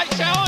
I 0.00 0.04
challenge 0.06 0.39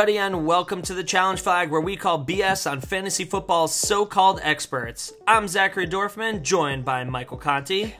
everybody, 0.00 0.16
and 0.16 0.46
welcome 0.46 0.80
to 0.80 0.94
the 0.94 1.04
Challenge 1.04 1.38
Flag, 1.38 1.70
where 1.70 1.78
we 1.78 1.94
call 1.94 2.24
BS 2.24 2.70
on 2.70 2.80
fantasy 2.80 3.26
football's 3.26 3.74
so 3.74 4.06
called 4.06 4.40
experts. 4.42 5.12
I'm 5.26 5.46
Zachary 5.46 5.86
Dorfman, 5.86 6.40
joined 6.40 6.86
by 6.86 7.04
Michael 7.04 7.36
Conti. 7.36 7.94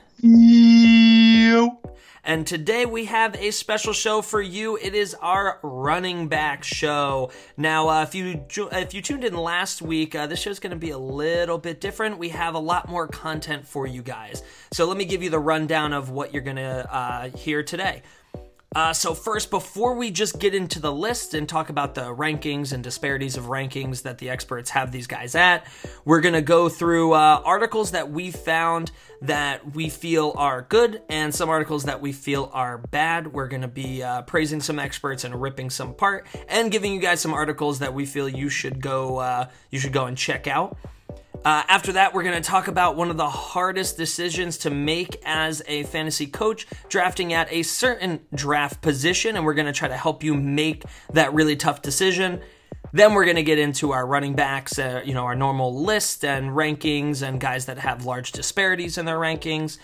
And 2.23 2.47
today 2.47 2.87
we 2.87 3.05
have 3.05 3.35
a 3.35 3.51
special 3.51 3.93
show 3.93 4.23
for 4.23 4.41
you. 4.41 4.77
It 4.77 4.95
is 4.95 5.13
our 5.21 5.59
running 5.61 6.27
back 6.27 6.63
show. 6.63 7.29
Now, 7.55 7.89
uh, 7.89 8.01
if 8.01 8.15
you 8.15 8.47
if 8.71 8.95
you 8.95 9.03
tuned 9.03 9.23
in 9.23 9.35
last 9.35 9.83
week, 9.83 10.15
uh, 10.15 10.25
this 10.25 10.39
show 10.39 10.49
is 10.49 10.59
going 10.59 10.71
to 10.71 10.77
be 10.77 10.89
a 10.89 10.97
little 10.97 11.59
bit 11.59 11.79
different. 11.79 12.17
We 12.17 12.29
have 12.29 12.55
a 12.55 12.59
lot 12.59 12.89
more 12.89 13.07
content 13.07 13.67
for 13.67 13.85
you 13.85 14.01
guys. 14.01 14.41
So 14.71 14.87
let 14.87 14.97
me 14.97 15.05
give 15.05 15.21
you 15.21 15.29
the 15.29 15.39
rundown 15.39 15.93
of 15.93 16.09
what 16.09 16.33
you're 16.33 16.41
going 16.41 16.55
to 16.55 16.91
uh, 16.91 17.29
hear 17.29 17.61
today. 17.61 18.01
Uh, 18.73 18.93
so 18.93 19.13
first, 19.13 19.49
before 19.49 19.95
we 19.95 20.09
just 20.09 20.39
get 20.39 20.55
into 20.55 20.79
the 20.79 20.91
list 20.91 21.33
and 21.33 21.49
talk 21.49 21.69
about 21.69 21.93
the 21.93 22.03
rankings 22.03 22.71
and 22.71 22.81
disparities 22.81 23.35
of 23.35 23.45
rankings 23.45 24.03
that 24.03 24.17
the 24.17 24.29
experts 24.29 24.69
have 24.69 24.93
these 24.93 25.07
guys 25.07 25.35
at, 25.35 25.65
we're 26.05 26.21
gonna 26.21 26.41
go 26.41 26.69
through 26.69 27.11
uh, 27.11 27.41
articles 27.43 27.91
that 27.91 28.09
we 28.09 28.31
found 28.31 28.89
that 29.21 29.75
we 29.75 29.89
feel 29.89 30.33
are 30.37 30.61
good 30.61 31.01
and 31.09 31.35
some 31.35 31.49
articles 31.49 31.83
that 31.83 31.99
we 31.99 32.13
feel 32.13 32.49
are 32.53 32.77
bad. 32.77 33.33
We're 33.33 33.49
gonna 33.49 33.67
be 33.67 34.03
uh, 34.03 34.21
praising 34.21 34.61
some 34.61 34.79
experts 34.79 35.25
and 35.25 35.41
ripping 35.41 35.69
some 35.69 35.89
apart, 35.89 36.25
and 36.47 36.71
giving 36.71 36.93
you 36.93 37.01
guys 37.01 37.19
some 37.19 37.33
articles 37.33 37.79
that 37.79 37.93
we 37.93 38.05
feel 38.05 38.29
you 38.29 38.47
should 38.47 38.79
go 38.79 39.17
uh, 39.17 39.49
you 39.69 39.79
should 39.79 39.91
go 39.91 40.05
and 40.05 40.17
check 40.17 40.47
out. 40.47 40.77
Uh, 41.43 41.63
after 41.67 41.93
that, 41.93 42.13
we're 42.13 42.21
going 42.21 42.39
to 42.39 42.49
talk 42.49 42.67
about 42.67 42.95
one 42.95 43.09
of 43.09 43.17
the 43.17 43.29
hardest 43.29 43.97
decisions 43.97 44.59
to 44.59 44.69
make 44.69 45.19
as 45.25 45.63
a 45.67 45.83
fantasy 45.83 46.27
coach, 46.27 46.67
drafting 46.87 47.33
at 47.33 47.51
a 47.51 47.63
certain 47.63 48.19
draft 48.35 48.79
position, 48.81 49.35
and 49.35 49.43
we're 49.43 49.55
going 49.55 49.65
to 49.65 49.73
try 49.73 49.87
to 49.87 49.97
help 49.97 50.23
you 50.23 50.35
make 50.35 50.83
that 51.13 51.33
really 51.33 51.55
tough 51.55 51.81
decision. 51.81 52.41
Then 52.93 53.15
we're 53.15 53.25
going 53.25 53.37
to 53.37 53.43
get 53.43 53.57
into 53.57 53.91
our 53.91 54.05
running 54.05 54.35
backs, 54.35 54.77
uh, 54.77 55.01
you 55.03 55.15
know, 55.15 55.23
our 55.23 55.35
normal 55.35 55.83
list 55.83 56.23
and 56.23 56.51
rankings, 56.51 57.27
and 57.27 57.39
guys 57.39 57.65
that 57.65 57.79
have 57.79 58.05
large 58.05 58.33
disparities 58.33 58.99
in 58.99 59.05
their 59.05 59.17
rankings. 59.17 59.79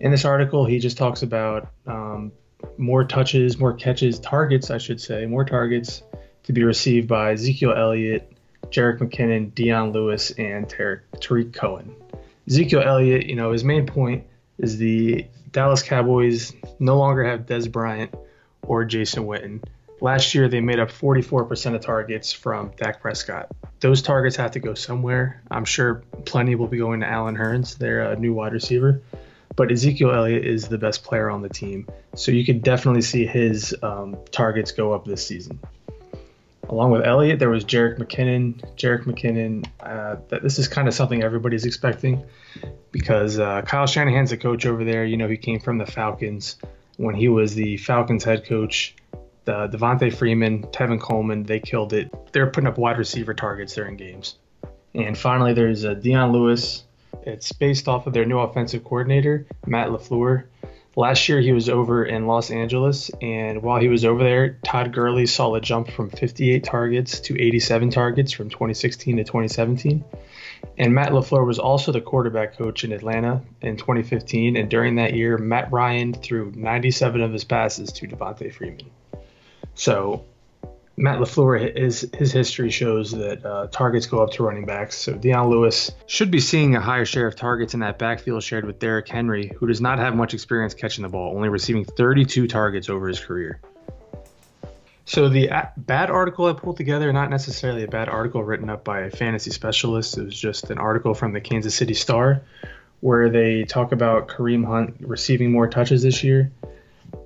In 0.00 0.10
this 0.10 0.24
article, 0.24 0.64
he 0.64 0.80
just 0.80 0.96
talks 0.96 1.22
about 1.22 1.68
um, 1.86 2.32
more 2.76 3.04
touches, 3.04 3.58
more 3.58 3.74
catches, 3.74 4.18
targets, 4.18 4.70
I 4.70 4.78
should 4.78 5.00
say, 5.00 5.26
more 5.26 5.44
targets 5.44 6.02
to 6.44 6.52
be 6.52 6.64
received 6.64 7.06
by 7.06 7.32
Ezekiel 7.32 7.74
Elliott, 7.76 8.32
Jerick 8.70 8.98
McKinnon, 8.98 9.54
Dion 9.54 9.92
Lewis, 9.92 10.32
and 10.32 10.68
Tar- 10.68 11.04
Tarik 11.20 11.52
Cohen. 11.52 11.94
Ezekiel 12.50 12.82
Elliott, 12.82 13.26
you 13.26 13.36
know, 13.36 13.52
his 13.52 13.62
main 13.62 13.86
point 13.86 14.24
is 14.58 14.76
the 14.76 15.24
Dallas 15.52 15.84
Cowboys 15.84 16.52
no 16.80 16.98
longer 16.98 17.22
have 17.22 17.46
Dez 17.46 17.70
Bryant 17.70 18.12
or 18.62 18.84
Jason 18.84 19.24
Witten. 19.24 19.62
Last 20.00 20.34
year, 20.34 20.48
they 20.48 20.60
made 20.60 20.80
up 20.80 20.90
44% 20.90 21.76
of 21.76 21.80
targets 21.80 22.32
from 22.32 22.72
Dak 22.76 23.00
Prescott. 23.00 23.48
Those 23.78 24.02
targets 24.02 24.34
have 24.36 24.50
to 24.52 24.58
go 24.58 24.74
somewhere. 24.74 25.42
I'm 25.50 25.64
sure 25.64 26.02
plenty 26.24 26.56
will 26.56 26.66
be 26.66 26.78
going 26.78 27.00
to 27.00 27.06
Allen 27.06 27.36
Hurns, 27.36 27.78
their 27.78 28.10
uh, 28.10 28.14
new 28.16 28.34
wide 28.34 28.52
receiver. 28.52 29.00
But 29.54 29.70
Ezekiel 29.70 30.10
Elliott 30.10 30.44
is 30.44 30.66
the 30.66 30.78
best 30.78 31.04
player 31.04 31.30
on 31.30 31.42
the 31.42 31.48
team. 31.48 31.86
So 32.16 32.32
you 32.32 32.44
could 32.44 32.62
definitely 32.62 33.02
see 33.02 33.26
his 33.26 33.76
um, 33.82 34.16
targets 34.32 34.72
go 34.72 34.92
up 34.92 35.04
this 35.04 35.24
season. 35.24 35.60
Along 36.68 36.92
with 36.92 37.04
Elliott, 37.04 37.38
there 37.38 37.48
was 37.48 37.64
Jerick 37.64 37.98
McKinnon. 37.98 38.60
Jerick 38.76 39.04
McKinnon, 39.04 39.66
uh, 39.80 40.16
this 40.40 40.58
is 40.58 40.68
kind 40.68 40.86
of 40.86 40.94
something 40.94 41.22
everybody's 41.22 41.64
expecting 41.64 42.24
because 42.92 43.38
uh, 43.38 43.62
Kyle 43.62 43.86
Shanahan's 43.86 44.30
the 44.30 44.36
coach 44.36 44.66
over 44.66 44.84
there. 44.84 45.04
You 45.04 45.16
know, 45.16 45.28
he 45.28 45.36
came 45.36 45.58
from 45.58 45.78
the 45.78 45.86
Falcons 45.86 46.56
when 46.96 47.14
he 47.14 47.28
was 47.28 47.54
the 47.54 47.76
Falcons 47.78 48.24
head 48.24 48.44
coach. 48.44 48.94
The 49.46 49.68
Devonta 49.68 50.14
Freeman, 50.14 50.64
Tevin 50.64 51.00
Coleman, 51.00 51.44
they 51.44 51.60
killed 51.60 51.92
it. 51.92 52.12
They're 52.32 52.50
putting 52.50 52.68
up 52.68 52.78
wide 52.78 52.98
receiver 52.98 53.34
targets 53.34 53.74
during 53.74 53.96
games. 53.96 54.36
And 54.94 55.16
finally, 55.16 55.54
there's 55.54 55.84
uh, 55.84 55.94
Dion 55.94 56.32
Lewis. 56.32 56.84
It's 57.22 57.50
based 57.52 57.88
off 57.88 58.06
of 58.06 58.12
their 58.12 58.26
new 58.26 58.38
offensive 58.38 58.84
coordinator, 58.84 59.46
Matt 59.66 59.88
LaFleur. 59.88 60.44
Last 60.96 61.28
year, 61.28 61.40
he 61.40 61.52
was 61.52 61.68
over 61.68 62.04
in 62.04 62.26
Los 62.26 62.50
Angeles, 62.50 63.10
and 63.22 63.62
while 63.62 63.80
he 63.80 63.86
was 63.86 64.04
over 64.04 64.24
there, 64.24 64.58
Todd 64.64 64.92
Gurley 64.92 65.26
saw 65.26 65.54
a 65.54 65.60
jump 65.60 65.88
from 65.88 66.10
58 66.10 66.64
targets 66.64 67.20
to 67.20 67.40
87 67.40 67.90
targets 67.90 68.32
from 68.32 68.50
2016 68.50 69.18
to 69.18 69.24
2017. 69.24 70.04
And 70.78 70.94
Matt 70.94 71.12
LaFleur 71.12 71.46
was 71.46 71.60
also 71.60 71.92
the 71.92 72.00
quarterback 72.00 72.58
coach 72.58 72.82
in 72.82 72.90
Atlanta 72.92 73.40
in 73.62 73.76
2015, 73.76 74.56
and 74.56 74.68
during 74.68 74.96
that 74.96 75.14
year, 75.14 75.38
Matt 75.38 75.70
Ryan 75.70 76.12
threw 76.12 76.52
97 76.56 77.20
of 77.20 77.32
his 77.32 77.44
passes 77.44 77.92
to 77.92 78.08
Devonta 78.08 78.52
Freeman. 78.52 78.90
So 79.74 80.24
Matt 81.00 81.18
LaFleur, 81.18 81.76
his, 81.76 82.08
his 82.12 82.30
history 82.30 82.70
shows 82.70 83.12
that 83.12 83.44
uh, 83.44 83.68
targets 83.68 84.06
go 84.06 84.22
up 84.22 84.32
to 84.32 84.42
running 84.42 84.66
backs. 84.66 84.98
So 84.98 85.14
Dion 85.14 85.48
Lewis 85.48 85.90
should 86.06 86.30
be 86.30 86.40
seeing 86.40 86.76
a 86.76 86.80
higher 86.80 87.06
share 87.06 87.26
of 87.26 87.36
targets 87.36 87.72
in 87.72 87.80
that 87.80 87.98
backfield 87.98 88.42
shared 88.42 88.66
with 88.66 88.78
Derrick 88.78 89.08
Henry, 89.08 89.50
who 89.56 89.66
does 89.66 89.80
not 89.80 89.98
have 89.98 90.14
much 90.14 90.34
experience 90.34 90.74
catching 90.74 91.02
the 91.02 91.08
ball, 91.08 91.34
only 91.34 91.48
receiving 91.48 91.86
32 91.86 92.46
targets 92.48 92.90
over 92.90 93.08
his 93.08 93.18
career. 93.18 93.60
So 95.06 95.30
the 95.30 95.50
bad 95.78 96.10
article 96.10 96.46
I 96.46 96.52
pulled 96.52 96.76
together, 96.76 97.10
not 97.12 97.30
necessarily 97.30 97.82
a 97.82 97.88
bad 97.88 98.10
article 98.10 98.44
written 98.44 98.68
up 98.68 98.84
by 98.84 99.00
a 99.00 99.10
fantasy 99.10 99.50
specialist. 99.50 100.18
It 100.18 100.24
was 100.26 100.38
just 100.38 100.70
an 100.70 100.76
article 100.76 101.14
from 101.14 101.32
the 101.32 101.40
Kansas 101.40 101.74
City 101.74 101.94
Star 101.94 102.42
where 103.00 103.30
they 103.30 103.64
talk 103.64 103.92
about 103.92 104.28
Kareem 104.28 104.66
Hunt 104.66 104.96
receiving 105.00 105.50
more 105.50 105.66
touches 105.66 106.02
this 106.02 106.22
year. 106.22 106.52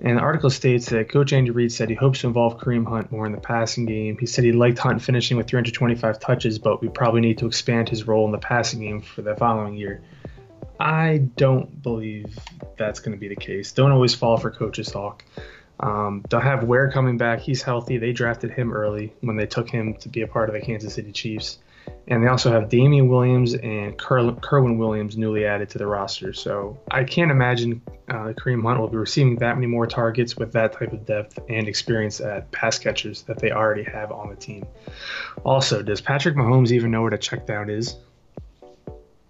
And 0.04 0.18
the 0.18 0.20
article 0.20 0.50
states 0.50 0.90
that 0.90 1.08
Coach 1.08 1.32
Andy 1.32 1.50
Reid 1.50 1.72
said 1.72 1.88
he 1.88 1.94
hopes 1.94 2.20
to 2.20 2.26
involve 2.26 2.58
Kareem 2.58 2.86
Hunt 2.86 3.10
more 3.10 3.24
in 3.24 3.32
the 3.32 3.40
passing 3.40 3.86
game. 3.86 4.18
He 4.18 4.26
said 4.26 4.44
he 4.44 4.52
liked 4.52 4.78
Hunt 4.78 5.00
finishing 5.00 5.38
with 5.38 5.48
325 5.48 6.20
touches, 6.20 6.58
but 6.58 6.82
we 6.82 6.88
probably 6.88 7.22
need 7.22 7.38
to 7.38 7.46
expand 7.46 7.88
his 7.88 8.06
role 8.06 8.26
in 8.26 8.32
the 8.32 8.38
passing 8.38 8.80
game 8.80 9.00
for 9.00 9.22
the 9.22 9.34
following 9.34 9.76
year. 9.76 10.02
I 10.78 11.28
don't 11.36 11.82
believe 11.82 12.38
that's 12.76 13.00
going 13.00 13.16
to 13.16 13.18
be 13.18 13.28
the 13.28 13.36
case. 13.36 13.72
Don't 13.72 13.92
always 13.92 14.14
fall 14.14 14.36
for 14.36 14.50
coaches' 14.50 14.90
talk. 14.90 15.24
Um, 15.80 16.22
they'll 16.28 16.40
have 16.40 16.64
Ware 16.64 16.90
coming 16.90 17.16
back. 17.16 17.40
He's 17.40 17.62
healthy. 17.62 17.96
They 17.96 18.12
drafted 18.12 18.50
him 18.50 18.74
early 18.74 19.14
when 19.22 19.36
they 19.36 19.46
took 19.46 19.70
him 19.70 19.94
to 19.94 20.10
be 20.10 20.20
a 20.20 20.26
part 20.26 20.50
of 20.50 20.54
the 20.54 20.60
Kansas 20.60 20.92
City 20.92 21.12
Chiefs. 21.12 21.60
And 22.06 22.22
they 22.22 22.28
also 22.28 22.52
have 22.52 22.68
Damien 22.68 23.08
Williams 23.08 23.54
and 23.54 23.96
Ker- 23.96 24.32
Kerwynn 24.32 24.76
Williams 24.76 25.16
newly 25.16 25.46
added 25.46 25.70
to 25.70 25.78
the 25.78 25.86
roster. 25.86 26.34
So 26.34 26.78
I 26.90 27.04
can't 27.04 27.30
imagine 27.30 27.80
uh, 28.08 28.34
Kareem 28.34 28.62
Hunt 28.62 28.78
will 28.78 28.88
be 28.88 28.98
receiving 28.98 29.36
that 29.36 29.54
many 29.54 29.66
more 29.66 29.86
targets 29.86 30.36
with 30.36 30.52
that 30.52 30.74
type 30.74 30.92
of 30.92 31.06
depth 31.06 31.38
and 31.48 31.66
experience 31.66 32.20
at 32.20 32.50
pass 32.50 32.78
catchers 32.78 33.22
that 33.22 33.38
they 33.38 33.52
already 33.52 33.84
have 33.84 34.12
on 34.12 34.28
the 34.28 34.36
team. 34.36 34.66
Also, 35.44 35.82
does 35.82 36.02
Patrick 36.02 36.36
Mahomes 36.36 36.72
even 36.72 36.90
know 36.90 37.02
what 37.02 37.14
a 37.14 37.18
check 37.18 37.46
down 37.46 37.70
is? 37.70 37.96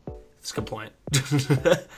That's 0.06 0.50
a 0.50 0.55
good 0.56 0.67
point. 0.67 0.93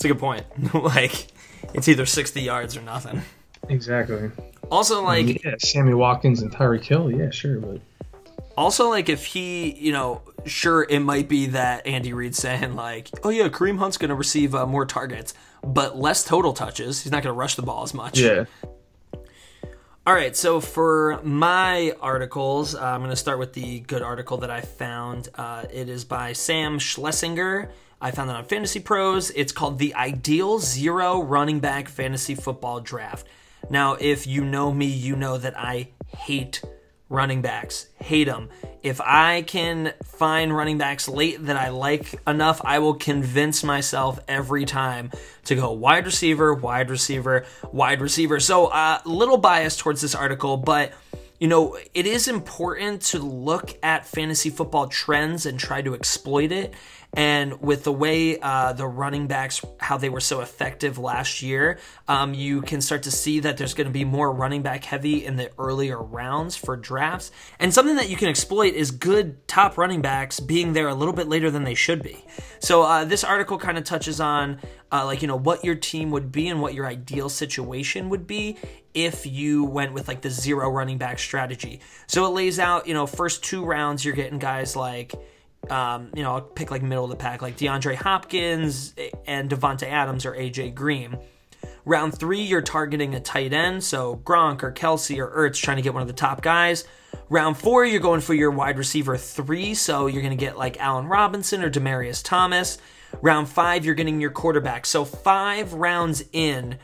It's 0.00 0.06
a 0.06 0.08
good 0.08 0.18
point. 0.18 0.46
like, 0.74 1.26
it's 1.74 1.86
either 1.86 2.06
60 2.06 2.40
yards 2.40 2.74
or 2.74 2.80
nothing. 2.80 3.20
Exactly. 3.68 4.30
Also, 4.70 5.02
like, 5.04 5.44
yeah, 5.44 5.56
Sammy 5.58 5.92
Watkins 5.92 6.40
and 6.40 6.50
Tyreek 6.50 6.84
Hill. 6.84 7.10
Yeah, 7.10 7.28
sure, 7.28 7.58
but 7.60 7.82
also 8.56 8.88
like 8.88 9.08
if 9.08 9.26
he, 9.26 9.72
you 9.72 9.92
know, 9.92 10.22
sure 10.46 10.86
it 10.88 11.00
might 11.00 11.28
be 11.28 11.46
that 11.46 11.86
Andy 11.86 12.12
Reid 12.12 12.34
saying 12.34 12.74
like, 12.74 13.10
oh 13.22 13.30
yeah, 13.30 13.48
Kareem 13.48 13.78
Hunt's 13.78 13.96
going 13.96 14.08
to 14.10 14.14
receive 14.14 14.54
uh, 14.54 14.66
more 14.66 14.86
targets, 14.86 15.34
but 15.62 15.96
less 15.96 16.24
total 16.24 16.52
touches. 16.52 17.02
He's 17.02 17.12
not 17.12 17.22
going 17.22 17.34
to 17.34 17.38
rush 17.38 17.54
the 17.54 17.62
ball 17.62 17.82
as 17.82 17.94
much. 17.94 18.18
yeah. 18.18 18.44
All 20.06 20.14
right, 20.14 20.34
so 20.34 20.60
for 20.60 21.20
my 21.22 21.92
articles, 22.00 22.74
uh, 22.74 22.80
I'm 22.80 23.00
going 23.00 23.10
to 23.10 23.16
start 23.16 23.38
with 23.38 23.52
the 23.52 23.80
good 23.80 24.02
article 24.02 24.38
that 24.38 24.50
I 24.50 24.62
found. 24.62 25.28
Uh, 25.34 25.66
it 25.70 25.90
is 25.90 26.06
by 26.06 26.32
Sam 26.32 26.78
Schlesinger. 26.78 27.70
I 28.00 28.10
found 28.10 28.30
it 28.30 28.34
on 28.34 28.44
Fantasy 28.46 28.80
Pros. 28.80 29.30
It's 29.30 29.52
called 29.52 29.78
The 29.78 29.94
Ideal 29.94 30.58
Zero 30.58 31.22
Running 31.22 31.60
Back 31.60 31.88
Fantasy 31.88 32.34
Football 32.34 32.80
Draft. 32.80 33.26
Now, 33.68 33.92
if 34.00 34.26
you 34.26 34.42
know 34.42 34.72
me, 34.72 34.86
you 34.86 35.16
know 35.16 35.36
that 35.36 35.56
I 35.56 35.90
hate 36.06 36.62
running 37.10 37.42
backs. 37.42 37.88
Hate 37.98 38.24
them. 38.24 38.48
If 38.82 39.00
I 39.02 39.42
can 39.42 39.92
find 40.04 40.56
running 40.56 40.78
backs 40.78 41.06
late 41.06 41.44
that 41.44 41.56
I 41.56 41.68
like 41.68 42.18
enough, 42.26 42.62
I 42.64 42.78
will 42.78 42.94
convince 42.94 43.62
myself 43.62 44.18
every 44.26 44.64
time 44.64 45.10
to 45.44 45.54
go 45.54 45.72
wide 45.72 46.06
receiver, 46.06 46.54
wide 46.54 46.88
receiver, 46.88 47.44
wide 47.72 48.00
receiver. 48.00 48.40
So, 48.40 48.68
a 48.68 48.70
uh, 48.70 49.00
little 49.04 49.36
biased 49.36 49.80
towards 49.80 50.00
this 50.00 50.14
article, 50.14 50.56
but 50.56 50.94
you 51.40 51.48
know, 51.48 51.78
it 51.94 52.06
is 52.06 52.28
important 52.28 53.00
to 53.00 53.18
look 53.18 53.74
at 53.82 54.06
fantasy 54.06 54.50
football 54.50 54.88
trends 54.88 55.46
and 55.46 55.58
try 55.58 55.80
to 55.80 55.94
exploit 55.94 56.52
it. 56.52 56.74
And 57.12 57.60
with 57.60 57.84
the 57.84 57.92
way 57.92 58.38
uh, 58.38 58.72
the 58.72 58.86
running 58.86 59.26
backs, 59.26 59.64
how 59.78 59.96
they 59.96 60.08
were 60.08 60.20
so 60.20 60.40
effective 60.40 60.96
last 60.96 61.42
year, 61.42 61.78
um, 62.06 62.34
you 62.34 62.62
can 62.62 62.80
start 62.80 63.02
to 63.04 63.10
see 63.10 63.40
that 63.40 63.56
there's 63.56 63.74
going 63.74 63.88
to 63.88 63.92
be 63.92 64.04
more 64.04 64.32
running 64.32 64.62
back 64.62 64.84
heavy 64.84 65.24
in 65.24 65.36
the 65.36 65.50
earlier 65.58 66.00
rounds 66.00 66.54
for 66.54 66.76
drafts. 66.76 67.32
And 67.58 67.74
something 67.74 67.96
that 67.96 68.08
you 68.08 68.16
can 68.16 68.28
exploit 68.28 68.74
is 68.74 68.92
good 68.92 69.46
top 69.48 69.76
running 69.76 70.02
backs 70.02 70.38
being 70.38 70.72
there 70.72 70.88
a 70.88 70.94
little 70.94 71.14
bit 71.14 71.28
later 71.28 71.50
than 71.50 71.64
they 71.64 71.74
should 71.74 72.02
be. 72.02 72.24
So 72.60 72.82
uh, 72.82 73.04
this 73.04 73.24
article 73.24 73.58
kind 73.58 73.76
of 73.76 73.84
touches 73.84 74.20
on 74.20 74.60
uh, 74.92 75.04
like 75.04 75.22
you 75.22 75.28
know 75.28 75.36
what 75.36 75.64
your 75.64 75.74
team 75.74 76.10
would 76.10 76.32
be 76.32 76.48
and 76.48 76.60
what 76.60 76.74
your 76.74 76.86
ideal 76.86 77.28
situation 77.28 78.08
would 78.08 78.26
be 78.26 78.56
if 78.92 79.24
you 79.24 79.64
went 79.64 79.92
with 79.92 80.08
like 80.08 80.20
the 80.20 80.30
zero 80.30 80.68
running 80.70 80.98
back 80.98 81.18
strategy. 81.18 81.80
So 82.06 82.26
it 82.26 82.30
lays 82.30 82.58
out 82.58 82.86
you 82.86 82.94
know 82.94 83.06
first 83.06 83.44
two 83.44 83.64
rounds 83.64 84.04
you're 84.04 84.14
getting 84.14 84.38
guys 84.38 84.76
like 84.76 85.14
um, 85.68 86.10
you 86.14 86.22
know, 86.22 86.34
I'll 86.34 86.40
pick 86.40 86.70
like 86.70 86.82
middle 86.82 87.04
of 87.04 87.10
the 87.10 87.16
pack, 87.16 87.42
like 87.42 87.56
DeAndre 87.56 87.94
Hopkins 87.94 88.94
and 89.26 89.50
Davante 89.50 89.84
Adams 89.84 90.24
or 90.24 90.32
AJ 90.32 90.74
Green. 90.74 91.18
Round 91.84 92.16
three, 92.16 92.42
you're 92.42 92.62
targeting 92.62 93.14
a 93.14 93.20
tight 93.20 93.52
end, 93.52 93.82
so 93.82 94.16
Gronk 94.16 94.62
or 94.62 94.72
Kelce 94.72 95.18
or 95.18 95.30
Ertz 95.30 95.60
trying 95.60 95.76
to 95.76 95.82
get 95.82 95.94
one 95.94 96.02
of 96.02 96.08
the 96.08 96.14
top 96.14 96.42
guys. 96.42 96.84
Round 97.28 97.56
four, 97.56 97.84
you're 97.84 98.00
going 98.00 98.20
for 98.20 98.34
your 98.34 98.50
wide 98.50 98.78
receiver 98.78 99.16
three, 99.16 99.74
so 99.74 100.06
you're 100.06 100.22
going 100.22 100.36
to 100.36 100.44
get 100.44 100.58
like 100.58 100.78
Allen 100.78 101.06
Robinson 101.06 101.62
or 101.62 101.70
Demaryius 101.70 102.22
Thomas. 102.24 102.78
Round 103.22 103.48
five, 103.48 103.84
you're 103.84 103.94
getting 103.94 104.20
your 104.20 104.30
quarterback. 104.30 104.86
So 104.86 105.04
five 105.04 105.72
rounds 105.72 106.24
in, 106.32 106.76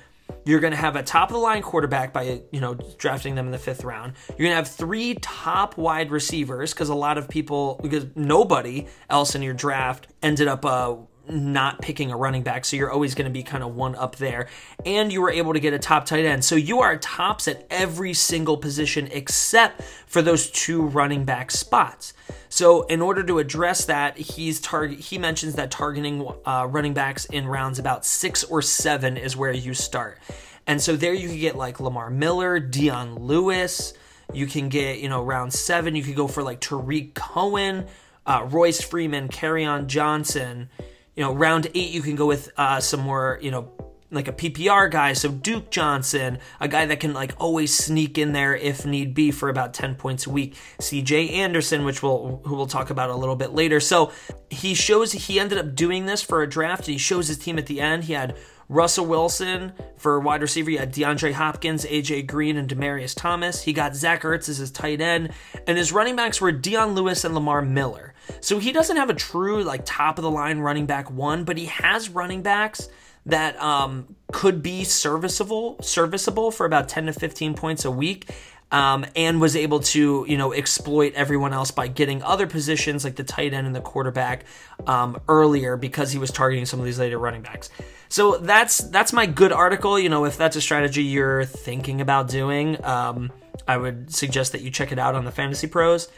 you're 0.45 0.61
going 0.61 0.73
to 0.73 0.77
have 0.77 0.97
a 0.97 1.03
top 1.03 1.31
of 1.31 1.35
the 1.35 1.41
line 1.41 1.63
quarterback 1.63 2.13
by 2.13 2.41
you 2.53 2.61
know 2.61 2.75
drafting 2.99 3.35
them 3.35 3.47
in 3.47 3.53
the 3.53 3.59
fifth 3.59 3.85
round. 3.85 4.15
You're 4.31 4.49
going 4.49 4.51
to 4.51 4.57
have 4.57 4.69
three 4.69 5.15
top 5.21 5.77
wide 5.77 6.11
receivers 6.11 6.73
because 6.73 6.89
a 6.89 6.95
lot 6.95 7.19
of 7.19 7.29
people 7.29 7.81
because 7.83 8.07
nobody 8.15 8.87
else 9.11 9.35
in 9.35 9.43
your 9.43 9.55
draft 9.55 10.09
ended 10.23 10.49
up 10.49 10.65
uh, 10.65 10.97
not 11.29 11.81
picking 11.81 12.11
a 12.11 12.17
running 12.17 12.43
back, 12.43 12.65
so 12.65 12.77
you're 12.77 12.91
always 12.91 13.15
going 13.15 13.27
to 13.27 13.33
be 13.33 13.43
kind 13.43 13.63
of 13.63 13.75
one 13.75 13.95
up 13.97 14.17
there. 14.17 14.49
And 14.85 15.13
you 15.13 15.21
were 15.21 15.31
able 15.31 15.53
to 15.53 15.61
get 15.61 15.73
a 15.73 15.79
top 15.79 16.07
tight 16.07 16.25
end, 16.25 16.45
so 16.45 16.55
you 16.55 16.81
are 16.81 16.97
tops 16.97 17.49
at 17.49 17.67
every 17.71 18.15
single 18.15 18.57
position 18.57 19.09
except 19.13 19.83
for 20.07 20.23
those 20.23 20.51
two 20.51 20.83
running 20.83 21.25
back 21.25 21.51
spots. 21.51 22.15
So 22.49 22.83
in 22.85 23.03
order 23.03 23.23
to 23.25 23.39
address 23.39 23.85
that, 23.87 24.17
he's 24.17 24.61
target. 24.61 24.99
He 24.99 25.19
mentions 25.19 25.55
that 25.55 25.71
targeting 25.71 26.27
uh, 26.45 26.67
running 26.71 26.95
backs 26.95 27.25
in 27.27 27.47
rounds 27.47 27.79
about 27.79 28.05
six 28.05 28.45
or 28.45 28.63
seven 28.63 29.17
is 29.17 29.37
where 29.37 29.53
you 29.53 29.75
start. 29.75 30.19
And 30.67 30.81
so 30.81 30.97
there 30.97 31.15
you 31.15 31.29
can 31.29 31.39
get 31.39 31.57
like 31.57 31.81
Lamar 31.81 32.11
Miller, 32.11 32.59
Dion 32.59 33.17
Lewis. 33.17 33.95
You 34.33 34.47
can 34.47 34.69
get 34.69 34.99
you 34.99 35.09
know 35.09 35.23
round 35.23 35.53
seven. 35.53 35.95
You 35.95 36.03
could 36.03 36.17
go 36.17 36.27
for 36.27 36.43
like 36.43 36.61
Tarik 36.61 37.15
Cohen, 37.15 37.87
uh, 38.27 38.47
Royce 38.49 38.81
Freeman, 38.81 39.29
on 39.43 39.89
Johnson. 39.89 40.69
You 41.17 41.25
know 41.25 41.35
round 41.35 41.67
eight 41.75 41.91
you 41.91 42.03
can 42.03 42.15
go 42.15 42.27
with 42.27 42.53
uh, 42.57 42.81
some 42.81 43.01
more 43.01 43.39
you 43.41 43.51
know 43.51 43.73
like 44.11 44.29
a 44.29 44.33
PPR 44.33 44.91
guy, 44.91 45.13
so 45.15 45.31
Duke 45.31 45.71
Johnson, 45.71 46.39
a 46.61 46.69
guy 46.69 46.87
that 46.87 47.01
can 47.01 47.13
like 47.13 47.35
always 47.39 47.77
sneak 47.77 48.19
in 48.19 48.33
there 48.33 48.55
if 48.55 48.87
need 48.87 49.15
be 49.15 49.31
for 49.31 49.49
about 49.49 49.75
10 49.75 49.97
points 49.97 50.27
a 50.27 50.31
week. 50.31 50.55
CJ 50.79 51.33
Anderson, 51.33 51.85
which 51.85 52.03
we'll 52.03 52.41
who 52.45 52.55
we'll 52.55 52.67
talk 52.67 52.91
about 52.91 53.11
a 53.11 53.17
little 53.17 53.37
bit 53.37 53.53
later. 53.53 53.81
So 53.81 54.13
he 54.51 54.75
shows 54.75 55.13
he 55.13 55.41
ended 55.41 55.59
up 55.59 55.75
doing 55.75 56.07
this 56.07 56.23
for 56.23 56.43
a 56.43 56.49
draft. 56.49 56.87
He 56.87 56.99
shows 56.99 57.29
his 57.29 57.39
team 57.39 57.59
at 57.59 57.67
the 57.67 57.81
end. 57.81 58.05
He 58.05 58.13
had 58.13 58.37
Russell 58.69 59.07
Wilson 59.07 59.73
for 59.97 60.19
wide 60.21 60.43
receiver. 60.43 60.71
He 60.71 60.77
had 60.77 60.93
DeAndre 60.93 61.33
Hopkins, 61.33 61.85
AJ 61.85 62.27
Green, 62.27 62.57
and 62.57 62.69
Demaryius 62.69 63.15
Thomas. 63.15 63.63
He 63.63 63.73
got 63.73 63.95
Zach 63.95 64.23
Ertz 64.23 64.49
as 64.49 64.59
his 64.59 64.71
tight 64.71 65.01
end, 65.01 65.31
and 65.67 65.79
his 65.79 65.93
running 65.93 66.17
backs 66.17 66.41
were 66.41 66.53
Dion 66.53 66.95
Lewis 66.95 67.25
and 67.25 67.35
Lamar 67.35 67.63
Miller. 67.63 68.15
So 68.41 68.59
he 68.59 68.73
doesn't 68.73 68.97
have 68.97 69.11
a 69.11 69.15
true 69.15 69.63
like 69.63 69.83
top 69.85 70.19
of 70.19 70.23
the 70.23 70.31
line 70.31 70.59
running 70.59 70.87
back 70.87 71.11
one, 71.11 71.45
but 71.45 71.57
he 71.57 71.67
has 71.67 72.09
running 72.09 72.43
backs 72.43 72.89
that 73.27 73.61
um, 73.61 74.15
could 74.33 74.63
be 74.63 74.85
serviceable 74.85 75.77
serviceable 75.83 76.51
for 76.51 76.65
about 76.65 76.89
10 76.89 77.07
to 77.07 77.13
15 77.13 77.55
points 77.55 77.85
a 77.85 77.91
week 77.91 78.31
um, 78.77 79.07
and 79.17 79.41
was 79.41 79.57
able 79.57 79.81
to 79.81 80.25
you 80.29 80.37
know 80.37 80.53
exploit 80.53 81.13
everyone 81.15 81.53
else 81.53 81.71
by 81.71 81.89
getting 81.89 82.23
other 82.23 82.47
positions 82.47 83.05
like 83.05 83.17
the 83.17 83.25
tight 83.25 83.55
end 83.55 83.67
and 83.67 83.75
the 83.75 83.81
quarterback 83.81 84.45
um, 84.87 85.21
earlier 85.29 85.77
because 85.77 86.13
he 86.13 86.19
was 86.19 86.31
targeting 86.31 86.67
some 86.67 86.79
of 86.79 86.85
these 86.85 86.99
later 86.99 87.19
running 87.19 87.43
backs 87.43 87.71
so 88.09 88.37
that's 88.39 88.79
that's 88.79 89.13
my 89.13 89.27
good 89.27 89.53
article 89.53 89.99
you 89.99 90.09
know 90.09 90.25
if 90.25 90.37
that's 90.37 90.57
a 90.57 90.61
strategy 90.61 91.03
you're 91.03 91.45
thinking 91.45 92.01
about 92.01 92.29
doing 92.29 92.83
um, 92.85 93.33
i 93.67 93.77
would 93.77 94.13
suggest 94.13 94.53
that 94.53 94.61
you 94.61 94.71
check 94.71 94.93
it 94.93 94.99
out 94.99 95.15
on 95.15 95.25
the 95.25 95.33
fantasy 95.33 95.67
pros 95.67 96.09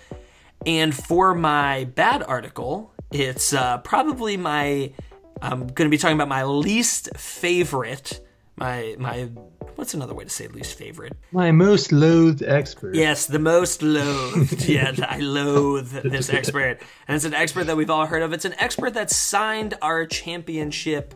and 0.66 0.94
for 0.94 1.34
my 1.34 1.84
bad 1.84 2.22
article 2.22 2.92
it's 3.10 3.54
uh, 3.54 3.78
probably 3.78 4.36
my 4.36 4.92
I'm 5.40 5.66
going 5.68 5.86
to 5.86 5.90
be 5.90 5.98
talking 5.98 6.16
about 6.16 6.28
my 6.28 6.44
least 6.44 7.16
favorite. 7.16 8.20
My 8.56 8.96
my 8.98 9.28
what's 9.78 9.94
another 9.94 10.12
way 10.12 10.24
to 10.24 10.30
say 10.30 10.48
least 10.48 10.76
favorite? 10.76 11.12
My 11.30 11.52
most 11.52 11.92
loathed 11.92 12.42
expert. 12.42 12.96
Yes, 12.96 13.26
the 13.26 13.38
most 13.38 13.80
loathed. 13.80 14.64
yeah, 14.68 14.92
I 15.08 15.20
loathe 15.20 15.90
this 16.02 16.30
expert, 16.30 16.80
and 17.06 17.14
it's 17.14 17.24
an 17.24 17.32
expert 17.32 17.64
that 17.68 17.76
we've 17.76 17.88
all 17.88 18.04
heard 18.04 18.22
of. 18.22 18.32
It's 18.32 18.44
an 18.44 18.54
expert 18.58 18.94
that 18.94 19.08
signed 19.08 19.74
our 19.80 20.04
championship 20.04 21.14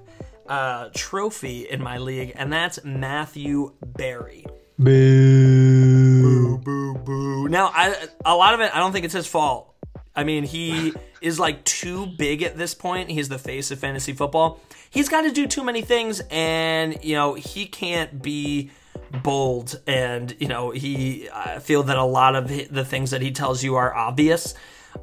uh, 0.49 0.90
trophy 0.95 1.69
in 1.69 1.83
my 1.83 1.99
league, 1.99 2.33
and 2.37 2.52
that's 2.52 2.85
Matthew 2.85 3.75
Berry. 3.85 4.47
Boo. 4.78 6.23
Boo, 6.23 6.59
boo, 6.59 6.95
boo. 7.04 7.49
Now, 7.49 7.73
I, 7.75 7.97
a 8.25 8.37
lot 8.37 8.54
of 8.54 8.61
it, 8.61 8.75
I 8.75 8.78
don't 8.78 8.92
think 8.92 9.04
it's 9.04 9.14
his 9.14 9.26
fault. 9.26 9.72
I 10.14 10.25
mean, 10.25 10.45
he 10.45 10.92
is 11.21 11.38
like 11.40 11.64
too 11.64 12.07
big 12.07 12.42
at 12.42 12.57
this 12.57 12.75
point. 12.75 13.11
He's 13.11 13.28
the 13.28 13.38
face 13.38 13.71
of 13.71 13.78
fantasy 13.78 14.12
football. 14.12 14.61
He's 14.90 15.09
got 15.09 15.23
to 15.23 15.31
do 15.31 15.47
too 15.47 15.64
many 15.64 15.81
things, 15.81 16.21
and 16.31 17.02
you 17.02 17.14
know 17.14 17.35
he 17.35 17.66
can't 17.66 18.23
be 18.23 18.71
bold. 19.23 19.81
And 19.87 20.35
you 20.38 20.49
know 20.49 20.71
he 20.71 21.31
I 21.31 21.59
feel 21.61 21.83
that 21.85 21.97
a 21.97 22.04
lot 22.04 22.37
of 22.37 22.49
the 22.49 22.85
things 22.85 23.11
that 23.11 23.23
he 23.23 23.33
tells 23.33 23.62
you 23.62 23.76
are 23.76 23.95
obvious. 23.95 24.54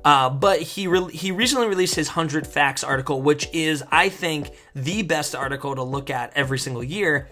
Uh, 0.06 0.30
but 0.30 0.62
he 0.62 0.86
re- 0.88 1.12
he 1.12 1.32
recently 1.32 1.68
released 1.68 1.96
his 1.96 2.10
100 2.10 2.46
facts 2.46 2.84
article, 2.84 3.22
which 3.22 3.50
is 3.52 3.84
I 3.92 4.10
think 4.10 4.52
the 4.76 5.02
best 5.02 5.34
article 5.34 5.74
to 5.74 5.84
look 5.84 6.12
at 6.12 6.32
every 6.36 6.60
single 6.60 6.84
year. 6.84 7.30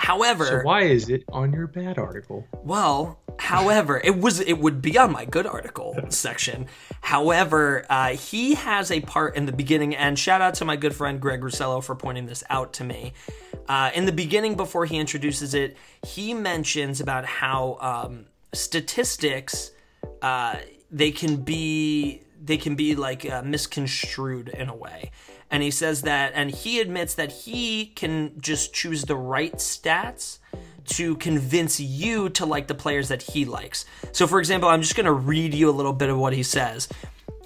However, 0.00 0.46
So 0.46 0.60
why 0.62 0.82
is 0.84 1.10
it 1.10 1.24
on 1.30 1.52
your 1.52 1.66
bad 1.66 1.98
article? 1.98 2.46
well, 2.64 3.20
however, 3.38 4.00
it 4.02 4.16
was 4.18 4.40
it 4.40 4.58
would 4.58 4.80
be 4.80 4.96
on 4.96 5.12
my 5.12 5.26
good 5.26 5.46
article 5.46 5.94
section. 6.08 6.66
However, 7.02 7.84
uh, 7.90 8.10
he 8.14 8.54
has 8.54 8.90
a 8.90 9.00
part 9.02 9.36
in 9.36 9.44
the 9.44 9.52
beginning, 9.52 9.94
and 9.94 10.18
shout 10.18 10.40
out 10.40 10.54
to 10.54 10.64
my 10.64 10.76
good 10.76 10.94
friend 10.94 11.20
Greg 11.20 11.42
Russello 11.42 11.84
for 11.84 11.94
pointing 11.94 12.24
this 12.24 12.42
out 12.48 12.72
to 12.74 12.84
me. 12.84 13.12
Uh, 13.68 13.90
in 13.94 14.06
the 14.06 14.12
beginning, 14.12 14.54
before 14.56 14.86
he 14.86 14.96
introduces 14.96 15.52
it, 15.52 15.76
he 16.06 16.32
mentions 16.32 17.00
about 17.00 17.26
how 17.26 17.76
um, 17.80 18.24
statistics 18.54 19.70
uh, 20.22 20.56
they 20.90 21.10
can 21.10 21.36
be 21.36 22.22
they 22.42 22.56
can 22.56 22.74
be 22.74 22.96
like 22.96 23.28
uh, 23.28 23.42
misconstrued 23.42 24.48
in 24.48 24.70
a 24.70 24.74
way. 24.74 25.10
And 25.50 25.62
he 25.62 25.70
says 25.70 26.02
that, 26.02 26.32
and 26.34 26.50
he 26.50 26.80
admits 26.80 27.14
that 27.14 27.32
he 27.32 27.86
can 27.86 28.40
just 28.40 28.72
choose 28.72 29.04
the 29.04 29.16
right 29.16 29.54
stats 29.54 30.38
to 30.86 31.16
convince 31.16 31.80
you 31.80 32.28
to 32.30 32.46
like 32.46 32.66
the 32.66 32.74
players 32.74 33.08
that 33.08 33.22
he 33.22 33.44
likes. 33.44 33.84
So, 34.12 34.26
for 34.26 34.38
example, 34.38 34.68
I'm 34.68 34.82
just 34.82 34.96
going 34.96 35.06
to 35.06 35.12
read 35.12 35.54
you 35.54 35.68
a 35.68 35.72
little 35.72 35.92
bit 35.92 36.08
of 36.08 36.18
what 36.18 36.32
he 36.32 36.42
says. 36.42 36.88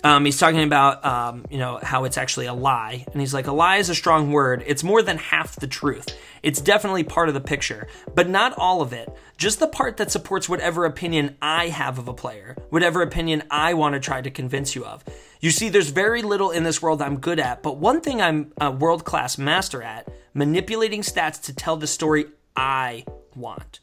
Um, 0.02 0.26
he's 0.26 0.38
talking 0.38 0.62
about, 0.62 1.02
um, 1.02 1.46
you 1.50 1.56
know, 1.56 1.80
how 1.82 2.04
it's 2.04 2.18
actually 2.18 2.44
a 2.44 2.52
lie. 2.52 3.06
And 3.10 3.20
he's 3.22 3.32
like, 3.32 3.46
a 3.46 3.52
lie 3.52 3.76
is 3.76 3.88
a 3.88 3.94
strong 3.94 4.32
word. 4.32 4.62
It's 4.66 4.84
more 4.84 5.00
than 5.00 5.16
half 5.16 5.56
the 5.56 5.66
truth. 5.66 6.14
It's 6.42 6.60
definitely 6.60 7.04
part 7.04 7.28
of 7.28 7.34
the 7.34 7.40
picture, 7.40 7.88
but 8.14 8.28
not 8.28 8.52
all 8.58 8.82
of 8.82 8.92
it. 8.92 9.08
Just 9.38 9.60
the 9.60 9.66
part 9.66 9.96
that 9.96 10.10
supports 10.10 10.46
whatever 10.46 10.84
opinion 10.84 11.38
I 11.40 11.68
have 11.68 11.98
of 11.98 12.06
a 12.06 12.12
player, 12.12 12.54
whatever 12.68 13.00
opinion 13.00 13.44
I 13.50 13.72
want 13.72 13.94
to 13.94 14.00
try 14.00 14.20
to 14.20 14.30
convince 14.30 14.74
you 14.74 14.84
of. 14.84 15.02
You 15.44 15.50
see, 15.50 15.68
there's 15.68 15.90
very 15.90 16.22
little 16.22 16.52
in 16.52 16.62
this 16.62 16.80
world 16.80 17.02
I'm 17.02 17.18
good 17.18 17.38
at, 17.38 17.62
but 17.62 17.76
one 17.76 18.00
thing 18.00 18.22
I'm 18.22 18.50
a 18.58 18.70
world 18.70 19.04
class 19.04 19.36
master 19.36 19.82
at 19.82 20.08
manipulating 20.32 21.02
stats 21.02 21.38
to 21.42 21.54
tell 21.54 21.76
the 21.76 21.86
story 21.86 22.28
I 22.56 23.04
want. 23.36 23.80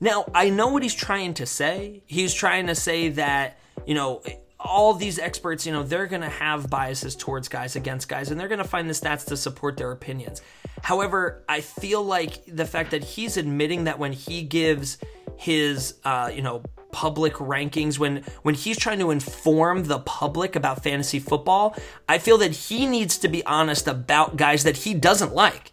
Now, 0.00 0.24
I 0.34 0.48
know 0.48 0.68
what 0.68 0.82
he's 0.82 0.94
trying 0.94 1.34
to 1.34 1.44
say. 1.44 2.02
He's 2.06 2.32
trying 2.32 2.68
to 2.68 2.74
say 2.74 3.10
that, 3.10 3.58
you 3.84 3.94
know, 3.94 4.22
all 4.58 4.94
these 4.94 5.18
experts, 5.18 5.66
you 5.66 5.72
know, 5.72 5.82
they're 5.82 6.06
going 6.06 6.22
to 6.22 6.30
have 6.30 6.70
biases 6.70 7.14
towards 7.14 7.46
guys 7.48 7.76
against 7.76 8.08
guys, 8.08 8.30
and 8.30 8.40
they're 8.40 8.48
going 8.48 8.56
to 8.56 8.64
find 8.64 8.88
the 8.88 8.94
stats 8.94 9.26
to 9.26 9.36
support 9.36 9.76
their 9.76 9.92
opinions. 9.92 10.40
However, 10.80 11.44
I 11.46 11.60
feel 11.60 12.02
like 12.02 12.42
the 12.46 12.64
fact 12.64 12.92
that 12.92 13.04
he's 13.04 13.36
admitting 13.36 13.84
that 13.84 13.98
when 13.98 14.14
he 14.14 14.40
gives 14.40 14.96
his, 15.36 15.96
uh, 16.04 16.30
you 16.34 16.40
know, 16.40 16.62
public 16.94 17.34
rankings, 17.34 17.98
when 17.98 18.22
when 18.42 18.54
he's 18.54 18.78
trying 18.78 19.00
to 19.00 19.10
inform 19.10 19.84
the 19.84 19.98
public 19.98 20.54
about 20.54 20.84
fantasy 20.84 21.18
football, 21.18 21.76
I 22.08 22.18
feel 22.18 22.38
that 22.38 22.52
he 22.52 22.86
needs 22.86 23.18
to 23.18 23.28
be 23.28 23.44
honest 23.44 23.88
about 23.88 24.36
guys 24.36 24.62
that 24.62 24.76
he 24.76 24.94
doesn't 24.94 25.34
like. 25.34 25.72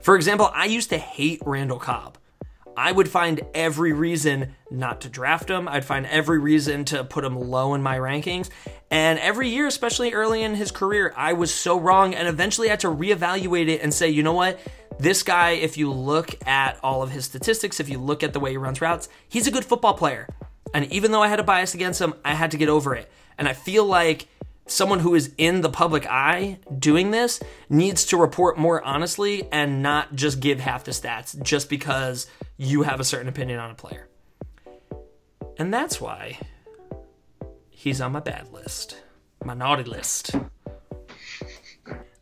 For 0.00 0.16
example, 0.16 0.50
I 0.52 0.64
used 0.64 0.90
to 0.90 0.98
hate 0.98 1.40
Randall 1.46 1.78
Cobb. 1.78 2.18
I 2.76 2.90
would 2.90 3.08
find 3.08 3.40
every 3.54 3.92
reason 3.92 4.56
not 4.68 5.00
to 5.02 5.08
draft 5.08 5.48
him. 5.48 5.68
I'd 5.68 5.84
find 5.84 6.06
every 6.06 6.40
reason 6.40 6.84
to 6.86 7.04
put 7.04 7.24
him 7.24 7.38
low 7.38 7.74
in 7.74 7.82
my 7.82 7.98
rankings. 7.98 8.50
And 8.90 9.18
every 9.20 9.48
year, 9.48 9.66
especially 9.66 10.12
early 10.12 10.42
in 10.42 10.54
his 10.54 10.70
career, 10.72 11.12
I 11.16 11.34
was 11.34 11.54
so 11.54 11.78
wrong 11.78 12.14
and 12.14 12.26
eventually 12.26 12.68
I 12.68 12.70
had 12.70 12.80
to 12.80 12.88
reevaluate 12.88 13.68
it 13.68 13.82
and 13.82 13.94
say, 13.94 14.08
you 14.08 14.22
know 14.22 14.32
what? 14.32 14.60
This 14.98 15.22
guy, 15.22 15.50
if 15.50 15.76
you 15.76 15.92
look 15.92 16.34
at 16.46 16.78
all 16.82 17.02
of 17.02 17.10
his 17.10 17.24
statistics, 17.24 17.78
if 17.78 17.88
you 17.88 17.98
look 17.98 18.22
at 18.22 18.32
the 18.32 18.40
way 18.40 18.50
he 18.52 18.56
runs 18.56 18.80
routes, 18.80 19.08
he's 19.28 19.46
a 19.46 19.50
good 19.52 19.64
football 19.64 19.94
player. 19.94 20.28
And 20.74 20.90
even 20.92 21.12
though 21.12 21.22
I 21.22 21.28
had 21.28 21.40
a 21.40 21.44
bias 21.44 21.74
against 21.74 22.00
him, 22.00 22.14
I 22.24 22.34
had 22.34 22.50
to 22.50 22.56
get 22.56 22.68
over 22.68 22.94
it. 22.94 23.10
And 23.38 23.48
I 23.48 23.52
feel 23.52 23.84
like 23.84 24.28
someone 24.66 25.00
who 25.00 25.14
is 25.14 25.32
in 25.38 25.62
the 25.62 25.70
public 25.70 26.06
eye 26.06 26.58
doing 26.78 27.10
this 27.10 27.40
needs 27.68 28.04
to 28.06 28.16
report 28.16 28.58
more 28.58 28.82
honestly 28.82 29.48
and 29.50 29.82
not 29.82 30.14
just 30.14 30.40
give 30.40 30.60
half 30.60 30.84
the 30.84 30.90
stats 30.90 31.40
just 31.42 31.70
because 31.70 32.26
you 32.56 32.82
have 32.82 33.00
a 33.00 33.04
certain 33.04 33.28
opinion 33.28 33.58
on 33.58 33.70
a 33.70 33.74
player. 33.74 34.08
And 35.56 35.72
that's 35.72 36.00
why 36.00 36.38
he's 37.70 38.00
on 38.00 38.12
my 38.12 38.20
bad 38.20 38.52
list, 38.52 39.00
my 39.44 39.54
naughty 39.54 39.84
list. 39.84 40.34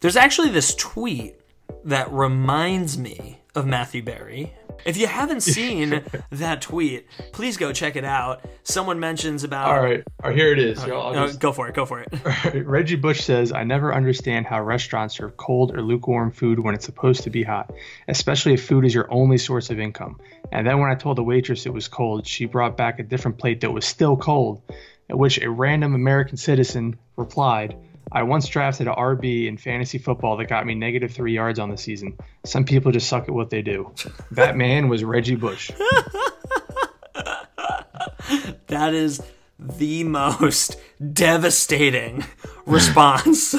There's 0.00 0.16
actually 0.16 0.50
this 0.50 0.74
tweet 0.74 1.40
that 1.84 2.10
reminds 2.12 2.96
me 2.96 3.40
of 3.56 3.66
Matthew 3.66 4.02
Berry. 4.02 4.52
If 4.84 4.96
you 4.96 5.06
haven't 5.06 5.40
seen 5.56 6.02
that 6.30 6.60
tweet, 6.62 7.06
please 7.32 7.56
go 7.56 7.72
check 7.72 7.96
it 7.96 8.04
out. 8.04 8.44
Someone 8.62 9.00
mentions 9.00 9.42
about. 9.42 9.68
All 9.68 9.82
right, 9.82 10.04
all 10.22 10.30
right 10.30 10.38
here 10.38 10.52
it 10.52 10.58
is. 10.58 10.86
No, 10.86 11.12
just- 11.14 11.40
go 11.40 11.52
for 11.52 11.66
it. 11.68 11.74
Go 11.74 11.86
for 11.86 12.00
it. 12.00 12.64
Reggie 12.66 12.96
Bush 12.96 13.22
says, 13.22 13.52
I 13.52 13.64
never 13.64 13.94
understand 13.94 14.46
how 14.46 14.62
restaurants 14.62 15.16
serve 15.16 15.36
cold 15.36 15.74
or 15.74 15.82
lukewarm 15.82 16.30
food 16.30 16.60
when 16.60 16.74
it's 16.74 16.84
supposed 16.84 17.22
to 17.22 17.30
be 17.30 17.42
hot, 17.42 17.72
especially 18.06 18.52
if 18.54 18.66
food 18.66 18.84
is 18.84 18.94
your 18.94 19.10
only 19.12 19.38
source 19.38 19.70
of 19.70 19.80
income. 19.80 20.20
And 20.52 20.66
then 20.66 20.78
when 20.78 20.90
I 20.90 20.94
told 20.94 21.16
the 21.18 21.24
waitress 21.24 21.66
it 21.66 21.72
was 21.72 21.88
cold, 21.88 22.26
she 22.26 22.44
brought 22.44 22.76
back 22.76 22.98
a 22.98 23.02
different 23.02 23.38
plate 23.38 23.62
that 23.62 23.70
was 23.72 23.84
still 23.84 24.16
cold, 24.16 24.62
at 25.08 25.18
which 25.18 25.40
a 25.40 25.48
random 25.50 25.94
American 25.94 26.36
citizen 26.36 26.98
replied, 27.16 27.76
I 28.12 28.22
once 28.22 28.46
drafted 28.48 28.86
an 28.86 28.94
RB 28.94 29.46
in 29.48 29.56
fantasy 29.56 29.98
football 29.98 30.36
that 30.36 30.46
got 30.48 30.64
me 30.64 30.74
negative 30.74 31.10
three 31.12 31.34
yards 31.34 31.58
on 31.58 31.70
the 31.70 31.76
season. 31.76 32.16
Some 32.44 32.64
people 32.64 32.92
just 32.92 33.08
suck 33.08 33.24
at 33.24 33.30
what 33.34 33.50
they 33.50 33.62
do. 33.62 33.92
That 34.32 34.56
man 34.56 34.88
was 34.88 35.02
Reggie 35.04 35.34
Bush. 35.36 35.70
That 38.68 38.92
is 38.94 39.22
the 39.58 40.02
most 40.04 40.76
devastating 41.12 42.24
response. 42.66 43.54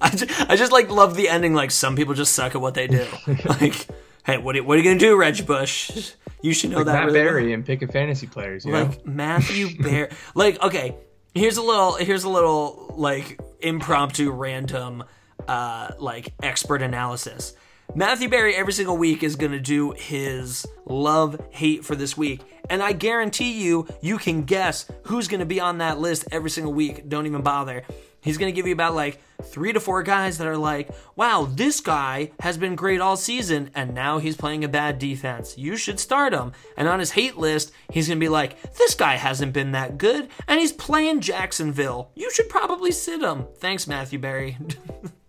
I 0.00 0.10
just, 0.14 0.50
I 0.50 0.56
just 0.56 0.70
like 0.72 0.88
love 0.90 1.16
the 1.16 1.28
ending. 1.28 1.54
Like 1.54 1.70
some 1.72 1.96
people 1.96 2.14
just 2.14 2.32
suck 2.34 2.54
at 2.54 2.60
what 2.60 2.74
they 2.74 2.86
do. 2.86 3.04
Like, 3.44 3.86
hey, 4.24 4.38
what 4.38 4.56
are, 4.56 4.62
what 4.62 4.74
are 4.76 4.80
you 4.80 4.84
gonna 4.84 4.98
do, 5.00 5.16
Reg 5.16 5.44
Bush? 5.46 6.12
You 6.42 6.52
should 6.52 6.70
know 6.70 6.78
Like 6.78 6.86
that. 6.86 6.92
Matt 6.92 7.06
really 7.06 7.18
well. 7.18 7.24
Berry 7.32 7.52
and 7.52 7.66
picking 7.66 7.88
fantasy 7.88 8.26
players, 8.28 8.64
you 8.64 8.72
know? 8.72 8.84
like 8.84 9.04
Matthew 9.04 9.76
Berry. 9.82 10.08
like, 10.36 10.62
okay, 10.62 10.94
here's 11.36 11.56
a 11.56 11.62
little, 11.62 11.94
here's 11.94 12.24
a 12.24 12.28
little 12.28 12.94
like 12.96 13.40
impromptu, 13.60 14.30
random, 14.30 15.04
uh, 15.46 15.92
like 15.98 16.32
expert 16.42 16.82
analysis. 16.82 17.54
Matthew 17.94 18.28
Berry 18.28 18.54
every 18.54 18.72
single 18.72 18.96
week 18.96 19.22
is 19.22 19.36
gonna 19.36 19.60
do 19.60 19.92
his 19.92 20.66
love 20.86 21.40
hate 21.50 21.84
for 21.84 21.94
this 21.94 22.16
week, 22.16 22.40
and 22.68 22.82
I 22.82 22.92
guarantee 22.92 23.62
you, 23.62 23.86
you 24.00 24.18
can 24.18 24.42
guess 24.42 24.90
who's 25.04 25.28
gonna 25.28 25.46
be 25.46 25.60
on 25.60 25.78
that 25.78 25.98
list 25.98 26.26
every 26.32 26.50
single 26.50 26.72
week. 26.72 27.08
Don't 27.08 27.26
even 27.26 27.42
bother. 27.42 27.84
He's 28.26 28.38
gonna 28.38 28.50
give 28.50 28.66
you 28.66 28.72
about 28.72 28.96
like 28.96 29.20
three 29.40 29.72
to 29.72 29.78
four 29.78 30.02
guys 30.02 30.38
that 30.38 30.48
are 30.48 30.56
like, 30.56 30.90
wow, 31.14 31.48
this 31.48 31.78
guy 31.78 32.32
has 32.40 32.58
been 32.58 32.74
great 32.74 33.00
all 33.00 33.16
season, 33.16 33.70
and 33.72 33.94
now 33.94 34.18
he's 34.18 34.36
playing 34.36 34.64
a 34.64 34.68
bad 34.68 34.98
defense. 34.98 35.56
You 35.56 35.76
should 35.76 36.00
start 36.00 36.34
him. 36.34 36.50
And 36.76 36.88
on 36.88 36.98
his 36.98 37.12
hate 37.12 37.36
list, 37.36 37.70
he's 37.92 38.08
gonna 38.08 38.18
be 38.18 38.28
like, 38.28 38.60
this 38.72 38.96
guy 38.96 39.14
hasn't 39.14 39.52
been 39.52 39.70
that 39.72 39.96
good, 39.96 40.28
and 40.48 40.58
he's 40.58 40.72
playing 40.72 41.20
Jacksonville. 41.20 42.10
You 42.16 42.28
should 42.32 42.48
probably 42.48 42.90
sit 42.90 43.22
him. 43.22 43.46
Thanks, 43.58 43.86
Matthew 43.86 44.18
Berry. 44.18 44.58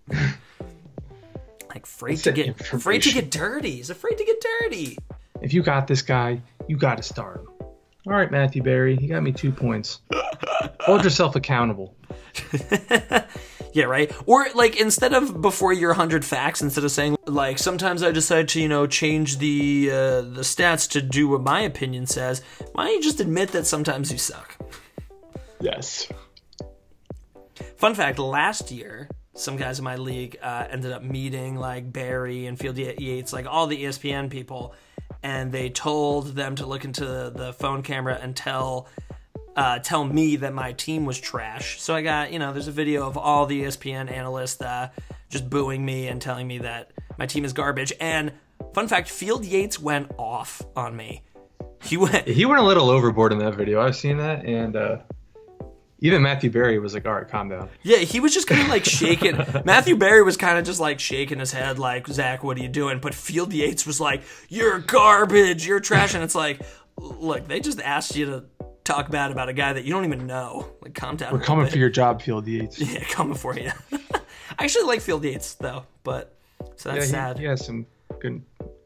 like 1.70 1.84
afraid 1.84 2.18
to 2.18 2.32
get 2.32 2.60
afraid 2.74 3.04
to 3.04 3.12
get 3.12 3.30
dirty. 3.30 3.76
He's 3.76 3.92
afraid 3.92 4.18
to 4.18 4.26
get 4.26 4.44
dirty. 4.62 4.98
If 5.40 5.54
you 5.54 5.62
got 5.62 5.86
this 5.86 6.02
guy, 6.02 6.42
you 6.68 6.78
got 6.78 6.98
to 6.98 7.04
start 7.04 7.42
him. 7.42 7.57
All 8.08 8.14
right, 8.14 8.32
Matthew 8.32 8.64
Berry, 8.64 8.98
you 9.02 9.10
got 9.10 9.22
me 9.22 9.34
two 9.34 9.52
points. 9.52 10.00
Hold 10.82 11.04
yourself 11.04 11.36
accountable. 11.36 11.94
Yeah, 13.74 13.86
right. 13.86 14.12
Or 14.26 14.48
like 14.56 14.80
instead 14.82 15.14
of 15.14 15.40
before 15.40 15.72
your 15.72 15.94
hundred 15.94 16.26
facts, 16.26 16.64
instead 16.64 16.84
of 16.84 16.90
saying 16.90 17.16
like 17.28 17.60
sometimes 17.60 18.02
I 18.02 18.12
decide 18.12 18.48
to 18.50 18.62
you 18.62 18.68
know 18.68 18.88
change 18.88 19.38
the 19.38 19.92
uh, 19.92 20.22
the 20.22 20.42
stats 20.42 20.90
to 20.92 21.02
do 21.02 21.28
what 21.28 21.42
my 21.42 21.62
opinion 21.62 22.08
says. 22.08 22.42
Why 22.72 22.86
don't 22.86 22.96
you 22.96 23.04
just 23.04 23.20
admit 23.20 23.52
that 23.52 23.68
sometimes 23.68 24.12
you 24.12 24.18
suck? 24.18 24.58
Yes. 25.60 26.08
Fun 27.76 27.94
fact: 27.94 28.18
last 28.18 28.72
year, 28.72 29.10
some 29.36 29.58
guys 29.58 29.78
in 29.78 29.86
my 29.86 29.98
league 29.98 30.38
uh, 30.42 30.66
ended 30.72 30.92
up 30.92 31.04
meeting 31.04 31.56
like 31.56 31.94
Berry 31.94 32.48
and 32.48 32.58
Field 32.58 32.78
Yates, 32.78 33.32
like 33.32 33.46
all 33.46 33.68
the 33.68 33.84
ESPN 33.84 34.32
people, 34.32 34.74
and 35.28 35.52
they 35.52 35.70
told 35.70 36.36
them 36.36 36.56
to 36.56 36.66
look 36.66 36.86
into 36.86 37.04
the 37.04 37.54
phone 37.60 37.84
camera 37.84 38.18
and 38.22 38.34
tell 38.34 38.88
uh, 39.58 39.80
tell 39.80 40.06
me 40.06 40.38
that 40.38 40.54
my 40.54 40.72
team 40.72 41.04
was 41.04 41.20
trash. 41.20 41.82
So 41.82 41.94
I 41.94 42.02
got 42.02 42.32
you 42.32 42.40
know, 42.40 42.54
there's 42.54 42.70
a 42.70 42.72
video 42.84 43.06
of 43.06 43.18
all 43.18 43.46
the 43.46 43.64
ESPN 43.64 44.10
analysts 44.10 44.62
uh, 44.62 44.90
just 45.30 45.50
booing 45.50 45.84
me 45.84 46.08
and 46.08 46.22
telling 46.22 46.48
me 46.48 46.60
that 46.60 46.92
my 47.18 47.26
team 47.26 47.44
is 47.44 47.52
garbage. 47.52 47.92
And 48.00 48.32
fun 48.74 48.88
fact: 48.88 49.10
Field 49.10 49.44
Yates 49.44 49.78
went 49.82 50.12
off 50.18 50.62
on 50.78 50.96
me. 50.96 51.24
He 51.84 51.98
went. 51.98 52.26
He 52.26 52.46
went 52.46 52.62
a 52.62 52.66
little 52.66 52.90
overboard 52.90 53.34
in 53.34 53.40
that 53.40 53.56
video. 53.56 53.82
I've 53.82 53.98
seen 53.98 54.18
that, 54.20 54.46
and 54.46 54.78
uh, 54.78 55.00
even 56.00 56.22
Matthew 56.22 56.50
Berry 56.50 56.78
was 56.80 56.94
like, 56.94 57.06
"All 57.06 57.14
right, 57.14 57.28
calm 57.28 57.50
down." 57.50 57.70
Yeah, 57.84 57.98
he 57.98 58.20
was 58.20 58.34
just 58.34 58.48
kind 58.48 58.62
of 58.62 58.68
like 58.68 58.86
shaking. 59.00 59.38
Matthew 59.66 59.96
Berry 59.96 60.24
was 60.24 60.38
kind 60.38 60.58
of 60.60 60.66
just 60.66 60.80
like 60.80 61.00
shaking 61.00 61.40
his 61.40 61.52
head, 61.52 61.80
like, 61.80 62.08
Zach, 62.08 62.44
what 62.44 62.58
are 62.58 62.62
you 62.62 62.70
doing? 62.70 63.00
But 63.00 63.14
Field 63.16 63.54
Yates 63.54 63.86
was 63.88 64.00
like, 64.00 64.22
You're 64.50 64.80
garbage, 64.80 65.66
you're 65.66 65.80
trash. 65.80 66.14
And 66.14 66.24
it's 66.24 66.36
like, 66.36 66.62
Look, 66.98 67.48
they 67.48 67.60
just 67.60 67.82
asked 67.82 68.16
you 68.16 68.26
to 68.28 68.46
talk 68.84 69.12
bad 69.12 69.32
about 69.32 69.50
a 69.50 69.54
guy 69.54 69.74
that 69.74 69.84
you 69.84 69.92
don't 69.92 70.06
even 70.06 70.26
know. 70.28 70.68
Like, 70.82 70.94
calm 70.94 71.16
down. 71.18 71.34
We're 71.34 71.40
coming 71.40 71.68
for 71.68 71.78
your 71.78 71.90
job, 71.90 72.22
Field 72.22 72.48
Yates. 72.48 72.80
Yeah, 72.94 73.04
coming 73.06 73.36
for 73.36 73.58
you. 73.58 73.72
I 74.14 74.64
actually 74.64 74.86
like 74.86 75.02
Field 75.02 75.24
Yates, 75.24 75.56
though, 75.56 75.84
but 76.04 76.34
so 76.76 76.90
that's 76.92 77.06
yeah, 77.08 77.12
sad. 77.12 77.38
he, 77.38 77.44
he 77.44 77.50
has 77.50 77.66
some 77.66 77.86
good. 78.20 78.42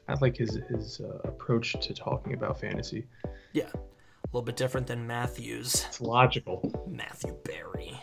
I 0.08 0.16
like 0.20 0.36
his 0.36 0.60
his 0.70 1.00
uh, 1.02 1.20
approach 1.24 1.74
to 1.80 1.94
talking 1.94 2.34
about 2.34 2.60
fantasy. 2.60 3.06
yeah. 3.54 3.70
A 4.32 4.38
little 4.38 4.46
bit 4.46 4.56
different 4.56 4.88
than 4.88 5.06
Matthews. 5.06 5.86
It's 5.90 6.00
logical. 6.00 6.88
Matthew 6.90 7.36
Berry. 7.44 8.02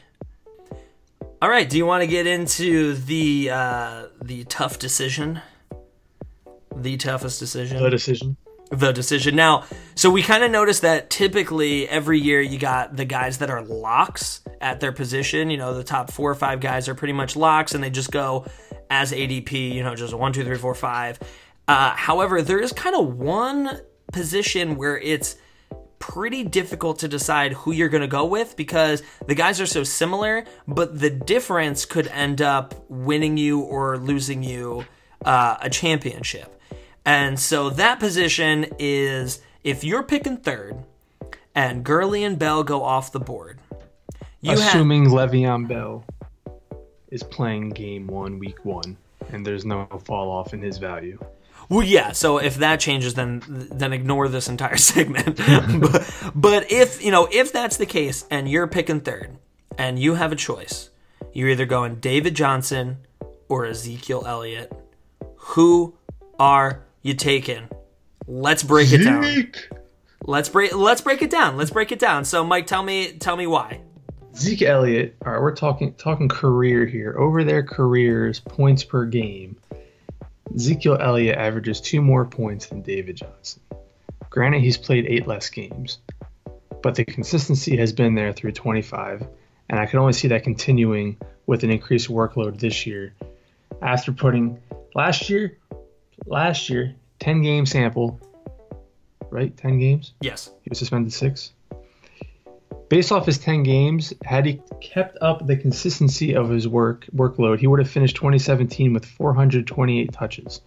All 1.41 1.49
right, 1.49 1.67
do 1.69 1.79
you 1.79 1.87
want 1.87 2.03
to 2.03 2.07
get 2.07 2.27
into 2.27 2.95
the 2.95 3.49
uh, 3.51 4.07
the 4.23 4.45
tough 4.45 4.79
decision? 4.79 5.41
The 6.77 6.99
toughest 6.99 7.41
decision. 7.41 7.83
The 7.83 7.89
decision. 7.89 8.37
the 8.71 8.93
decision. 8.93 9.37
Now, 9.37 9.65
so 9.95 10.11
we 10.11 10.23
kind 10.23 10.45
of 10.45 10.51
noticed 10.51 10.83
that 10.83 11.09
typically 11.09 11.89
every 11.89 12.21
year 12.21 12.43
you 12.43 12.59
got 12.59 12.95
the 12.95 13.07
guys 13.07 13.39
that 13.39 13.49
are 13.49 13.63
locks 13.63 14.43
at 14.61 14.81
their 14.81 14.93
position. 14.93 15.49
You 15.49 15.57
know, 15.57 15.73
the 15.73 15.83
top 15.83 16.11
four 16.13 16.31
or 16.31 16.35
five 16.35 16.61
guys 16.61 16.89
are 16.89 16.95
pretty 16.95 17.15
much 17.15 17.37
locks, 17.37 17.75
and 17.75 17.83
they 17.83 17.89
just 17.89 18.11
go 18.11 18.45
as 18.91 19.13
ADP. 19.13 19.73
You 19.73 19.83
know, 19.83 19.95
just 19.95 20.13
one, 20.13 20.35
two, 20.35 20.45
three, 20.45 20.59
four, 20.59 20.75
five. 20.75 21.19
Uh, 21.67 21.95
however, 21.97 22.43
there 22.43 22.61
is 22.61 22.75
kind 22.75 22.95
of 22.95 23.17
one 23.17 23.81
position 24.13 24.77
where 24.77 24.99
it's 24.99 25.37
pretty 25.99 26.45
difficult 26.45 26.99
to 27.01 27.09
decide 27.09 27.53
who 27.53 27.73
you're 27.73 27.89
going 27.89 28.03
to 28.03 28.07
go 28.07 28.25
with 28.25 28.57
because 28.57 29.03
the 29.27 29.35
guys 29.35 29.61
are 29.61 29.67
so 29.67 29.85
similar, 29.85 30.45
but 30.67 30.99
the 30.99 31.11
difference 31.11 31.85
could 31.85 32.07
end 32.09 32.41
up 32.41 32.75
winning 32.89 33.37
you 33.37 33.61
or 33.61 33.99
losing 33.99 34.43
you 34.43 34.85
uh, 35.25 35.57
a 35.61 35.71
championship. 35.71 36.61
And 37.05 37.39
so 37.39 37.71
that 37.71 38.01
position 38.01 38.67
is 38.79 39.41
if 39.65 39.83
you're 39.83 40.03
picking 40.03 40.37
third 40.37 40.77
and 41.55 41.85
Gurley 41.85 42.25
and 42.25 42.39
Bell 42.39 42.63
go 42.63 42.83
off 42.85 43.13
the 43.13 43.21
board, 43.21 43.59
you 44.41 44.51
have 44.51 44.61
Assuming 44.61 45.07
Le'Veon 45.07 45.67
Bell 45.67 46.05
is 47.09 47.23
playing 47.23 47.71
game 47.71 48.07
one, 48.07 48.39
week 48.39 48.65
one, 48.65 48.97
and 49.33 49.45
there's 49.45 49.65
no 49.65 49.87
fall 50.05 50.31
off 50.31 50.55
in 50.55 50.63
his 50.63 50.79
value. 50.79 51.19
Well, 51.69 51.83
yeah. 51.83 52.13
So 52.13 52.39
if 52.39 52.57
that 52.57 52.81
changes, 52.81 53.15
then 53.15 53.43
then 53.47 53.93
ignore 53.93 54.29
this 54.29 54.49
entire 54.49 54.77
segment. 54.79 55.37
but, 55.81 56.33
but 56.35 56.73
if 56.73 57.03
you 57.03 57.11
know 57.11 57.29
if 57.31 57.53
that's 57.53 57.77
the 57.77 57.87
case, 57.87 58.25
and 58.31 58.49
you're 58.49 58.67
picking 58.67 59.01
third, 59.01 59.37
and 59.77 59.99
you 59.99 60.15
have 60.15 60.33
a 60.33 60.37
choice, 60.37 60.91
you're 61.33 61.49
either 61.49 61.67
going 61.67 61.97
David 61.97 62.35
Johnson 62.35 62.99
or 63.49 63.67
Ezekiel 63.67 64.25
Elliott. 64.27 64.73
Who 65.37 65.95
are 66.39 66.85
you 67.03 67.15
taking? 67.15 67.69
Let's 68.27 68.63
break 68.63 68.93
it 68.93 69.05
down. 69.05 69.53
Let's 70.25 70.49
break 70.49 70.75
let's 70.75 71.01
break 71.01 71.23
it 71.23 71.31
down. 71.31 71.57
Let's 71.57 71.71
break 71.71 71.93
it 71.93 71.99
down. 71.99 72.25
So 72.25 72.45
Mike, 72.45 72.67
tell 72.67 72.83
me 72.83 73.13
tell 73.13 73.37
me 73.37 73.47
why. 73.47 73.81
Zeke 74.37 74.63
Elliott, 74.63 75.17
all 75.27 75.33
right, 75.33 75.41
we're 75.41 75.55
talking 75.55 75.95
talking 75.95 76.29
career 76.29 76.87
here. 76.87 77.17
Over 77.19 77.43
their 77.43 77.63
careers, 77.63 78.39
points 78.39 78.85
per 78.85 79.05
game, 79.05 79.57
Ezekiel 80.55 80.99
Elliott 81.01 81.37
averages 81.37 81.81
two 81.81 82.03
more 82.03 82.25
points 82.25 82.67
than 82.67 82.83
David 82.83 83.17
Johnson. 83.17 83.63
Granted, 84.31 84.61
he's 84.61 84.77
played 84.77 85.07
eight 85.07 85.27
less 85.27 85.49
games, 85.49 85.99
but 86.83 86.95
the 86.95 87.05
consistency 87.05 87.77
has 87.77 87.93
been 87.93 88.15
there 88.15 88.33
through 88.33 88.53
25, 88.53 89.27
and 89.71 89.81
I 89.81 89.87
can 89.87 89.99
only 89.99 90.13
see 90.13 90.29
that 90.29 90.45
continuing 90.45 91.17
with 91.47 91.65
an 91.65 91.71
increased 91.71 92.09
workload 92.09 92.59
this 92.61 92.87
year. 92.87 93.15
After 93.83 94.13
putting 94.13 94.61
last 94.95 95.31
year, 95.31 95.59
last 96.27 96.69
year, 96.69 96.95
10 97.21 97.43
game 97.43 97.67
sample, 97.67 98.21
right? 99.31 99.57
10 99.57 99.79
games? 99.79 100.15
Yes. 100.21 100.51
He 100.63 100.69
was 100.69 100.79
suspended 100.79 101.13
six. 101.13 101.53
Based 102.89 103.13
off 103.13 103.27
his 103.27 103.39
10 103.39 103.65
games, 103.65 104.15
had 104.25 104.47
he 104.47 104.63
kept 104.81 105.19
up 105.21 105.47
the 105.47 105.57
consistency 105.57 106.35
of 106.35 106.49
his 106.49 106.67
work 106.67 107.07
workload, 107.15 107.59
he 107.59 107.67
would 107.67 107.81
have 107.81 107.91
finished 107.91 108.17
2017 108.17 108.95
with 108.95 109.05
428 109.05 110.13
touches. 110.13 110.63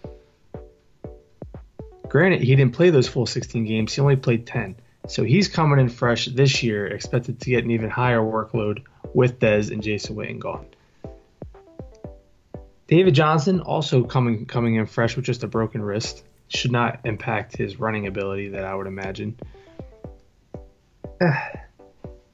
Granted, 2.08 2.42
he 2.42 2.56
didn't 2.56 2.74
play 2.74 2.90
those 2.90 3.08
full 3.08 3.26
16 3.26 3.66
games, 3.66 3.94
he 3.94 4.02
only 4.02 4.18
played 4.18 4.46
10. 4.46 4.76
So 5.08 5.24
he's 5.24 5.48
coming 5.48 5.80
in 5.80 5.90
fresh 5.90 6.28
this 6.28 6.62
year, 6.62 6.86
expected 6.86 7.40
to 7.42 7.50
get 7.50 7.64
an 7.64 7.72
even 7.72 7.90
higher 7.90 8.20
workload 8.20 8.84
with 9.14 9.40
Dez 9.40 9.72
and 9.72 9.82
Jason 9.82 10.16
Witten 10.16 10.40
gone. 10.40 10.68
David 12.88 13.16
Johnson 13.16 13.62
also 13.62 14.04
coming 14.04 14.46
coming 14.46 14.76
in 14.76 14.86
fresh 14.86 15.16
with 15.16 15.26
just 15.26 15.44
a 15.44 15.48
broken 15.48 15.82
wrist. 15.82 16.24
Should 16.50 16.74
not 16.74 17.00
impact 17.06 17.56
his 17.56 17.80
running 17.80 18.06
ability 18.06 18.50
that 18.50 18.66
I 18.66 18.76
would 18.76 18.88
imagine. 18.88 19.40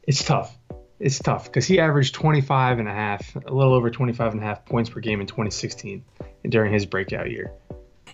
It's 0.07 0.23
tough. 0.23 0.57
It's 0.99 1.19
tough 1.19 1.45
because 1.45 1.67
he 1.67 1.79
averaged 1.79 2.15
25 2.15 2.79
and 2.79 2.87
a 2.87 2.93
half, 2.93 3.35
a 3.35 3.53
little 3.53 3.73
over 3.73 3.91
25 3.91 4.31
and 4.31 4.41
a 4.41 4.45
half 4.45 4.65
points 4.65 4.89
per 4.89 5.01
game 5.01 5.21
in 5.21 5.27
2016 5.27 6.03
during 6.49 6.73
his 6.73 6.85
breakout 6.85 7.29
year. 7.29 7.51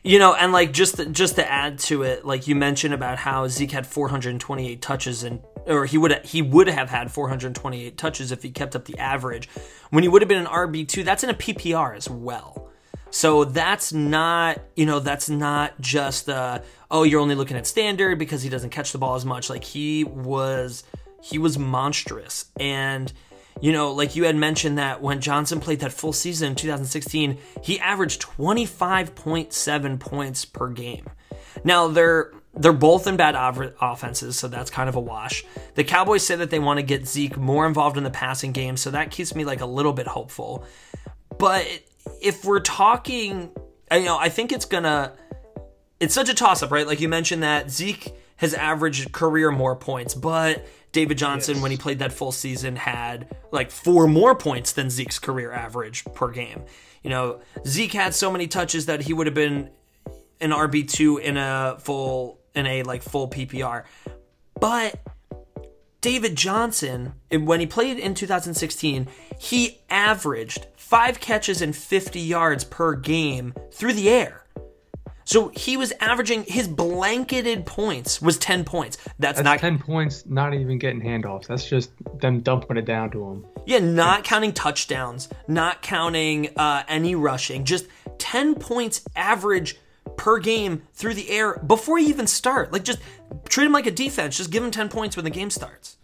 You 0.04 0.20
know, 0.20 0.34
and 0.34 0.52
like 0.52 0.74
just 0.74 0.98
to, 0.98 1.06
just 1.06 1.36
to 1.36 1.50
add 1.50 1.80
to 1.80 2.04
it, 2.04 2.26
like 2.26 2.48
you 2.48 2.56
mentioned 2.56 2.94
about 2.94 3.20
how 3.20 3.48
Zeke 3.48 3.72
had 3.72 3.88
428 3.88 4.82
touches 4.82 5.24
and 5.24 5.40
or 5.66 5.86
he 5.86 5.98
would 5.98 6.26
he 6.26 6.42
would 6.42 6.68
have 6.68 6.90
had 6.90 7.10
428 7.10 7.98
touches 7.98 8.34
if 8.34 8.44
he 8.44 8.50
kept 8.50 8.76
up 8.76 8.84
the 8.84 8.98
average. 8.98 9.48
When 9.92 10.04
he 10.04 10.10
would 10.10 10.22
have 10.22 10.28
been 10.28 10.42
an 10.42 10.48
RB 10.48 10.86
two, 10.86 11.04
that's 11.04 11.24
in 11.24 11.30
a 11.30 11.34
PPR 11.34 11.96
as 11.96 12.10
well. 12.10 12.70
So 13.12 13.46
that's 13.46 13.94
not 13.94 14.60
you 14.76 14.86
know 14.86 15.00
that's 15.00 15.30
not 15.30 15.80
just 15.80 16.28
uh, 16.28 16.60
oh 16.92 17.04
you're 17.04 17.22
only 17.22 17.36
looking 17.36 17.56
at 17.56 17.66
standard 17.66 18.20
because 18.20 18.42
he 18.42 18.50
doesn't 18.50 18.72
catch 18.72 18.92
the 18.92 18.98
ball 18.98 19.16
as 19.16 19.24
much. 19.24 19.50
Like 19.50 19.64
he 19.64 20.04
was 20.04 20.84
he 21.24 21.38
was 21.38 21.58
monstrous 21.58 22.46
and 22.60 23.12
you 23.62 23.72
know, 23.72 23.94
like 23.94 24.16
you 24.16 24.26
had 24.26 24.36
mentioned 24.36 24.78
that 24.78 25.02
when 25.02 25.22
Johnson 25.22 25.60
played 25.60 25.80
that 25.82 25.94
full 25.94 26.12
season 26.12 26.50
in 26.50 26.56
2016, 26.56 27.38
he 27.62 27.80
averaged 27.80 28.22
25.7 28.22 30.00
points 30.00 30.44
per 30.44 30.70
game. 30.70 31.06
Now 31.64 31.88
they're 31.88 32.32
they're 32.56 32.74
both 32.74 33.08
in 33.08 33.18
bad 33.18 33.36
offenses, 33.36 34.38
so 34.38 34.48
that's 34.48 34.70
kind 34.70 34.88
of 34.88 34.96
a 34.96 35.00
wash. 35.00 35.44
The 35.74 35.84
Cowboys 35.84 36.26
say 36.26 36.36
that 36.36 36.52
they 36.52 36.60
want 36.60 36.78
to 36.78 36.84
get 36.84 37.08
Zeke 37.08 37.38
more 37.38 37.66
involved 37.66 37.98
in 37.98 38.04
the 38.04 38.12
passing 38.12 38.52
game, 38.52 38.78
so 38.78 38.92
that 38.92 39.10
keeps 39.10 39.34
me 39.34 39.44
like 39.44 39.62
a 39.62 39.66
little 39.66 39.94
bit 39.94 40.06
hopeful. 40.08 40.66
But 41.40 41.66
if 42.22 42.46
we're 42.46 42.60
talking, 42.60 43.50
you 43.92 44.04
know, 44.04 44.18
I 44.18 44.30
think 44.30 44.52
it's 44.52 44.66
gonna. 44.66 45.14
It's 46.00 46.14
such 46.14 46.30
a 46.30 46.34
toss 46.34 46.62
up, 46.62 46.70
right? 46.70 46.86
Like 46.86 47.00
you 47.00 47.08
mentioned 47.08 47.44
that 47.44 47.72
Zeke 47.72 48.14
has 48.36 48.54
averaged 48.54 49.14
career 49.14 49.52
more 49.52 49.76
points, 49.76 50.14
but 50.14 50.66
David 50.94 51.18
Johnson, 51.18 51.60
when 51.60 51.72
he 51.72 51.78
played 51.78 52.00
that 52.00 52.14
full 52.14 52.32
season, 52.32 52.76
had 52.76 53.36
like 53.52 53.72
four 53.72 54.08
more 54.08 54.36
points 54.36 54.72
than 54.72 54.90
Zeke's 54.90 55.20
career 55.20 55.52
average 55.52 56.06
per 56.14 56.30
game. 56.30 56.64
You 57.04 57.10
know, 57.10 57.42
Zeke 57.68 57.94
had 57.94 58.14
so 58.14 58.32
many 58.32 58.48
touches 58.48 58.86
that 58.86 59.02
he 59.02 59.12
would 59.12 59.28
have 59.28 59.34
been 59.34 59.72
an 60.40 60.52
RB 60.52 60.88
two 60.88 61.18
in 61.18 61.36
a 61.36 61.78
full 61.80 62.40
in 62.56 62.68
a 62.68 62.84
like 62.84 63.02
full 63.02 63.28
PPR, 63.28 63.84
but 64.60 65.00
David 66.00 66.36
Johnson, 66.36 67.14
when 67.32 67.60
he 67.60 67.66
played 67.66 67.98
in 67.98 68.14
2016, 68.14 69.08
he 69.40 69.80
averaged 69.90 70.68
five 70.76 71.20
catches 71.20 71.62
and 71.62 71.76
50 71.76 72.20
yards 72.20 72.66
per 72.66 72.94
game 72.94 73.54
through 73.72 73.94
the 73.94 74.10
air. 74.10 74.43
So 75.34 75.48
he 75.56 75.78
was 75.78 75.92
averaging 76.00 76.44
his 76.44 76.68
blanketed 76.68 77.66
points 77.66 78.22
was 78.22 78.38
10 78.38 78.66
points. 78.66 78.98
That's, 79.18 79.40
That's 79.40 79.44
not 79.44 79.58
10 79.58 79.80
points, 79.80 80.28
not 80.28 80.54
even 80.54 80.78
getting 80.78 81.02
handoffs. 81.02 81.48
That's 81.48 81.68
just 81.68 81.90
them 82.20 82.42
dumping 82.42 82.78
it 82.78 82.86
down 82.86 83.10
to 83.14 83.32
him. 83.32 83.46
yeah, 83.66 83.80
not 83.80 84.24
counting 84.26 84.54
touchdowns, 84.54 85.30
not 85.48 85.82
counting 85.82 86.50
uh, 86.56 86.84
any 86.88 87.16
rushing, 87.16 87.64
just 87.66 87.88
10 88.20 88.54
points 88.54 89.04
average 89.16 89.76
per 90.18 90.38
game 90.38 90.84
through 90.94 91.16
the 91.16 91.28
air 91.32 91.58
before 91.66 91.98
you 91.98 92.10
even 92.10 92.28
start. 92.28 92.72
Like 92.72 92.84
just 92.84 93.00
treat 93.50 93.66
him 93.66 93.72
like 93.72 93.88
a 93.88 93.92
defense. 93.92 94.38
Just 94.38 94.52
give 94.52 94.64
him 94.64 94.70
10 94.70 94.88
points 94.90 95.16
when 95.16 95.24
the 95.26 95.32
game 95.32 95.50
starts. 95.50 95.98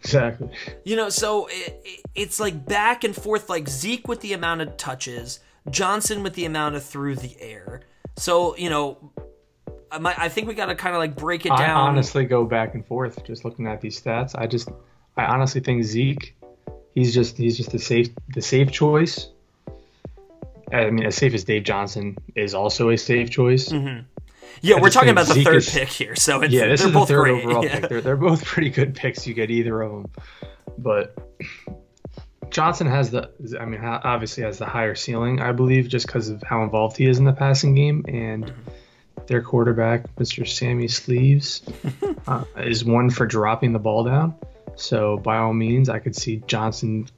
Exactly. 0.00 0.50
You 0.84 0.96
know, 0.96 1.08
so 1.08 1.46
it, 1.46 1.80
it- 1.82 2.00
it's 2.14 2.38
like 2.38 2.66
back 2.66 3.04
and 3.04 3.16
forth, 3.16 3.48
like 3.48 3.68
Zeke 3.70 4.06
with 4.06 4.20
the 4.20 4.34
amount 4.34 4.60
of 4.60 4.76
touches, 4.76 5.40
Johnson 5.70 6.22
with 6.22 6.34
the 6.34 6.44
amount 6.44 6.74
of 6.76 6.84
through 6.84 7.16
the 7.16 7.36
air. 7.40 7.80
So 8.16 8.56
you 8.56 8.70
know, 8.70 9.12
I, 9.90 9.98
might, 9.98 10.18
I 10.18 10.28
think 10.28 10.48
we 10.48 10.54
got 10.54 10.66
to 10.66 10.74
kind 10.74 10.94
of 10.94 10.98
like 11.00 11.16
break 11.16 11.46
it 11.46 11.52
I 11.52 11.56
down. 11.58 11.76
honestly 11.88 12.24
go 12.24 12.44
back 12.44 12.74
and 12.74 12.84
forth 12.86 13.24
just 13.24 13.44
looking 13.44 13.66
at 13.66 13.80
these 13.80 14.00
stats. 14.00 14.34
I 14.36 14.46
just, 14.46 14.68
I 15.16 15.24
honestly 15.26 15.60
think 15.60 15.84
Zeke, 15.84 16.36
he's 16.94 17.14
just, 17.14 17.36
he's 17.36 17.56
just 17.56 17.70
the 17.70 17.78
safe, 17.78 18.08
the 18.34 18.42
safe 18.42 18.70
choice. 18.72 19.28
I 20.72 20.90
mean, 20.90 21.06
as 21.06 21.14
safe 21.16 21.34
as 21.34 21.44
Dave 21.44 21.62
Johnson 21.64 22.16
is 22.34 22.54
also 22.54 22.90
a 22.90 22.96
safe 22.98 23.30
choice. 23.30 23.68
Mm-hmm. 23.68 24.04
yeah, 24.62 24.76
I 24.76 24.80
we're 24.80 24.90
talking 24.90 25.10
about 25.10 25.26
the 25.26 25.34
Zeke 25.34 25.44
third 25.46 25.56
is- 25.56 25.70
pick 25.70 25.88
here, 25.88 26.16
so 26.16 26.42
it's, 26.42 26.52
Yeah, 26.52 26.66
this 26.66 26.80
they're 26.80 26.88
is 26.88 26.94
the 26.94 27.06
third 27.06 27.20
great. 27.24 27.44
overall 27.44 27.64
Yeah. 27.66 27.80
pick. 27.80 27.88
They're, 27.90 28.00
they're 28.00 28.16
both 28.16 28.44
pretty 28.44 28.70
good 28.70 28.94
picks. 28.94 29.26
You 29.26 29.34
get 29.34 29.50
either 29.50 29.80
of 29.82 29.92
them, 29.92 30.10
but 30.78 31.16
Johnson 32.54 32.86
has 32.86 33.10
the, 33.10 33.28
I 33.60 33.64
mean, 33.64 33.80
obviously 33.84 34.44
has 34.44 34.58
the 34.58 34.64
higher 34.64 34.94
ceiling, 34.94 35.40
I 35.40 35.50
believe, 35.50 35.88
just 35.88 36.06
because 36.06 36.28
of 36.28 36.40
how 36.44 36.62
involved 36.62 36.96
he 36.96 37.06
is 37.06 37.18
in 37.18 37.24
the 37.24 37.32
passing 37.32 37.74
game, 37.74 38.04
and 38.06 38.52
their 39.26 39.42
quarterback, 39.42 40.14
Mr. 40.14 40.46
Sammy 40.46 40.86
Sleeves, 40.86 41.62
uh, 42.28 42.44
is 42.58 42.84
one 42.84 43.10
for 43.10 43.26
dropping 43.26 43.72
the 43.72 43.80
ball 43.80 44.04
down. 44.04 44.36
So 44.76 45.16
by 45.16 45.38
all 45.38 45.52
means, 45.52 45.88
I 45.88 45.98
could 45.98 46.14
see 46.14 46.44
Johnson 46.46 47.08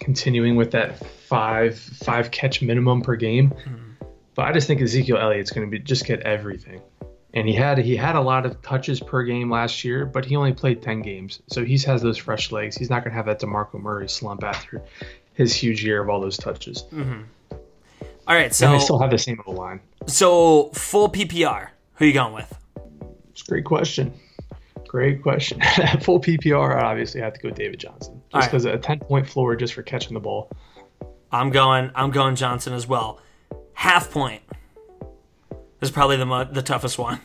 continuing 0.00 0.56
with 0.56 0.70
that 0.70 1.04
five 1.04 1.78
five 1.78 2.30
catch 2.30 2.62
minimum 2.62 3.02
per 3.02 3.14
game. 3.14 3.52
But 4.34 4.46
I 4.46 4.52
just 4.52 4.66
think 4.66 4.80
Ezekiel 4.80 5.18
Elliott's 5.18 5.50
going 5.50 5.66
to 5.66 5.70
be 5.70 5.80
just 5.80 6.06
get 6.06 6.20
everything. 6.20 6.80
And 7.34 7.46
he 7.46 7.54
had 7.54 7.78
he 7.78 7.94
had 7.94 8.16
a 8.16 8.20
lot 8.20 8.46
of 8.46 8.60
touches 8.62 9.00
per 9.00 9.22
game 9.22 9.50
last 9.50 9.84
year, 9.84 10.06
but 10.06 10.24
he 10.24 10.34
only 10.34 10.52
played 10.52 10.82
10 10.82 11.02
games. 11.02 11.42
So 11.48 11.64
he 11.64 11.76
has 11.78 12.00
those 12.00 12.16
fresh 12.16 12.50
legs. 12.50 12.76
He's 12.76 12.88
not 12.88 13.04
going 13.04 13.10
to 13.10 13.16
have 13.16 13.26
that 13.26 13.40
DeMarco 13.40 13.80
Murray 13.80 14.08
slump 14.08 14.42
after 14.44 14.82
his 15.34 15.54
huge 15.54 15.84
year 15.84 16.02
of 16.02 16.08
all 16.08 16.20
those 16.20 16.38
touches. 16.38 16.84
Mm-hmm. 16.92 17.22
All 17.50 18.34
right, 18.34 18.46
And 18.46 18.54
so 18.54 18.70
they 18.72 18.78
still 18.78 18.98
have 18.98 19.10
the 19.10 19.18
same 19.18 19.40
O 19.46 19.52
line. 19.52 19.80
so 20.06 20.70
full 20.74 21.10
PPR. 21.10 21.68
Who 21.94 22.04
are 22.04 22.08
you 22.08 22.14
going 22.14 22.34
with? 22.34 22.58
It's 23.30 23.42
a 23.42 23.50
great 23.50 23.64
question. 23.64 24.12
Great 24.86 25.22
question. 25.22 25.60
Full 26.00 26.18
PPR, 26.18 26.74
I 26.76 26.84
obviously 26.86 27.20
have 27.20 27.34
to 27.34 27.40
go 27.40 27.50
David 27.50 27.78
Johnson, 27.78 28.22
just 28.32 28.34
right. 28.34 28.44
because 28.50 28.64
a 28.64 28.78
ten 28.78 28.98
point 29.00 29.28
floor 29.28 29.54
just 29.54 29.74
for 29.74 29.82
catching 29.82 30.14
the 30.14 30.20
ball. 30.20 30.50
I'm 31.30 31.50
going. 31.50 31.90
I'm 31.94 32.10
going 32.10 32.36
Johnson 32.36 32.72
as 32.72 32.86
well. 32.86 33.20
Half 33.74 34.10
point. 34.10 34.42
Is 35.80 35.90
probably 35.90 36.16
the 36.16 36.26
mo- 36.26 36.44
the 36.44 36.62
toughest 36.62 36.98
one. 36.98 37.20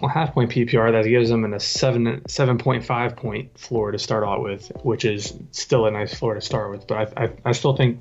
Well, 0.00 0.08
half 0.10 0.32
point 0.32 0.50
PPR 0.50 0.90
that 0.92 1.06
gives 1.08 1.28
them 1.28 1.44
an, 1.44 1.52
a 1.52 1.60
seven 1.60 2.22
seven 2.26 2.56
point 2.56 2.84
five 2.84 3.14
point 3.14 3.58
floor 3.58 3.90
to 3.92 3.98
start 3.98 4.24
out 4.24 4.42
with, 4.42 4.72
which 4.82 5.04
is 5.04 5.34
still 5.50 5.84
a 5.86 5.90
nice 5.90 6.14
floor 6.14 6.34
to 6.34 6.40
start 6.40 6.70
with. 6.70 6.86
But 6.86 7.16
I 7.18 7.24
I, 7.24 7.32
I 7.46 7.52
still 7.52 7.76
think 7.76 8.00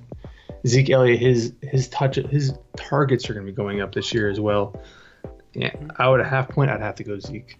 Zeke 0.66 0.90
Elliott 0.92 1.20
his 1.20 1.54
his 1.62 1.90
touch 1.90 2.16
his 2.16 2.54
targets 2.78 3.30
are 3.30 3.34
going 3.34 3.46
to 3.46 3.52
be 3.52 3.56
going 3.56 3.82
up 3.82 3.94
this 3.94 4.14
year 4.14 4.30
as 4.30 4.40
well. 4.40 4.80
Yeah, 5.54 5.76
I 5.98 6.08
would 6.08 6.22
a 6.22 6.24
half 6.24 6.48
point. 6.48 6.72
I'd 6.72 6.80
have 6.80 6.96
to 6.96 7.04
go 7.04 7.20
Zeke. 7.20 7.58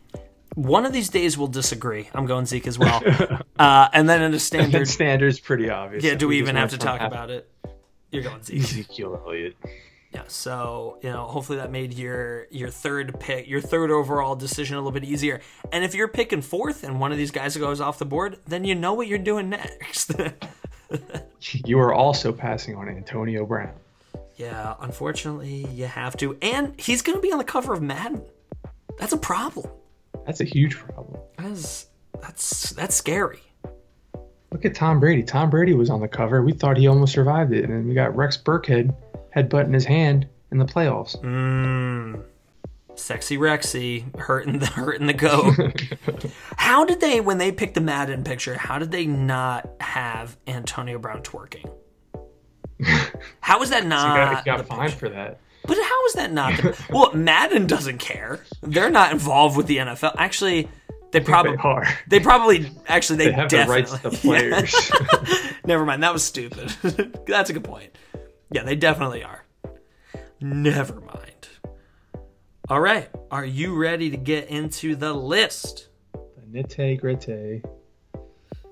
One 0.56 0.86
of 0.86 0.94
these 0.94 1.10
days 1.10 1.38
we'll 1.38 1.48
disagree. 1.48 2.10
I'm 2.14 2.26
going 2.26 2.46
Zeke 2.46 2.68
as 2.68 2.80
well. 2.80 3.02
uh, 3.60 3.90
and 3.94 4.08
then 4.08 4.22
in 4.22 4.32
a 4.32 4.34
And 4.36 4.42
standard. 4.42 4.88
standards 4.88 5.40
pretty 5.42 5.70
obvious. 5.70 6.04
Yeah. 6.06 6.16
Do 6.16 6.28
we 6.30 6.36
just 6.40 6.44
even 6.44 6.56
have 6.56 6.70
to 6.72 6.78
talk 6.78 7.00
half- 7.02 7.12
about 7.12 7.30
it? 7.32 7.50
You're 8.12 8.24
going 8.24 8.44
Zeke. 8.44 8.60
Ezekiel 8.62 9.22
Elliott? 9.26 9.56
Yeah, 10.14 10.24
so 10.28 11.00
you 11.02 11.10
know, 11.10 11.24
hopefully 11.26 11.58
that 11.60 11.72
made 11.72 11.94
your 11.94 12.48
your 12.52 12.70
third 12.70 13.18
pick, 13.20 13.48
your 13.48 13.62
third 13.62 13.92
overall 13.92 14.36
decision 14.36 14.76
a 14.76 14.80
little 14.80 14.92
bit 14.92 15.06
easier. 15.06 15.40
And 15.72 15.86
if 15.86 15.96
you're 15.96 16.10
picking 16.10 16.42
fourth 16.42 16.84
and 16.84 17.00
one 17.00 17.14
of 17.14 17.18
these 17.18 17.32
guys 17.32 17.56
goes 17.56 17.80
off 17.80 17.98
the 17.98 18.06
board, 18.06 18.38
then 18.46 18.66
you 18.66 18.76
know 18.76 18.94
what 18.94 19.08
you're 19.08 19.18
doing 19.20 19.50
next. 19.50 20.14
You 21.66 21.80
are 21.80 21.94
also 21.94 22.34
passing 22.34 22.76
on 22.76 22.90
Antonio 22.90 23.46
Brown. 23.46 23.74
yeah, 24.36 24.76
unfortunately, 24.82 25.66
you 25.72 25.86
have 25.86 26.18
to. 26.18 26.38
And 26.42 26.78
he's 26.80 27.02
going 27.02 27.18
to 27.18 27.22
be 27.22 27.32
on 27.32 27.38
the 27.38 27.44
cover 27.46 27.74
of 27.74 27.82
Madden. 27.82 28.22
That's 29.00 29.14
a 29.14 29.18
problem. 29.18 29.72
That's 30.26 30.42
a 30.42 30.44
huge 30.44 30.76
problem. 30.78 31.22
That's 31.38 31.88
that's 32.22 32.72
that's 32.72 32.94
scary. 32.94 33.40
Look 34.52 34.66
at 34.66 34.76
Tom 34.76 35.00
Brady. 35.00 35.24
Tom 35.24 35.50
Brady 35.50 35.74
was 35.74 35.90
on 35.90 36.02
the 36.02 36.08
cover. 36.10 36.44
We 36.44 36.52
thought 36.52 36.78
he 36.78 36.88
almost 36.88 37.14
survived 37.14 37.54
it, 37.54 37.64
and 37.64 37.74
then 37.74 37.88
we 37.88 37.94
got 37.94 38.14
Rex 38.16 38.38
Burkhead 38.38 38.94
headbutt 39.36 39.66
in 39.66 39.74
his 39.74 39.86
hand 39.86 40.28
in 40.52 40.58
the 40.58 40.66
playoffs. 40.66 41.20
Mmm. 41.22 42.24
Sexy 42.96 43.38
Rexy 43.38 44.16
hurting 44.18 44.60
the 44.60 44.66
hurting 44.68 45.08
the 45.08 45.14
goat. 45.14 45.56
how 46.58 46.86
did 46.86 47.00
they 47.00 47.22
when 47.22 47.38
they 47.38 47.52
picked 47.52 47.74
the 47.74 47.82
Madden 47.82 48.24
picture? 48.24 48.56
How 48.56 48.80
did 48.80 48.92
they 48.92 49.06
not 49.06 49.70
have 49.80 50.38
Antonio 50.48 51.00
Brown 51.00 51.22
twerking? 51.24 51.70
How 53.40 53.60
was 53.60 53.70
that 53.70 53.84
he 53.84 53.90
not? 53.90 54.16
got, 54.16 54.38
he 54.44 54.46
got 54.46 54.68
fined 54.68 54.92
picture? 54.92 54.98
for 54.98 55.10
that. 55.10 55.40
But 55.68 55.78
how 55.78 56.06
is 56.08 56.14
that 56.14 56.34
not? 56.34 56.58
The, 56.58 56.86
well, 56.90 57.14
Madden 57.14 57.68
doesn't 57.68 58.00
care. 58.00 58.44
They're 58.64 58.90
not 58.90 59.12
involved 59.12 59.56
with 59.56 59.68
the 59.68 59.78
NFL. 59.78 60.16
Actually, 60.18 60.68
they 61.12 61.20
probably 61.20 61.58
They 61.58 61.62
are. 61.62 61.88
They 62.08 62.20
probably 62.20 62.72
actually 62.88 63.18
they, 63.18 63.26
They 63.26 63.32
have 63.34 63.50
the 63.50 63.66
rights 63.68 63.92
to 63.92 64.10
the 64.10 64.18
players. 64.18 64.74
Yeah. 64.74 65.52
Never 65.66 65.86
mind. 65.86 66.02
That 66.02 66.14
was 66.14 66.24
stupid. 66.24 66.70
That's 67.28 67.52
a 67.52 67.54
good 67.54 67.64
point. 67.64 67.96
Yeah, 68.52 68.64
they 68.64 68.76
definitely 68.76 69.24
are. 69.24 69.46
Never 70.40 71.00
mind. 71.00 71.48
All 72.70 72.80
right. 72.80 73.10
Are 73.30 73.46
you 73.46 73.76
ready 73.76 74.10
to 74.10 74.18
get 74.18 74.50
into 74.50 74.96
the 74.96 75.14
list? 75.14 75.88
Grite. 76.98 77.64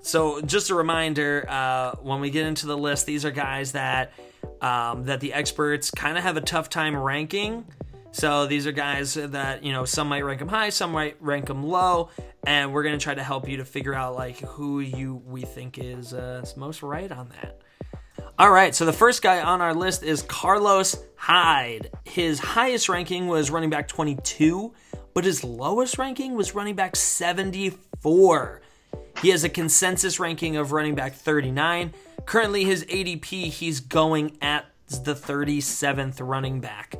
So, 0.02 0.40
just 0.40 0.70
a 0.70 0.74
reminder: 0.74 1.44
uh, 1.48 1.92
when 2.02 2.20
we 2.20 2.30
get 2.30 2.46
into 2.46 2.66
the 2.66 2.76
list, 2.76 3.06
these 3.06 3.24
are 3.24 3.30
guys 3.30 3.72
that 3.72 4.12
um, 4.60 5.04
that 5.04 5.20
the 5.20 5.32
experts 5.32 5.90
kind 5.90 6.16
of 6.18 6.24
have 6.24 6.36
a 6.36 6.40
tough 6.40 6.68
time 6.68 6.96
ranking. 6.96 7.64
So 8.12 8.46
these 8.46 8.66
are 8.66 8.72
guys 8.72 9.14
that 9.14 9.62
you 9.62 9.72
know 9.72 9.84
some 9.84 10.08
might 10.08 10.24
rank 10.24 10.40
them 10.40 10.48
high, 10.48 10.70
some 10.70 10.92
might 10.92 11.16
rank 11.20 11.46
them 11.46 11.62
low, 11.62 12.10
and 12.44 12.72
we're 12.72 12.82
gonna 12.82 12.98
try 12.98 13.14
to 13.14 13.22
help 13.22 13.48
you 13.48 13.58
to 13.58 13.64
figure 13.64 13.94
out 13.94 14.14
like 14.14 14.40
who 14.40 14.80
you 14.80 15.22
we 15.26 15.42
think 15.42 15.78
is 15.78 16.12
uh, 16.12 16.44
most 16.56 16.82
right 16.82 17.10
on 17.10 17.28
that. 17.40 17.60
All 18.38 18.50
right, 18.50 18.74
so 18.74 18.84
the 18.84 18.92
first 18.92 19.22
guy 19.22 19.42
on 19.42 19.60
our 19.60 19.74
list 19.74 20.02
is 20.02 20.22
Carlos 20.22 20.96
Hyde. 21.16 21.90
His 22.04 22.38
highest 22.38 22.88
ranking 22.88 23.26
was 23.26 23.50
running 23.50 23.70
back 23.70 23.86
22, 23.88 24.72
but 25.12 25.24
his 25.24 25.44
lowest 25.44 25.98
ranking 25.98 26.34
was 26.34 26.54
running 26.54 26.74
back 26.74 26.96
74. 26.96 28.62
He 29.20 29.28
has 29.28 29.44
a 29.44 29.48
consensus 29.48 30.18
ranking 30.18 30.56
of 30.56 30.72
running 30.72 30.94
back 30.94 31.14
39. 31.14 31.92
Currently, 32.24 32.64
his 32.64 32.84
ADP, 32.86 33.24
he's 33.50 33.80
going 33.80 34.38
at 34.40 34.66
the 34.88 35.14
37th 35.14 36.16
running 36.20 36.60
back. 36.60 36.96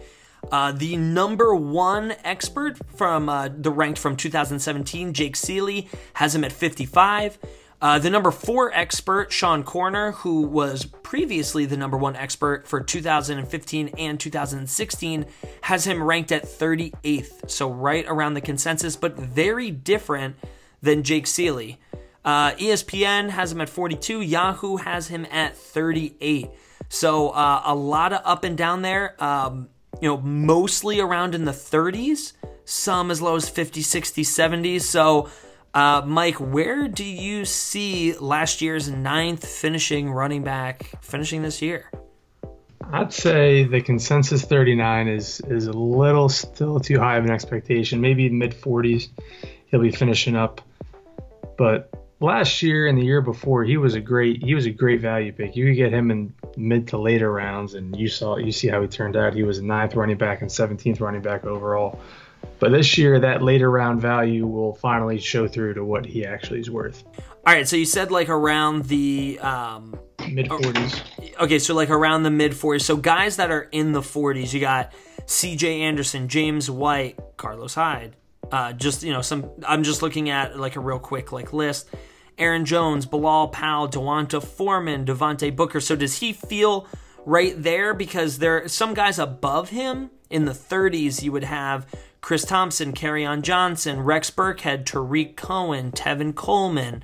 Uh, 0.51 0.73
the 0.73 0.97
number 0.97 1.55
one 1.55 2.15
expert 2.25 2.79
from 2.97 3.29
uh, 3.29 3.49
the 3.49 3.71
ranked 3.71 3.99
from 3.99 4.17
2017, 4.17 5.13
Jake 5.13 5.37
Ciely, 5.37 5.89
has 6.15 6.35
him 6.35 6.45
at 6.45 6.53
55. 6.53 7.39
Uh, 7.83 7.99
the 7.99 8.11
number 8.11 8.31
four 8.31 8.73
expert, 8.75 9.33
Sean 9.33 9.65
Koerner, 9.65 10.13
who 10.15 10.43
was 10.43 10.85
previously 10.85 11.65
the 11.65 11.77
number 11.77 11.97
one 11.97 12.15
expert 12.15 12.69
for 12.69 12.81
2015 12.83 13.89
and 13.97 14.21
2016, 14.21 15.27
has 15.63 15.87
him 15.87 16.03
ranked 16.03 16.31
at 16.31 16.45
38th. 16.45 17.51
So 17.51 17.71
right 17.71 18.05
around 18.07 18.35
the 18.35 18.43
consensus, 18.43 18.97
but 18.97 19.17
very 19.17 19.71
different 19.71 20.37
than 20.83 21.03
Jake 21.03 21.25
Ciely. 21.25 21.79
Uh, 22.23 22.53
ESPN 22.53 23.31
has 23.31 23.53
him 23.53 23.63
at 23.63 23.71
42. 23.71 24.21
Yahoo 24.21 24.77
has 24.77 25.09
him 25.09 25.27
at 25.31 25.57
38. 25.57 26.51
So 26.91 27.31
uh, 27.31 27.63
a 27.65 27.75
lot 27.75 28.13
of 28.13 28.21
up 28.25 28.45
and 28.45 28.59
down 28.59 28.83
there. 28.83 29.23
Um, 29.23 29.71
you 30.01 30.09
know, 30.09 30.19
mostly 30.19 31.01
around 31.01 31.35
in 31.35 31.45
the 31.45 31.53
30s, 31.53 32.33
some 32.65 33.11
as 33.11 33.21
low 33.21 33.37
as 33.37 33.49
50, 33.49 33.83
60, 33.83 34.23
70s. 34.23 34.83
So, 34.83 35.29
uh, 35.75 36.03
Mike, 36.05 36.37
where 36.37 36.89
do 36.89 37.05
you 37.05 37.45
see 37.45 38.15
last 38.15 38.61
year's 38.61 38.91
ninth 38.91 39.47
finishing 39.47 40.11
running 40.11 40.43
back 40.43 40.91
finishing 41.01 41.43
this 41.43 41.63
year? 41.63 41.91
I'd 42.93 43.13
say 43.13 43.65
the 43.65 43.81
consensus 43.81 44.43
39 44.45 45.09
is 45.09 45.41
is 45.49 45.67
a 45.67 45.73
little 45.73 46.29
still 46.29 46.81
too 46.81 46.99
high 46.99 47.17
of 47.19 47.25
an 47.25 47.31
expectation. 47.31 48.01
Maybe 48.01 48.29
mid 48.29 48.53
40s, 48.53 49.09
he'll 49.67 49.81
be 49.81 49.93
finishing 49.93 50.35
up. 50.35 50.61
But 51.57 51.95
last 52.19 52.63
year 52.63 52.87
and 52.87 52.99
the 52.99 53.05
year 53.05 53.21
before, 53.21 53.63
he 53.65 53.77
was 53.77 53.95
a 53.95 54.01
great 54.01 54.43
he 54.43 54.57
was 54.57 54.67
a 54.67 54.71
great 54.71 55.01
value 55.01 55.33
pick. 55.33 55.55
You 55.55 55.67
could 55.67 55.77
get 55.77 55.93
him 55.93 56.11
in 56.11 56.35
mid 56.57 56.89
to 56.89 56.99
later 56.99 57.31
rounds, 57.33 57.75
and 57.75 57.97
you 57.97 58.09
saw 58.09 58.39
you 58.39 58.51
see 58.51 58.67
how 58.67 58.83
he 58.83 58.89
turned 58.89 59.17
out. 59.17 59.35
He 59.35 59.45
was 59.45 59.59
a 59.59 59.65
ninth 59.65 59.95
running 59.95 60.19
back 60.19 60.43
and 60.43 60.51
17th 60.51 61.01
running 61.01 61.23
back 61.23 61.45
overall. 61.45 62.01
But 62.61 62.73
this 62.73 62.99
year, 62.99 63.19
that 63.19 63.43
later 63.43 63.71
round 63.71 64.01
value 64.01 64.47
will 64.47 64.75
finally 64.75 65.19
show 65.19 65.49
through 65.49 65.75
to 65.75 65.85
what 65.85 66.05
he 66.05 66.25
actually 66.25 66.61
is 66.61 66.71
worth. 66.71 67.05
All 67.47 67.55
right, 67.55 67.67
so 67.67 67.77
you 67.77 67.87
said 67.87 68.11
like 68.11 68.29
around 68.29 68.85
the 68.85 69.39
um, 69.41 69.99
Mid 70.31 70.47
40s. 70.49 71.03
okay, 71.41 71.59
so 71.59 71.75
like 71.75 71.91
around 71.91 72.23
the 72.23 72.31
mid 72.31 72.53
40s. 72.53 72.83
So 72.83 72.97
guys 72.97 73.37
that 73.37 73.51
are 73.51 73.63
in 73.73 73.93
the 73.93 74.01
40s, 74.01 74.53
you 74.53 74.61
got 74.61 74.93
C.J. 75.27 75.81
Anderson, 75.81 76.29
James 76.29 76.71
White, 76.71 77.19
Carlos 77.37 77.75
Hyde. 77.75 78.17
Uh, 78.53 78.73
just 78.73 79.03
you 79.03 79.13
know, 79.13 79.23
some. 79.23 79.51
I'm 79.67 79.83
just 79.83 80.03
looking 80.03 80.29
at 80.29 80.59
like 80.59 80.77
a 80.77 80.81
real 80.81 80.99
quick 80.99 81.33
like 81.33 81.53
list. 81.53 81.89
Aaron 82.37 82.65
Jones, 82.65 83.07
Bilal 83.07 83.49
Powell, 83.49 83.87
D'Onta 83.87 84.43
Foreman, 84.43 85.05
Devontae 85.05 85.55
Booker. 85.55 85.81
So 85.81 85.95
does 85.95 86.19
he 86.19 86.33
feel 86.33 86.87
right 87.25 87.55
there? 87.57 87.95
Because 87.95 88.39
there 88.39 88.65
are 88.65 88.69
some 88.69 88.95
guys 88.95 89.19
above 89.19 89.71
him 89.71 90.11
in 90.31 90.47
the 90.47 90.53
30s. 90.53 91.23
You 91.23 91.33
would 91.33 91.45
have 91.45 91.87
Chris 92.21 92.45
Thompson, 92.45 92.95
on 93.03 93.43
Johnson, 93.43 94.01
Rex 94.01 94.31
Burkhead, 94.31 94.85
Tarik 94.85 95.37
Cohen, 95.37 95.93
Tevin 95.93 96.35
Coleman. 96.35 97.03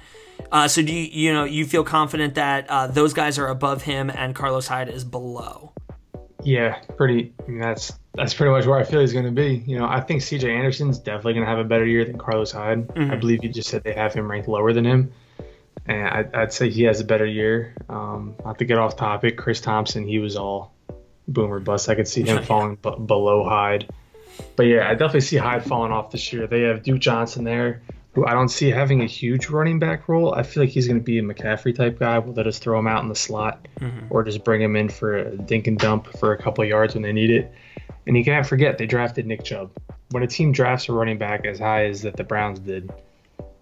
Uh, 0.52 0.68
so 0.68 0.82
do 0.82 0.92
you 0.92 1.08
you 1.10 1.32
know 1.32 1.44
you 1.44 1.64
feel 1.64 1.84
confident 1.84 2.34
that 2.34 2.68
uh, 2.68 2.86
those 2.86 3.12
guys 3.12 3.38
are 3.38 3.48
above 3.48 3.82
him 3.82 4.10
and 4.10 4.34
Carlos 4.34 4.66
Hyde 4.68 4.88
is 4.88 5.04
below? 5.04 5.72
Yeah, 6.42 6.78
pretty. 6.96 7.32
I 7.44 7.50
mean, 7.50 7.60
that's 7.60 7.98
that's 8.14 8.32
pretty 8.34 8.52
much 8.52 8.66
where 8.66 8.78
I 8.78 8.84
feel 8.84 9.00
he's 9.00 9.12
going 9.12 9.24
to 9.24 9.32
be. 9.32 9.64
You 9.66 9.78
know, 9.78 9.86
I 9.86 10.00
think 10.00 10.22
C.J. 10.22 10.50
Anderson's 10.50 10.98
definitely 10.98 11.34
going 11.34 11.44
to 11.44 11.50
have 11.50 11.58
a 11.58 11.64
better 11.64 11.84
year 11.84 12.04
than 12.04 12.18
Carlos 12.18 12.52
Hyde. 12.52 12.88
I 12.96 13.16
believe 13.16 13.42
you 13.42 13.50
just 13.50 13.68
said 13.68 13.82
they 13.82 13.94
have 13.94 14.14
him 14.14 14.30
ranked 14.30 14.46
lower 14.48 14.72
than 14.72 14.84
him, 14.84 15.12
and 15.86 16.06
I'd, 16.08 16.34
I'd 16.34 16.52
say 16.52 16.70
he 16.70 16.84
has 16.84 17.00
a 17.00 17.04
better 17.04 17.26
year. 17.26 17.74
Um, 17.88 18.36
not 18.44 18.58
to 18.58 18.64
get 18.64 18.78
off 18.78 18.96
topic, 18.96 19.36
Chris 19.36 19.60
Thompson, 19.60 20.06
he 20.06 20.18
was 20.18 20.36
all 20.36 20.72
boomer 21.26 21.58
bust. 21.58 21.88
I 21.88 21.94
could 21.96 22.08
see 22.08 22.22
him 22.22 22.42
falling 22.44 22.76
b- 22.76 22.94
below 23.04 23.44
Hyde, 23.44 23.90
but 24.56 24.64
yeah, 24.64 24.88
I 24.88 24.92
definitely 24.92 25.20
see 25.20 25.36
Hyde 25.36 25.64
falling 25.64 25.92
off 25.92 26.10
this 26.10 26.32
year. 26.32 26.46
They 26.46 26.62
have 26.62 26.82
Duke 26.82 27.00
Johnson 27.00 27.44
there, 27.44 27.82
who 28.12 28.26
I 28.26 28.32
don't 28.32 28.48
see 28.48 28.70
having 28.70 29.02
a 29.02 29.06
huge 29.06 29.48
running 29.48 29.78
back 29.78 30.08
role. 30.08 30.34
I 30.34 30.42
feel 30.42 30.62
like 30.62 30.70
he's 30.70 30.86
going 30.86 30.98
to 30.98 31.04
be 31.04 31.18
a 31.18 31.22
McCaffrey 31.22 31.74
type 31.74 31.98
guy. 31.98 32.18
We'll 32.18 32.34
let 32.34 32.46
us 32.46 32.58
throw 32.58 32.78
him 32.78 32.86
out 32.86 33.02
in 33.02 33.08
the 33.08 33.14
slot 33.14 33.66
mm-hmm. 33.80 34.06
or 34.10 34.24
just 34.24 34.44
bring 34.44 34.62
him 34.62 34.76
in 34.76 34.88
for 34.88 35.16
a 35.16 35.36
dink 35.36 35.66
and 35.66 35.78
dump 35.78 36.08
for 36.18 36.32
a 36.32 36.38
couple 36.38 36.64
yards 36.64 36.94
when 36.94 37.02
they 37.02 37.12
need 37.12 37.30
it. 37.30 37.52
And 38.06 38.16
you 38.16 38.24
can't 38.24 38.46
forget 38.46 38.78
they 38.78 38.86
drafted 38.86 39.26
Nick 39.26 39.44
Chubb. 39.44 39.70
When 40.10 40.22
a 40.22 40.26
team 40.26 40.52
drafts 40.52 40.88
a 40.88 40.92
running 40.92 41.18
back 41.18 41.44
as 41.44 41.58
high 41.58 41.86
as 41.86 42.02
that 42.02 42.16
the 42.16 42.24
Browns 42.24 42.60
did, 42.60 42.90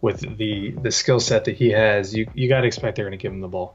with 0.02 0.36
the 0.36 0.72
the 0.82 0.92
skill 0.92 1.18
set 1.18 1.46
that 1.46 1.56
he 1.56 1.70
has, 1.70 2.14
you 2.14 2.30
you 2.34 2.46
got 2.46 2.60
to 2.60 2.66
expect 2.66 2.96
they're 2.96 3.06
going 3.06 3.18
to 3.18 3.22
give 3.22 3.32
him 3.32 3.40
the 3.40 3.48
ball. 3.48 3.74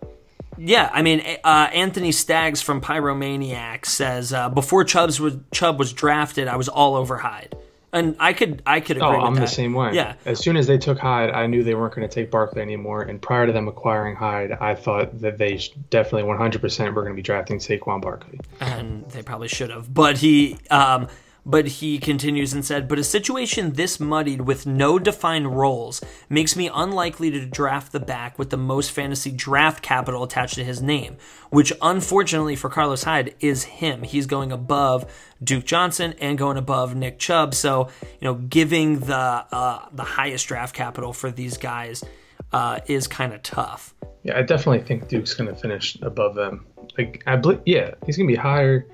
Yeah, 0.59 0.89
I 0.93 1.01
mean, 1.01 1.21
uh, 1.43 1.69
Anthony 1.73 2.11
Staggs 2.11 2.61
from 2.61 2.81
Pyromaniac 2.81 3.85
says 3.85 4.33
uh, 4.33 4.49
before 4.49 4.83
Chubbs 4.83 5.19
was 5.19 5.37
Chubb 5.51 5.79
was 5.79 5.93
drafted, 5.93 6.47
I 6.47 6.55
was 6.57 6.67
all 6.67 6.95
over 6.95 7.17
Hyde, 7.17 7.55
And 7.93 8.15
I 8.19 8.33
could 8.33 8.61
I 8.65 8.79
could 8.81 8.97
agree 8.97 9.07
Oh, 9.07 9.11
with 9.17 9.25
I'm 9.25 9.35
that. 9.35 9.41
the 9.41 9.47
same 9.47 9.73
way. 9.73 9.93
Yeah. 9.93 10.15
As 10.25 10.39
soon 10.39 10.57
as 10.57 10.67
they 10.67 10.77
took 10.77 10.99
Hyde, 10.99 11.29
I 11.31 11.47
knew 11.47 11.63
they 11.63 11.75
weren't 11.75 11.95
going 11.95 12.07
to 12.07 12.13
take 12.13 12.29
Barkley 12.29 12.61
anymore. 12.61 13.03
And 13.03 13.21
prior 13.21 13.45
to 13.47 13.53
them 13.53 13.67
acquiring 13.67 14.15
Hyde, 14.15 14.51
I 14.59 14.75
thought 14.75 15.19
that 15.21 15.37
they 15.37 15.59
definitely 15.89 16.23
100% 16.29 16.93
were 16.93 17.01
going 17.03 17.13
to 17.13 17.15
be 17.15 17.21
drafting 17.21 17.57
Saquon 17.59 18.01
Barkley. 18.01 18.39
and 18.59 19.09
they 19.11 19.23
probably 19.23 19.47
should 19.47 19.69
have. 19.69 19.93
But 19.93 20.17
he, 20.17 20.57
um, 20.69 21.07
but 21.49 21.67
he 21.67 21.97
continues 21.97 22.53
and 22.53 22.63
said, 22.63 22.87
"But 22.87 22.99
a 22.99 23.03
situation 23.03 23.73
this 23.73 23.99
muddied 23.99 24.41
with 24.41 24.67
no 24.67 24.99
defined 24.99 25.57
roles 25.57 25.99
makes 26.29 26.55
me 26.55 26.69
unlikely 26.71 27.31
to 27.31 27.45
draft 27.45 27.91
the 27.91 27.99
back 27.99 28.37
with 28.37 28.51
the 28.51 28.57
most 28.57 28.91
fantasy 28.91 29.31
draft 29.31 29.81
capital 29.81 30.23
attached 30.23 30.55
to 30.55 30.63
his 30.63 30.79
name, 30.81 31.17
which 31.49 31.73
unfortunately 31.81 32.55
for 32.55 32.69
Carlos 32.69 33.03
Hyde 33.03 33.33
is 33.39 33.63
him. 33.63 34.03
He's 34.03 34.27
going 34.27 34.51
above 34.51 35.11
Duke 35.43 35.65
Johnson 35.65 36.13
and 36.21 36.37
going 36.37 36.57
above 36.57 36.95
Nick 36.95 37.17
Chubb. 37.17 37.55
So 37.55 37.89
you 38.03 38.25
know, 38.25 38.35
giving 38.35 38.99
the 38.99 39.15
uh, 39.15 39.85
the 39.91 40.03
highest 40.03 40.47
draft 40.47 40.75
capital 40.75 41.13
for 41.13 41.31
these 41.31 41.57
guys 41.57 42.03
uh, 42.51 42.81
is 42.85 43.07
kind 43.07 43.33
of 43.33 43.41
tough." 43.41 43.95
Yeah, 44.23 44.37
I 44.37 44.43
definitely 44.43 44.85
think 44.85 45.07
Duke's 45.07 45.33
going 45.33 45.53
to 45.53 45.59
finish 45.59 45.97
above 46.01 46.35
them. 46.35 46.65
Like, 46.97 47.23
I 47.25 47.37
believe, 47.37 47.61
yeah, 47.65 47.93
he's 48.05 48.17
going 48.17 48.27
to 48.27 48.33
be 48.33 48.37
higher. 48.37 48.85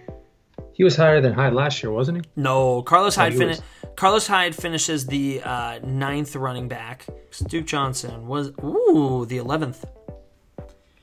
He 0.73 0.83
was 0.83 0.95
higher 0.95 1.21
than 1.21 1.33
Hyde 1.33 1.53
last 1.53 1.81
year, 1.81 1.91
wasn't 1.91 2.17
he? 2.17 2.31
No, 2.35 2.81
Carlos 2.81 3.15
Hyde 3.15 3.35
fin- 3.35 3.57
Carlos 3.95 4.27
Hyde 4.27 4.53
finishes 4.53 5.05
the 5.05 5.41
uh, 5.41 5.79
ninth 5.83 6.35
running 6.35 6.67
back. 6.67 7.05
Duke 7.47 7.65
Johnson 7.65 8.27
was 8.27 8.51
ooh 8.63 9.25
the 9.25 9.37
eleventh. 9.37 9.85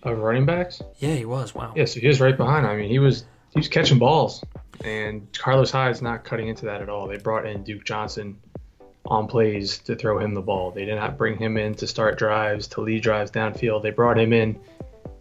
Of 0.02 0.18
running 0.18 0.46
backs? 0.46 0.82
Yeah, 0.98 1.14
he 1.14 1.24
was. 1.24 1.54
Wow. 1.54 1.72
Yeah, 1.76 1.84
so 1.84 2.00
he 2.00 2.08
was 2.08 2.20
right 2.20 2.36
behind. 2.36 2.66
I 2.66 2.76
mean, 2.76 2.90
he 2.90 2.98
was 2.98 3.24
he 3.50 3.60
was 3.60 3.68
catching 3.68 3.98
balls, 3.98 4.44
and 4.84 5.26
Carlos 5.32 5.70
Hyde's 5.70 6.02
not 6.02 6.24
cutting 6.24 6.48
into 6.48 6.64
that 6.66 6.82
at 6.82 6.88
all. 6.88 7.06
They 7.06 7.18
brought 7.18 7.46
in 7.46 7.62
Duke 7.62 7.84
Johnson 7.84 8.38
on 9.06 9.26
plays 9.26 9.78
to 9.78 9.94
throw 9.96 10.18
him 10.18 10.34
the 10.34 10.40
ball. 10.42 10.70
They 10.70 10.84
did 10.84 10.96
not 10.96 11.16
bring 11.16 11.36
him 11.38 11.56
in 11.56 11.74
to 11.76 11.86
start 11.86 12.18
drives, 12.18 12.66
to 12.68 12.80
lead 12.80 13.02
drives 13.02 13.30
downfield. 13.30 13.82
They 13.82 13.90
brought 13.90 14.18
him 14.18 14.32
in 14.32 14.58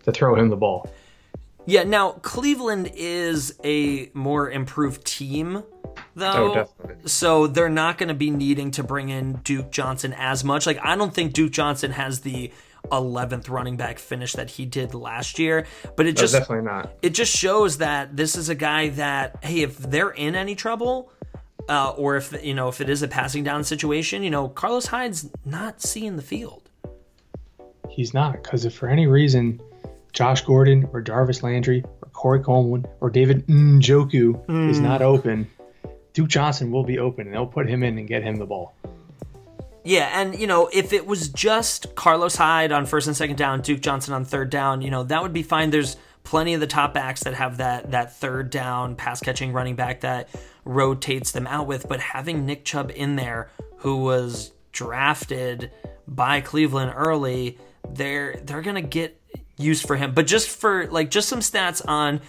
to 0.04 0.12
throw 0.12 0.36
him 0.36 0.50
the 0.50 0.56
ball. 0.56 0.89
Yeah. 1.65 1.84
Now 1.84 2.12
Cleveland 2.12 2.91
is 2.95 3.58
a 3.63 4.10
more 4.13 4.50
improved 4.50 5.06
team, 5.06 5.63
though. 6.15 6.52
Oh, 6.52 6.54
definitely. 6.54 7.08
So 7.10 7.47
they're 7.47 7.69
not 7.69 7.97
going 7.97 8.10
to 8.10 8.15
be 8.15 8.30
needing 8.32 8.71
to 8.71 8.84
bring 8.84 9.10
in 9.10 9.34
Duke 9.43 9.71
Johnson 9.71 10.13
as 10.17 10.43
much. 10.43 10.65
Like 10.65 10.80
I 10.84 10.95
don't 10.95 11.13
think 11.13 11.34
Duke 11.34 11.52
Johnson 11.52 11.91
has 11.91 12.21
the 12.21 12.52
11th 12.91 13.47
running 13.50 13.78
back 13.78 14.00
finish 14.00 14.34
that 14.34 14.50
he 14.50 14.65
did 14.65 14.95
last 14.95 15.38
year, 15.38 15.67
but 15.95 16.08
it 16.08 16.15
No, 16.15 16.21
just 16.21 16.34
definitely 16.34 16.65
not. 16.65 16.91
it 17.04 17.12
just 17.12 17.36
shows 17.36 17.78
that 17.78 18.17
this 18.17 18.36
is 18.36 18.50
a 18.50 18.56
guy 18.56 18.89
that 18.89 19.38
hey 19.43 19.62
if 19.62 19.78
they're 19.78 20.10
in 20.10 20.36
any 20.36 20.56
trouble 20.56 21.12
uh, 21.69 21.91
or 21.91 22.15
if 22.15 22.34
you 22.43 22.56
know 22.56 22.69
if 22.69 22.82
it 22.82 22.89
is 22.89 23.04
a 23.04 23.08
passing 23.08 23.43
down 23.43 23.63
situation 23.63 24.24
you 24.24 24.32
know 24.32 24.50
carlos 24.50 24.88
hyde's 24.88 25.30
not 25.45 25.80
seeing 25.80 26.15
the 26.15 26.24
field 26.24 26.69
He's 27.88 28.13
not 28.15 28.41
because 28.41 28.65
if 28.65 28.74
for 28.74 28.89
any 28.89 29.06
reason 29.06 29.62
Josh 30.13 30.41
Gordon 30.41 30.89
or 30.93 31.02
Jarvis 31.02 31.43
Landry 31.43 31.84
or 32.02 32.10
Corey 32.10 32.39
Coleman 32.41 32.86
or 33.00 33.10
David 33.10 33.47
Njoku 33.47 34.36
is 34.69 34.78
hmm. 34.78 34.84
not 34.84 35.02
open, 35.02 35.50
Duke 36.13 36.28
Johnson 36.30 36.71
will 36.71 36.84
be 36.84 37.00
open, 37.00 37.28
and 37.28 37.34
they'll 37.34 37.45
put 37.45 37.69
him 37.69 37.84
in 37.84 37.97
and 37.97 38.08
get 38.08 38.24
him 38.24 38.36
the 38.36 38.45
ball. 38.45 38.76
yeah 39.84 40.21
and 40.21 40.38
you 40.38 40.45
know 40.45 40.69
if 40.71 40.93
it 40.93 41.08
was 41.08 41.30
just 41.30 41.95
carlos 41.95 42.36
hyde 42.36 42.71
on 42.71 42.86
first 42.86 43.08
and 43.08 43.17
second 43.17 43.36
down 43.36 43.62
duke 43.62 43.82
johnson 43.82 44.13
on 44.13 44.24
third 44.24 44.52
down 44.52 44.80
you 44.82 44.91
know 44.91 45.02
that 45.04 45.24
would 45.24 45.34
be 45.34 45.41
fine 45.41 45.71
there's 45.71 45.97
plenty 46.24 46.54
of 46.54 46.60
the 46.60 46.67
top 46.67 46.93
backs 46.93 47.24
that 47.24 47.34
have 47.34 47.58
that 47.58 47.89
that 47.89 48.15
third 48.15 48.52
down 48.52 48.95
pass 48.95 49.19
catching 49.21 49.52
running 49.54 49.76
back 49.76 50.02
that 50.02 50.30
rotates 50.65 51.32
them 51.32 51.47
out 51.47 51.65
with 51.65 51.88
but 51.88 52.00
having 52.00 52.45
nick 52.45 52.63
chubb 52.63 52.91
in 52.93 53.15
there 53.15 53.50
who 53.78 53.97
was 53.97 54.52
drafted 54.71 55.71
by 56.08 56.41
cleveland 56.41 56.93
early 56.95 57.58
they're 57.89 58.39
they're 58.43 58.62
gonna 58.62 58.82
get 58.82 59.19
use 59.62 59.82
for 59.82 59.95
him 59.95 60.13
but 60.13 60.28
just 60.28 60.50
for 60.50 60.88
like 60.88 61.10
just 61.10 61.30
some 61.30 61.39
stats 61.39 61.82
on 61.88 62.19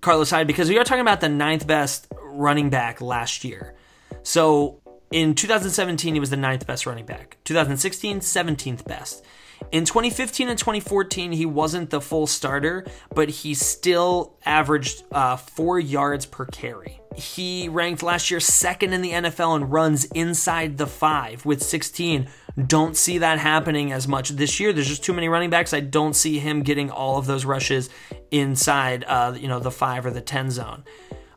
carlos 0.00 0.30
hyde 0.30 0.46
because 0.46 0.68
we 0.68 0.78
are 0.78 0.84
talking 0.84 1.00
about 1.00 1.20
the 1.20 1.28
ninth 1.28 1.66
best 1.66 2.06
running 2.22 2.70
back 2.70 3.00
last 3.00 3.44
year 3.44 3.74
so 4.22 4.80
in 5.10 5.34
2017, 5.34 6.14
he 6.14 6.20
was 6.20 6.30
the 6.30 6.36
ninth 6.36 6.66
best 6.66 6.86
running 6.86 7.06
back. 7.06 7.38
2016, 7.44 8.20
17th 8.20 8.84
best. 8.86 9.24
In 9.72 9.84
2015 9.84 10.48
and 10.48 10.58
2014, 10.58 11.32
he 11.32 11.46
wasn't 11.46 11.90
the 11.90 12.00
full 12.00 12.26
starter, 12.26 12.86
but 13.14 13.28
he 13.28 13.54
still 13.54 14.36
averaged 14.44 15.02
uh, 15.10 15.36
four 15.36 15.80
yards 15.80 16.26
per 16.26 16.44
carry. 16.44 17.00
He 17.16 17.68
ranked 17.68 18.02
last 18.02 18.30
year 18.30 18.38
second 18.38 18.92
in 18.92 19.02
the 19.02 19.12
NFL 19.12 19.56
in 19.56 19.68
runs 19.68 20.04
inside 20.06 20.78
the 20.78 20.86
five 20.86 21.44
with 21.44 21.62
16. 21.62 22.28
Don't 22.66 22.96
see 22.96 23.18
that 23.18 23.38
happening 23.38 23.92
as 23.92 24.08
much 24.08 24.30
this 24.30 24.58
year. 24.58 24.72
There's 24.72 24.88
just 24.88 25.04
too 25.04 25.12
many 25.12 25.28
running 25.28 25.50
backs. 25.50 25.72
I 25.72 25.80
don't 25.80 26.14
see 26.14 26.38
him 26.38 26.62
getting 26.62 26.90
all 26.90 27.16
of 27.16 27.26
those 27.26 27.44
rushes 27.44 27.88
inside, 28.30 29.04
uh, 29.06 29.34
you 29.38 29.46
know, 29.46 29.60
the 29.60 29.70
five 29.70 30.04
or 30.04 30.10
the 30.10 30.20
10 30.20 30.50
zone. 30.50 30.84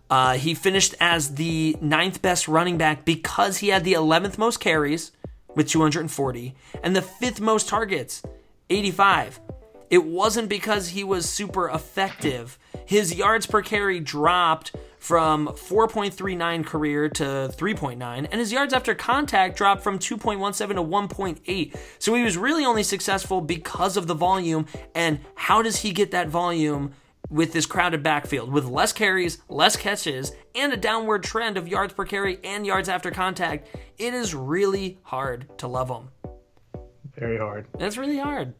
Uh, 0.09 0.33
he 0.33 0.53
finished 0.53 0.95
as 0.99 1.35
the 1.35 1.77
ninth 1.79 2.21
best 2.21 2.47
running 2.47 2.77
back 2.77 3.05
because 3.05 3.59
he 3.59 3.69
had 3.69 3.83
the 3.83 3.93
11th 3.93 4.37
most 4.37 4.59
carries 4.59 5.11
with 5.55 5.69
240 5.69 6.55
and 6.83 6.95
the 6.95 7.01
fifth 7.01 7.39
most 7.39 7.69
targets, 7.69 8.23
85. 8.69 9.39
It 9.89 10.05
wasn't 10.05 10.49
because 10.49 10.89
he 10.89 11.03
was 11.03 11.29
super 11.29 11.69
effective. 11.69 12.57
His 12.85 13.13
yards 13.13 13.45
per 13.45 13.61
carry 13.61 13.99
dropped 13.99 14.73
from 15.01 15.47
4.39 15.47 16.63
career 16.63 17.09
to 17.09 17.23
3.9, 17.23 17.97
and 18.03 18.33
his 18.33 18.51
yards 18.51 18.71
after 18.71 18.93
contact 18.93 19.57
dropped 19.57 19.81
from 19.81 19.97
2.17 19.97 20.55
to 20.55 20.75
1.8. 20.75 21.77
So 21.97 22.13
he 22.13 22.23
was 22.23 22.37
really 22.37 22.63
only 22.63 22.83
successful 22.83 23.41
because 23.41 23.97
of 23.97 24.05
the 24.05 24.13
volume. 24.13 24.67
And 24.93 25.19
how 25.33 25.63
does 25.63 25.77
he 25.77 25.91
get 25.91 26.11
that 26.11 26.29
volume? 26.29 26.93
with 27.29 27.53
this 27.53 27.65
crowded 27.65 28.03
backfield 28.03 28.51
with 28.51 28.65
less 28.65 28.91
carries, 28.91 29.37
less 29.47 29.77
catches, 29.77 30.33
and 30.53 30.73
a 30.73 30.77
downward 30.77 31.23
trend 31.23 31.55
of 31.55 31.65
yards 31.65 31.93
per 31.93 32.03
carry 32.03 32.39
and 32.43 32.65
yards 32.65 32.89
after 32.89 33.09
contact, 33.09 33.69
it 33.97 34.13
is 34.13 34.35
really 34.35 34.99
hard 35.03 35.47
to 35.59 35.67
love 35.67 35.87
him. 35.87 36.09
Very 37.15 37.37
hard. 37.37 37.67
It's 37.79 37.95
really 37.95 38.17
hard. 38.17 38.53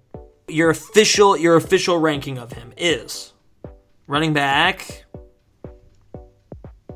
Your 0.47 0.69
official 0.69 1.36
your 1.36 1.58
official 1.58 1.97
ranking 1.97 2.38
of 2.38 2.54
him 2.54 2.71
is 2.77 3.34
running 4.08 4.32
back. 4.32 5.04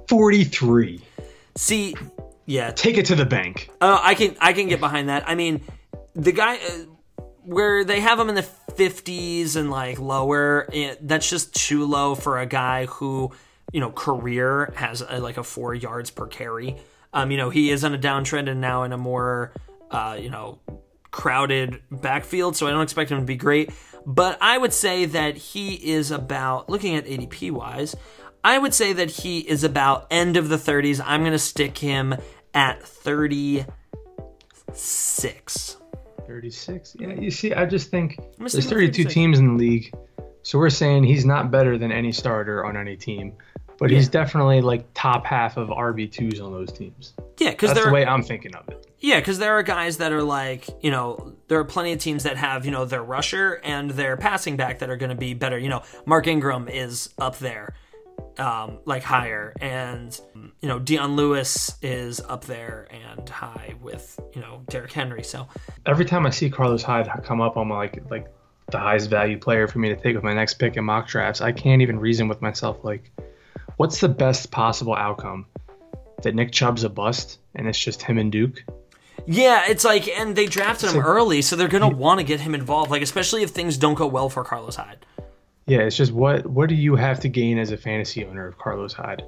43. 0.08 1.02
See, 1.58 1.96
yeah, 2.46 2.72
Take 2.72 2.98
it 2.98 3.06
to 3.08 3.16
the 3.16 3.26
bank. 3.26 3.70
Uh, 3.82 4.00
I 4.02 4.14
can 4.16 4.36
I 4.40 4.54
can 4.54 4.68
get 4.68 4.80
behind 4.80 5.10
that. 5.10 5.28
I 5.28 5.36
mean, 5.36 5.62
the 6.14 6.32
guy 6.32 6.58
uh, 6.58 7.20
where 7.44 7.84
they 7.84 8.00
have 8.00 8.20
him 8.20 8.30
in 8.30 8.36
the 8.36 8.48
50s 8.74 9.56
and 9.56 9.72
like 9.72 10.00
lower, 10.00 10.68
eh, 10.74 10.96
that's 11.02 11.30
just 11.30 11.56
too 11.56 11.86
low 11.86 12.16
for 12.16 12.40
a 12.40 12.46
guy 12.46 12.86
who, 12.86 13.32
you 13.72 13.80
know, 13.80 13.92
career 13.92 14.74
has 14.76 15.02
uh 15.02 15.20
like 15.22 15.38
a 15.38 15.44
4 15.44 15.74
yards 15.74 16.12
per 16.12 16.28
carry. 16.28 16.78
Um, 17.14 17.32
you 17.32 17.38
know, 17.38 17.50
he 17.50 17.72
is 17.72 17.84
on 17.84 17.94
a 17.94 17.98
downtrend 17.98 18.50
and 18.50 18.60
now 18.62 18.84
in 18.84 18.92
a 18.92 18.98
more 18.98 19.54
uh, 19.92 20.18
you 20.20 20.30
know, 20.30 20.60
crowded 21.12 21.82
backfield, 21.90 22.56
so 22.56 22.68
I 22.68 22.72
don't 22.72 22.82
expect 22.82 23.12
him 23.12 23.20
to 23.20 23.26
be 23.26 23.38
great, 23.38 23.72
but 24.06 24.38
I 24.42 24.58
would 24.58 24.74
say 24.74 25.06
that 25.06 25.38
he 25.38 25.76
is 25.76 26.12
about 26.12 26.70
looking 26.70 26.96
at 26.96 27.06
ADP 27.06 27.52
wise, 27.52 27.96
I 28.46 28.60
would 28.60 28.76
say 28.76 28.94
that 28.94 29.10
he 29.10 29.40
is 29.40 29.64
about 29.64 30.06
end 30.12 30.38
of 30.38 30.50
the 30.50 30.58
30s. 30.58 31.02
I'm 31.04 31.22
going 31.22 31.32
to 31.32 31.40
stick 31.40 31.80
him 31.80 32.14
at 32.54 32.84
36. 32.84 33.66
36. 36.28 36.96
Yeah, 37.00 37.14
you 37.16 37.32
see, 37.32 37.56
I 37.56 37.66
just 37.66 37.90
think 37.90 38.20
there's 38.38 38.54
32 38.54 38.70
36. 38.70 39.14
teams 39.14 39.40
in 39.40 39.48
the 39.48 39.54
league. 39.56 39.92
So 40.44 40.60
we're 40.60 40.70
saying 40.70 41.06
he's 41.06 41.26
not 41.26 41.50
better 41.50 41.76
than 41.80 41.92
any 41.92 42.12
starter 42.12 42.64
on 42.64 42.78
any 42.78 42.96
team, 42.96 43.34
but 43.80 43.90
he's 43.90 44.08
definitely 44.08 44.62
like 44.62 44.86
top 44.94 45.26
half 45.26 45.58
of 45.58 45.70
RB2s 45.70 46.40
on 46.40 46.52
those 46.52 46.72
teams. 46.72 47.14
Yeah, 47.40 47.50
because 47.50 47.70
That's 47.70 47.82
the 47.82 47.90
are, 47.90 47.94
way 47.94 48.06
I'm 48.06 48.22
thinking 48.22 48.54
of 48.54 48.70
it. 48.70 48.86
yeah, 49.00 49.20
because 49.20 49.40
there 49.40 49.54
are 49.54 49.64
guys 49.64 49.98
that 49.98 50.12
are 50.12 50.22
like, 50.22 50.68
you 50.84 50.92
know, 50.92 51.34
there 51.48 51.60
are 51.60 51.66
plenty 51.66 51.94
of 51.94 52.00
teams 52.00 52.22
that 52.24 52.38
have, 52.38 52.64
you 52.64 52.70
know, 52.72 52.86
their 52.86 53.04
rusher 53.04 53.60
and 53.64 53.90
their 53.90 54.18
passing 54.18 54.56
back 54.56 54.78
that 54.80 54.90
are 54.92 54.98
going 54.98 55.10
to 55.10 55.16
be 55.16 55.34
better. 55.34 55.58
You 55.58 55.70
know, 55.70 55.82
Mark 56.06 56.28
Ingram 56.28 56.68
is 56.68 57.10
up 57.18 57.40
there, 57.40 57.74
um, 58.38 58.80
like 58.86 59.04
higher, 59.04 59.54
and 59.62 60.20
you 60.62 60.68
know, 60.68 60.80
Deion 60.80 61.16
Lewis 61.16 61.76
is 61.82 62.20
up 62.20 62.46
there 62.46 62.88
and 62.92 63.28
high 63.30 63.76
with, 63.82 64.20
you 64.34 64.42
know, 64.42 64.64
Derrick 64.70 64.92
Henry. 64.92 65.24
So 65.24 65.48
Every 65.86 66.06
time 66.06 66.26
I 66.26 66.30
see 66.30 66.50
Carlos 66.50 66.84
Hyde 66.84 67.10
come 67.24 67.42
up, 67.42 67.56
I'm 67.58 67.70
like, 67.70 68.10
like 68.10 68.28
the 68.72 68.80
highest 68.80 69.10
value 69.10 69.38
player 69.38 69.68
for 69.68 69.80
me 69.80 69.90
to 69.90 69.96
take 69.96 70.16
with 70.16 70.24
my 70.24 70.34
next 70.34 70.56
pick 70.56 70.76
in 70.76 70.84
mock 70.84 71.08
drafts. 71.08 71.42
I 71.42 71.52
can't 71.52 71.82
even 71.82 72.00
reason 72.00 72.28
with 72.28 72.42
myself 72.42 72.84
like, 72.84 73.12
what's 73.78 74.00
the 74.00 74.10
best 74.10 74.52
possible 74.52 74.96
outcome? 74.96 75.46
That 76.24 76.34
Nick 76.36 76.52
Chubb's 76.52 76.84
a 76.84 76.90
bust 76.90 77.40
and 77.54 77.68
it's 77.68 77.80
just 77.80 78.02
him 78.02 78.18
and 78.18 78.32
Duke. 78.32 78.64
Yeah, 79.28 79.64
it's 79.68 79.86
like, 79.86 80.08
and 80.08 80.36
they 80.36 80.46
drafted 80.46 80.90
him 80.92 80.98
like- 80.98 81.06
early, 81.06 81.42
so 81.42 81.56
they're 81.56 81.68
gonna 81.68 81.90
want 81.90 82.20
to 82.20 82.24
get 82.24 82.42
him 82.42 82.54
involved. 82.54 82.92
Like, 82.92 83.02
especially 83.02 83.44
if 83.44 83.52
things 83.52 83.78
don't 83.78 83.96
go 83.96 84.08
well 84.08 84.30
for 84.30 84.44
Carlos 84.44 84.76
Hyde. 84.76 85.06
Yeah, 85.68 85.80
it's 85.80 85.98
just 85.98 86.12
what 86.12 86.46
what 86.46 86.70
do 86.70 86.76
you 86.76 86.96
have 86.96 87.20
to 87.22 87.30
gain 87.30 87.58
as 87.58 87.72
a 87.72 87.78
fantasy 87.78 88.24
owner 88.26 88.48
of 88.48 88.58
Carlos 88.58 88.94
Hyde? 88.94 89.24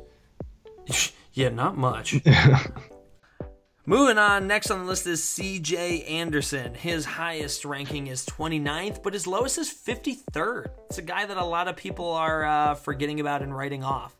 Yeah, 1.34 1.50
not 1.50 1.78
much. 1.78 2.15
Moving 3.86 4.17
on, 4.17 4.47
next 4.47 4.71
on 4.71 4.80
the 4.80 4.86
list 4.86 5.06
is 5.06 5.21
CJ 5.21 6.10
Anderson. 6.10 6.73
His 6.73 7.06
highest 7.06 7.63
ranking 7.63 8.08
is 8.08 8.26
29th, 8.26 9.04
but 9.04 9.13
his 9.13 9.28
lowest 9.28 9.60
is 9.60 9.69
53rd. 9.69 10.69
It's 10.88 10.97
a 10.97 11.04
guy 11.04 11.28
that 11.28 11.38
a 11.38 11.45
lot 11.45 11.67
of 11.67 11.76
people 11.76 12.10
are 12.10 12.43
uh, 12.43 12.73
forgetting 12.73 13.19
about 13.19 13.43
and 13.43 13.56
writing 13.56 13.84
off. 13.84 14.17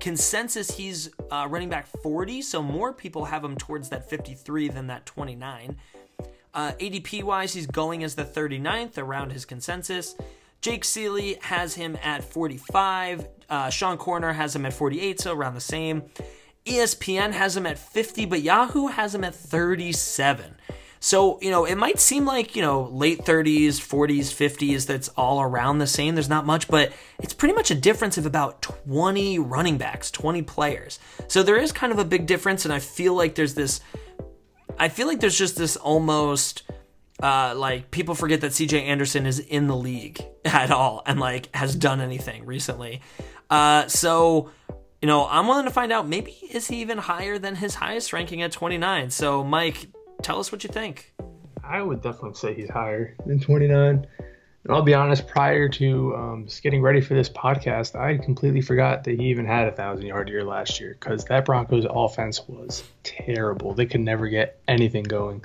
Consensus, 0.00 0.72
he's 0.72 1.08
uh, 1.30 1.46
running 1.48 1.68
back 1.68 1.86
40, 2.02 2.42
so 2.42 2.60
more 2.60 2.92
people 2.92 3.26
have 3.26 3.44
him 3.44 3.56
towards 3.56 3.88
that 3.90 4.10
53 4.10 4.68
than 4.68 4.88
that 4.88 5.06
29. 5.06 5.76
Uh, 6.52 6.72
ADP 6.72 7.22
wise, 7.22 7.54
he's 7.54 7.68
going 7.68 8.02
as 8.02 8.16
the 8.16 8.24
39th 8.24 8.98
around 8.98 9.30
his 9.30 9.44
consensus. 9.44 10.16
Jake 10.66 10.82
Ciely 10.82 11.40
has 11.44 11.74
him 11.74 11.96
at 12.02 12.24
45. 12.24 13.28
Uh, 13.48 13.70
Sean 13.70 13.96
Koerner 13.96 14.34
has 14.34 14.56
him 14.56 14.66
at 14.66 14.72
48, 14.72 15.20
so 15.20 15.32
around 15.32 15.54
the 15.54 15.60
same. 15.60 16.02
ESPN 16.64 17.30
has 17.30 17.56
him 17.56 17.66
at 17.66 17.78
50, 17.78 18.26
but 18.26 18.42
Yahoo 18.42 18.88
has 18.88 19.14
him 19.14 19.22
at 19.22 19.32
37. 19.32 20.56
So, 20.98 21.38
you 21.40 21.52
know, 21.52 21.66
it 21.66 21.76
might 21.76 22.00
seem 22.00 22.24
like, 22.24 22.56
you 22.56 22.62
know, 22.62 22.82
late 22.90 23.20
30s, 23.20 23.74
40s, 23.74 24.34
50s, 24.34 24.86
that's 24.86 25.06
all 25.10 25.40
around 25.40 25.78
the 25.78 25.86
same. 25.86 26.16
There's 26.16 26.28
not 26.28 26.44
much, 26.44 26.66
but 26.66 26.92
it's 27.20 27.32
pretty 27.32 27.54
much 27.54 27.70
a 27.70 27.76
difference 27.76 28.18
of 28.18 28.26
about 28.26 28.60
20 28.60 29.38
running 29.38 29.78
backs, 29.78 30.10
20 30.10 30.42
players. 30.42 30.98
So 31.28 31.44
there 31.44 31.58
is 31.58 31.70
kind 31.70 31.92
of 31.92 32.00
a 32.00 32.04
big 32.04 32.26
difference, 32.26 32.64
and 32.64 32.74
I 32.74 32.80
feel 32.80 33.14
like 33.14 33.36
there's 33.36 33.54
this, 33.54 33.80
I 34.80 34.88
feel 34.88 35.06
like 35.06 35.20
there's 35.20 35.38
just 35.38 35.56
this 35.56 35.76
almost, 35.76 36.64
uh, 37.22 37.54
like 37.56 37.90
people 37.90 38.14
forget 38.14 38.40
that 38.42 38.52
CJ 38.52 38.82
Anderson 38.82 39.26
is 39.26 39.38
in 39.38 39.66
the 39.66 39.76
league 39.76 40.22
at 40.44 40.70
all 40.70 41.02
and 41.06 41.18
like 41.18 41.54
has 41.54 41.74
done 41.74 42.00
anything 42.00 42.44
recently. 42.44 43.00
Uh, 43.48 43.86
so, 43.86 44.50
you 45.00 45.06
know, 45.06 45.26
I'm 45.26 45.46
willing 45.46 45.64
to 45.64 45.70
find 45.70 45.92
out 45.92 46.08
maybe 46.08 46.32
is 46.50 46.68
he 46.68 46.80
even 46.80 46.98
higher 46.98 47.38
than 47.38 47.56
his 47.56 47.74
highest 47.74 48.12
ranking 48.12 48.42
at 48.42 48.52
29. 48.52 49.10
So, 49.10 49.44
Mike, 49.44 49.86
tell 50.22 50.38
us 50.38 50.50
what 50.52 50.64
you 50.64 50.68
think. 50.68 51.14
I 51.64 51.82
would 51.82 52.02
definitely 52.02 52.34
say 52.34 52.54
he's 52.54 52.70
higher 52.70 53.16
than 53.26 53.40
29. 53.40 54.06
And 54.66 54.74
I'll 54.74 54.82
be 54.82 54.94
honest, 54.94 55.28
prior 55.28 55.68
to 55.68 56.16
um, 56.16 56.44
just 56.46 56.62
getting 56.62 56.82
ready 56.82 57.00
for 57.00 57.14
this 57.14 57.28
podcast, 57.28 57.94
I 57.94 58.18
completely 58.18 58.60
forgot 58.60 59.04
that 59.04 59.18
he 59.18 59.26
even 59.26 59.46
had 59.46 59.68
a 59.68 59.72
thousand 59.72 60.06
yard 60.06 60.28
year 60.28 60.42
last 60.42 60.80
year 60.80 60.96
because 60.98 61.24
that 61.26 61.44
Broncos 61.44 61.86
offense 61.88 62.46
was 62.48 62.82
terrible. 63.04 63.74
They 63.74 63.86
could 63.86 64.00
never 64.00 64.26
get 64.28 64.60
anything 64.66 65.04
going. 65.04 65.44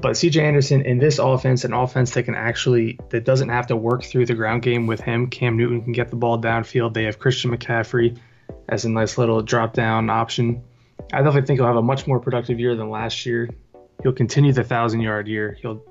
But 0.00 0.12
CJ 0.12 0.42
Anderson 0.42 0.82
in 0.82 0.98
this 0.98 1.18
offense, 1.18 1.64
an 1.64 1.72
offense 1.72 2.12
that 2.12 2.24
can 2.24 2.34
actually 2.34 2.98
that 3.10 3.24
doesn't 3.24 3.48
have 3.48 3.66
to 3.68 3.76
work 3.76 4.04
through 4.04 4.26
the 4.26 4.34
ground 4.34 4.62
game 4.62 4.86
with 4.86 5.00
him. 5.00 5.28
Cam 5.28 5.56
Newton 5.56 5.82
can 5.82 5.92
get 5.92 6.10
the 6.10 6.16
ball 6.16 6.40
downfield. 6.40 6.92
They 6.92 7.04
have 7.04 7.18
Christian 7.18 7.50
McCaffrey 7.50 8.18
as 8.68 8.84
a 8.84 8.90
nice 8.90 9.16
little 9.16 9.40
drop 9.42 9.72
down 9.72 10.10
option. 10.10 10.62
I 11.12 11.18
definitely 11.18 11.46
think 11.46 11.60
he'll 11.60 11.66
have 11.66 11.76
a 11.76 11.82
much 11.82 12.06
more 12.06 12.20
productive 12.20 12.60
year 12.60 12.74
than 12.74 12.90
last 12.90 13.24
year. 13.24 13.48
He'll 14.02 14.12
continue 14.12 14.52
the 14.52 14.64
thousand 14.64 15.00
yard 15.00 15.28
year. 15.28 15.56
He'll 15.62 15.82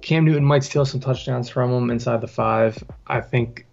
Cam 0.00 0.24
Newton 0.24 0.44
might 0.44 0.64
steal 0.64 0.84
some 0.84 1.00
touchdowns 1.00 1.48
from 1.48 1.72
him 1.72 1.90
inside 1.90 2.20
the 2.20 2.28
five. 2.28 2.82
I 3.06 3.20
think 3.20 3.66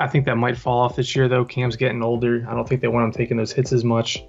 I 0.00 0.08
think 0.08 0.24
that 0.24 0.36
might 0.36 0.56
fall 0.56 0.80
off 0.80 0.96
this 0.96 1.14
year 1.14 1.28
though. 1.28 1.44
Cam's 1.44 1.76
getting 1.76 2.02
older. 2.02 2.46
I 2.48 2.54
don't 2.54 2.68
think 2.68 2.80
they 2.80 2.88
want 2.88 3.06
him 3.06 3.12
taking 3.12 3.36
those 3.36 3.52
hits 3.52 3.72
as 3.72 3.84
much. 3.84 4.24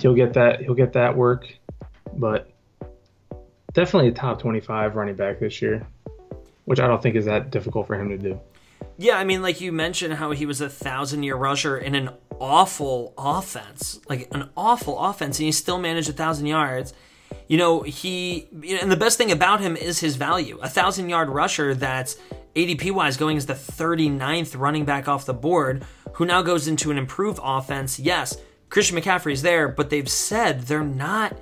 He'll 0.00 0.14
get 0.14 0.34
that 0.34 0.60
he'll 0.60 0.74
get 0.74 0.92
that 0.92 1.16
work, 1.16 1.46
but 2.14 2.50
definitely 3.72 4.08
a 4.08 4.12
top 4.12 4.40
25 4.40 4.96
running 4.96 5.14
back 5.14 5.40
this 5.40 5.60
year, 5.62 5.86
which 6.64 6.80
I 6.80 6.86
don't 6.86 7.02
think 7.02 7.16
is 7.16 7.26
that 7.26 7.50
difficult 7.50 7.86
for 7.86 8.00
him 8.00 8.08
to 8.08 8.18
do. 8.18 8.40
Yeah, 8.96 9.16
I 9.16 9.24
mean, 9.24 9.42
like 9.42 9.60
you 9.60 9.72
mentioned 9.72 10.14
how 10.14 10.32
he 10.32 10.46
was 10.46 10.60
a 10.60 10.68
thousand 10.68 11.22
year 11.22 11.36
rusher 11.36 11.78
in 11.78 11.94
an 11.94 12.10
awful 12.40 13.14
offense, 13.16 14.00
like 14.08 14.28
an 14.34 14.50
awful 14.56 14.98
offense, 14.98 15.38
and 15.38 15.46
he 15.46 15.52
still 15.52 15.78
managed 15.78 16.08
a 16.08 16.12
thousand 16.12 16.46
yards. 16.46 16.92
You 17.46 17.58
know, 17.58 17.82
he, 17.82 18.48
and 18.80 18.90
the 18.90 18.96
best 18.96 19.18
thing 19.18 19.30
about 19.30 19.60
him 19.60 19.76
is 19.76 20.00
his 20.00 20.16
value. 20.16 20.58
A 20.62 20.68
thousand 20.68 21.08
yard 21.08 21.28
rusher 21.28 21.74
that's 21.74 22.16
ADP 22.54 22.90
wise 22.90 23.16
going 23.16 23.36
as 23.36 23.46
the 23.46 23.54
39th 23.54 24.58
running 24.58 24.84
back 24.84 25.08
off 25.08 25.26
the 25.26 25.34
board, 25.34 25.84
who 26.14 26.26
now 26.26 26.42
goes 26.42 26.66
into 26.66 26.90
an 26.90 26.98
improved 26.98 27.38
offense. 27.42 27.98
Yes, 27.98 28.36
Christian 28.68 28.98
McCaffrey's 28.98 29.42
there, 29.42 29.68
but 29.68 29.90
they've 29.90 30.08
said 30.08 30.62
they're 30.62 30.82
not 30.82 31.36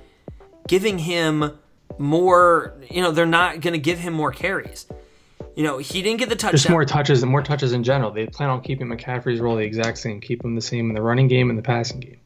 giving 0.67 0.99
him 0.99 1.57
more, 1.99 2.75
you 2.89 3.01
know, 3.01 3.11
they're 3.11 3.25
not 3.25 3.61
going 3.61 3.73
to 3.73 3.79
give 3.79 3.99
him 3.99 4.13
more 4.13 4.31
carries. 4.31 4.85
You 5.55 5.63
know, 5.63 5.79
he 5.79 6.01
didn't 6.03 6.19
get 6.19 6.29
the 6.29 6.35
touchdown. 6.35 6.57
Just 6.57 6.69
more 6.69 6.85
touches 6.85 7.23
and 7.23 7.31
more 7.31 7.41
touches 7.41 7.73
in 7.73 7.83
general. 7.83 8.11
They 8.11 8.27
plan 8.27 8.49
on 8.49 8.61
keeping 8.61 8.87
McCaffrey's 8.87 9.39
role 9.39 9.55
the 9.55 9.63
exact 9.63 9.97
same, 9.97 10.21
keep 10.21 10.43
him 10.43 10.53
the 10.55 10.61
same 10.61 10.89
in 10.89 10.95
the 10.95 11.01
running 11.01 11.27
game 11.27 11.49
and 11.49 11.57
the 11.57 11.63
passing 11.63 11.99
game. 11.99 12.19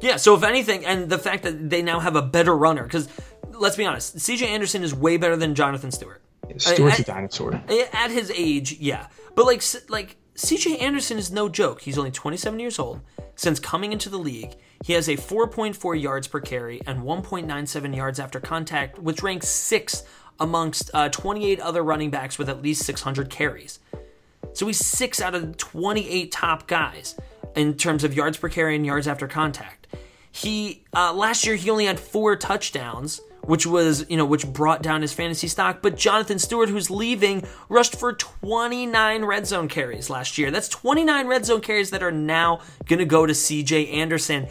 Yeah, 0.00 0.16
so 0.16 0.34
if 0.34 0.42
anything, 0.42 0.84
and 0.84 1.08
the 1.08 1.18
fact 1.18 1.42
that 1.44 1.70
they 1.70 1.82
now 1.82 2.00
have 2.00 2.16
a 2.16 2.22
better 2.22 2.56
runner, 2.56 2.84
because 2.84 3.08
let's 3.52 3.76
be 3.76 3.84
honest, 3.84 4.16
CJ 4.16 4.46
Anderson 4.46 4.82
is 4.82 4.94
way 4.94 5.18
better 5.18 5.36
than 5.36 5.54
Jonathan 5.54 5.90
Stewart. 5.90 6.22
Stewart's 6.56 6.98
I- 6.98 7.02
a 7.02 7.04
dinosaur. 7.04 7.54
At 7.92 8.10
his 8.10 8.32
age, 8.34 8.72
yeah. 8.80 9.06
But 9.34 9.46
like, 9.46 9.62
like 9.88 10.16
CJ 10.34 10.80
Anderson 10.80 11.18
is 11.18 11.30
no 11.30 11.48
joke. 11.48 11.82
He's 11.82 11.98
only 11.98 12.10
27 12.10 12.58
years 12.58 12.78
old. 12.78 13.00
Since 13.40 13.58
coming 13.58 13.94
into 13.94 14.10
the 14.10 14.18
league, 14.18 14.54
he 14.84 14.92
has 14.92 15.08
a 15.08 15.16
4.4 15.16 15.98
yards 15.98 16.28
per 16.28 16.40
carry 16.40 16.82
and 16.86 17.00
1.97 17.00 17.96
yards 17.96 18.20
after 18.20 18.38
contact, 18.38 18.98
which 18.98 19.22
ranks 19.22 19.48
sixth 19.48 20.06
amongst 20.38 20.90
uh, 20.92 21.08
28 21.08 21.58
other 21.58 21.82
running 21.82 22.10
backs 22.10 22.36
with 22.36 22.50
at 22.50 22.60
least 22.60 22.84
600 22.84 23.30
carries. 23.30 23.78
So 24.52 24.66
he's 24.66 24.84
six 24.84 25.22
out 25.22 25.34
of 25.34 25.56
28 25.56 26.30
top 26.30 26.66
guys 26.66 27.18
in 27.56 27.78
terms 27.78 28.04
of 28.04 28.12
yards 28.12 28.36
per 28.36 28.50
carry 28.50 28.76
and 28.76 28.84
yards 28.84 29.08
after 29.08 29.26
contact. 29.26 29.86
He 30.30 30.84
uh, 30.94 31.14
last 31.14 31.46
year 31.46 31.56
he 31.56 31.70
only 31.70 31.86
had 31.86 31.98
four 31.98 32.36
touchdowns, 32.36 33.22
which 33.44 33.66
was 33.66 34.08
you 34.08 34.16
know 34.16 34.24
which 34.24 34.46
brought 34.46 34.82
down 34.82 35.02
his 35.02 35.12
fantasy 35.12 35.48
stock. 35.48 35.82
But 35.82 35.96
Jonathan 35.96 36.38
Stewart, 36.38 36.68
who's 36.68 36.90
leaving, 36.90 37.44
rushed 37.68 37.96
for 37.96 38.12
29 38.12 39.24
red 39.24 39.46
zone 39.46 39.68
carries 39.68 40.10
last 40.10 40.38
year. 40.38 40.50
That's 40.50 40.68
29 40.68 41.26
red 41.26 41.44
zone 41.44 41.60
carries 41.60 41.90
that 41.90 42.02
are 42.02 42.12
now 42.12 42.60
gonna 42.86 43.04
go 43.04 43.26
to 43.26 43.34
C.J. 43.34 43.88
Anderson, 43.88 44.48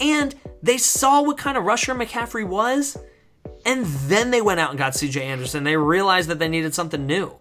and 0.00 0.34
they 0.62 0.78
saw 0.78 1.22
what 1.22 1.38
kind 1.38 1.56
of 1.56 1.64
rusher 1.64 1.94
McCaffrey 1.94 2.46
was. 2.46 2.96
And 3.64 3.86
then 3.86 4.32
they 4.32 4.42
went 4.42 4.58
out 4.58 4.70
and 4.70 4.78
got 4.78 4.94
CJ 4.94 5.20
Anderson. 5.20 5.62
They 5.62 5.76
realized 5.76 6.28
that 6.30 6.40
they 6.40 6.48
needed 6.48 6.74
something 6.74 7.06
new. 7.06 7.38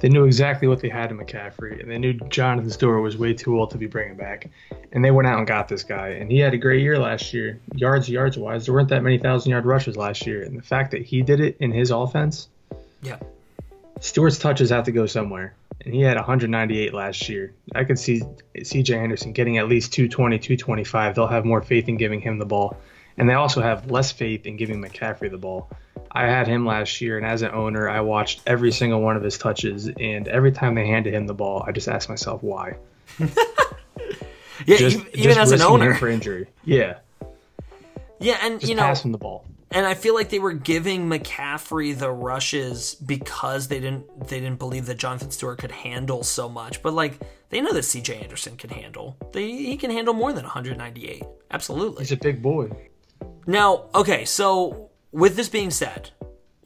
They 0.00 0.08
knew 0.08 0.24
exactly 0.24 0.68
what 0.68 0.80
they 0.80 0.88
had 0.88 1.10
in 1.10 1.18
McCaffrey, 1.18 1.80
and 1.80 1.90
they 1.90 1.98
knew 1.98 2.12
Jonathan 2.12 2.70
Stewart 2.70 3.02
was 3.02 3.16
way 3.16 3.34
too 3.34 3.58
old 3.58 3.70
to 3.72 3.78
be 3.78 3.86
bringing 3.86 4.16
back. 4.16 4.48
And 4.92 5.04
they 5.04 5.10
went 5.10 5.26
out 5.26 5.38
and 5.38 5.46
got 5.46 5.68
this 5.68 5.82
guy, 5.82 6.10
and 6.10 6.30
he 6.30 6.38
had 6.38 6.54
a 6.54 6.58
great 6.58 6.82
year 6.82 6.98
last 6.98 7.34
year, 7.34 7.60
yards 7.74 8.08
yards 8.08 8.38
wise. 8.38 8.66
There 8.66 8.74
weren't 8.74 8.88
that 8.90 9.02
many 9.02 9.18
thousand 9.18 9.50
yard 9.50 9.66
rushes 9.66 9.96
last 9.96 10.26
year, 10.26 10.42
and 10.42 10.56
the 10.56 10.62
fact 10.62 10.92
that 10.92 11.02
he 11.02 11.22
did 11.22 11.40
it 11.40 11.56
in 11.60 11.72
his 11.72 11.90
offense, 11.90 12.48
Yeah. 13.02 13.18
Stewart's 14.00 14.38
touches 14.38 14.70
have 14.70 14.84
to 14.84 14.92
go 14.92 15.06
somewhere, 15.06 15.54
and 15.84 15.92
he 15.92 16.02
had 16.02 16.16
198 16.16 16.94
last 16.94 17.28
year. 17.28 17.52
I 17.74 17.82
could 17.82 17.98
see 17.98 18.22
C.J. 18.62 18.96
Anderson 18.96 19.32
getting 19.32 19.58
at 19.58 19.68
least 19.68 19.92
220, 19.92 20.38
225. 20.38 21.16
They'll 21.16 21.26
have 21.26 21.44
more 21.44 21.60
faith 21.60 21.88
in 21.88 21.96
giving 21.96 22.20
him 22.20 22.38
the 22.38 22.46
ball, 22.46 22.76
and 23.16 23.28
they 23.28 23.34
also 23.34 23.60
have 23.60 23.90
less 23.90 24.12
faith 24.12 24.46
in 24.46 24.56
giving 24.56 24.80
McCaffrey 24.80 25.28
the 25.28 25.38
ball. 25.38 25.68
I 26.12 26.22
had 26.26 26.46
him 26.46 26.64
last 26.66 27.00
year, 27.00 27.16
and 27.16 27.26
as 27.26 27.42
an 27.42 27.50
owner, 27.52 27.88
I 27.88 28.00
watched 28.00 28.42
every 28.46 28.72
single 28.72 29.00
one 29.00 29.16
of 29.16 29.22
his 29.22 29.38
touches, 29.38 29.88
and 29.88 30.26
every 30.28 30.52
time 30.52 30.74
they 30.74 30.86
handed 30.86 31.14
him 31.14 31.26
the 31.26 31.34
ball, 31.34 31.64
I 31.66 31.72
just 31.72 31.88
asked 31.88 32.08
myself 32.08 32.42
why. 32.42 32.76
Yeah, 34.66 34.76
Just, 34.76 34.96
even, 34.96 35.08
even 35.14 35.34
just 35.36 35.52
as 35.52 35.60
an 35.60 35.66
owner. 35.66 35.94
for 35.94 36.08
injury. 36.08 36.48
Yeah, 36.64 36.98
Yeah, 38.18 38.38
and 38.42 38.58
just 38.58 38.68
you 38.68 38.74
know, 38.76 38.82
pass 38.82 39.04
him 39.04 39.12
the 39.12 39.18
ball. 39.18 39.44
and 39.70 39.86
I 39.86 39.94
feel 39.94 40.14
like 40.14 40.30
they 40.30 40.40
were 40.40 40.52
giving 40.52 41.08
McCaffrey 41.08 41.96
the 41.96 42.10
rushes 42.10 42.96
because 42.96 43.68
they 43.68 43.78
didn't 43.78 44.26
they 44.28 44.40
didn't 44.40 44.58
believe 44.58 44.86
that 44.86 44.98
Jonathan 44.98 45.30
Stewart 45.30 45.58
could 45.58 45.70
handle 45.70 46.24
so 46.24 46.48
much. 46.48 46.82
But 46.82 46.92
like 46.92 47.20
they 47.50 47.60
know 47.60 47.72
that 47.72 47.84
CJ 47.84 48.20
Anderson 48.20 48.56
can 48.56 48.70
handle. 48.70 49.16
They, 49.32 49.48
he 49.52 49.76
can 49.76 49.92
handle 49.92 50.12
more 50.12 50.32
than 50.32 50.42
198. 50.42 51.22
Absolutely. 51.52 52.00
He's 52.02 52.12
a 52.12 52.16
big 52.16 52.42
boy. 52.42 52.68
Now, 53.46 53.84
okay, 53.94 54.24
so 54.24 54.90
with 55.12 55.36
this 55.36 55.48
being 55.48 55.70
said, 55.70 56.10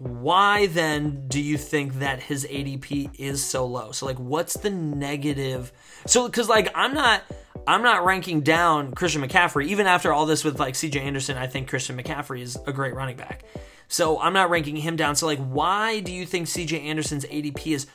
why 0.02 0.66
then 0.66 1.28
do 1.28 1.40
you 1.40 1.56
think 1.56 1.94
that 1.94 2.20
his 2.20 2.44
ADP 2.44 3.10
is 3.18 3.44
so 3.44 3.64
low? 3.64 3.92
So 3.92 4.04
like 4.06 4.18
what's 4.18 4.54
the 4.54 4.70
negative? 4.70 5.72
So 6.06 6.28
cuz 6.28 6.48
like 6.48 6.70
I'm 6.74 6.92
not 6.92 7.22
I'm 7.68 7.82
not 7.82 8.04
ranking 8.04 8.40
down 8.40 8.92
Christian 8.92 9.22
McCaffrey 9.22 9.66
even 9.66 9.86
after 9.86 10.12
all 10.12 10.26
this 10.26 10.42
with 10.42 10.58
like 10.58 10.74
CJ 10.74 11.00
Anderson, 11.00 11.36
I 11.36 11.46
think 11.46 11.68
Christian 11.68 11.96
McCaffrey 11.96 12.40
is 12.40 12.58
a 12.66 12.72
great 12.72 12.94
running 12.94 13.16
back. 13.16 13.44
So 13.86 14.18
I'm 14.18 14.32
not 14.32 14.50
ranking 14.50 14.74
him 14.74 14.96
down. 14.96 15.14
So 15.14 15.26
like 15.26 15.38
why 15.38 16.00
do 16.00 16.12
you 16.12 16.26
think 16.26 16.48
CJ 16.48 16.82
Anderson's 16.82 17.24
ADP 17.26 17.66
is 17.68 17.86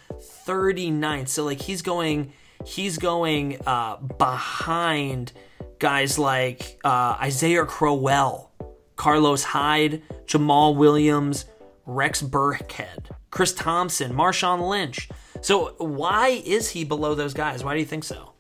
39th? 0.45 1.28
So 1.28 1.43
like 1.43 1.59
he's 1.59 1.82
going 1.82 2.32
he's 2.63 2.97
going 2.97 3.59
uh 3.67 3.97
behind 3.97 5.34
guys 5.80 6.17
like 6.17 6.80
uh 6.86 7.17
Isaiah 7.19 7.65
Crowell, 7.65 8.47
Carlos 8.98 9.43
Hyde, 9.43 10.02
Jamaal 10.26 10.76
Williams, 10.76 11.45
Rex 11.86 12.22
Burkhead, 12.22 13.10
Chris 13.32 13.54
Thompson, 13.54 14.12
Marshawn 14.14 14.68
Lynch. 14.68 15.08
So 15.41 15.76
why 15.78 16.30
is 16.45 16.70
he 16.70 16.84
below 16.84 17.16
those 17.16 17.34
guys? 17.34 17.64
Why 17.64 17.74
do 17.74 17.80
you 17.80 17.86
think 17.86 18.04
so? 18.04 18.34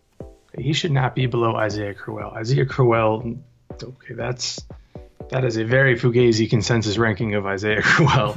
He 0.57 0.73
should 0.73 0.91
not 0.91 1.15
be 1.15 1.27
below 1.27 1.55
Isaiah 1.55 1.93
Crowell. 1.93 2.31
Isaiah 2.31 2.65
Crowell, 2.65 3.35
okay, 3.81 4.13
that's 4.15 4.59
That 5.29 5.45
is 5.45 5.57
a 5.57 5.63
very 5.63 5.97
fugazi 5.99 6.49
consensus 6.49 6.97
ranking 6.97 7.35
of 7.35 7.45
Isaiah 7.45 7.81
Crowell. 7.83 8.35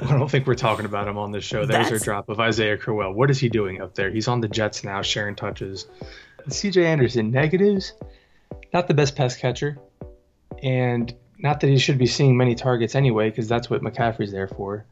I 0.00 0.18
don't 0.18 0.30
think 0.30 0.46
we're 0.46 0.54
talking 0.54 0.84
about 0.84 1.06
him 1.06 1.18
on 1.18 1.32
this 1.32 1.44
show. 1.44 1.66
There's 1.66 1.90
our 1.92 1.98
drop 1.98 2.28
of 2.28 2.40
Isaiah 2.40 2.76
Crowell. 2.76 3.12
What 3.12 3.30
is 3.30 3.38
he 3.38 3.48
doing 3.48 3.80
up 3.80 3.94
there? 3.94 4.10
He's 4.10 4.28
on 4.28 4.40
the 4.40 4.48
Jets 4.48 4.84
now, 4.84 5.02
sharing 5.02 5.34
touches. 5.36 5.86
CJ 6.48 6.84
Anderson, 6.84 7.30
negatives. 7.30 7.92
Not 8.72 8.88
the 8.88 8.94
best 8.94 9.16
pass 9.16 9.36
catcher. 9.36 9.78
And 10.62 11.14
not 11.38 11.60
that 11.60 11.68
he 11.68 11.78
should 11.78 11.98
be 11.98 12.06
seeing 12.06 12.36
many 12.36 12.54
targets 12.54 12.94
anyway, 12.94 13.30
because 13.30 13.48
that's 13.48 13.70
what 13.70 13.82
McCaffrey's 13.82 14.32
there 14.32 14.48
for. 14.48 14.84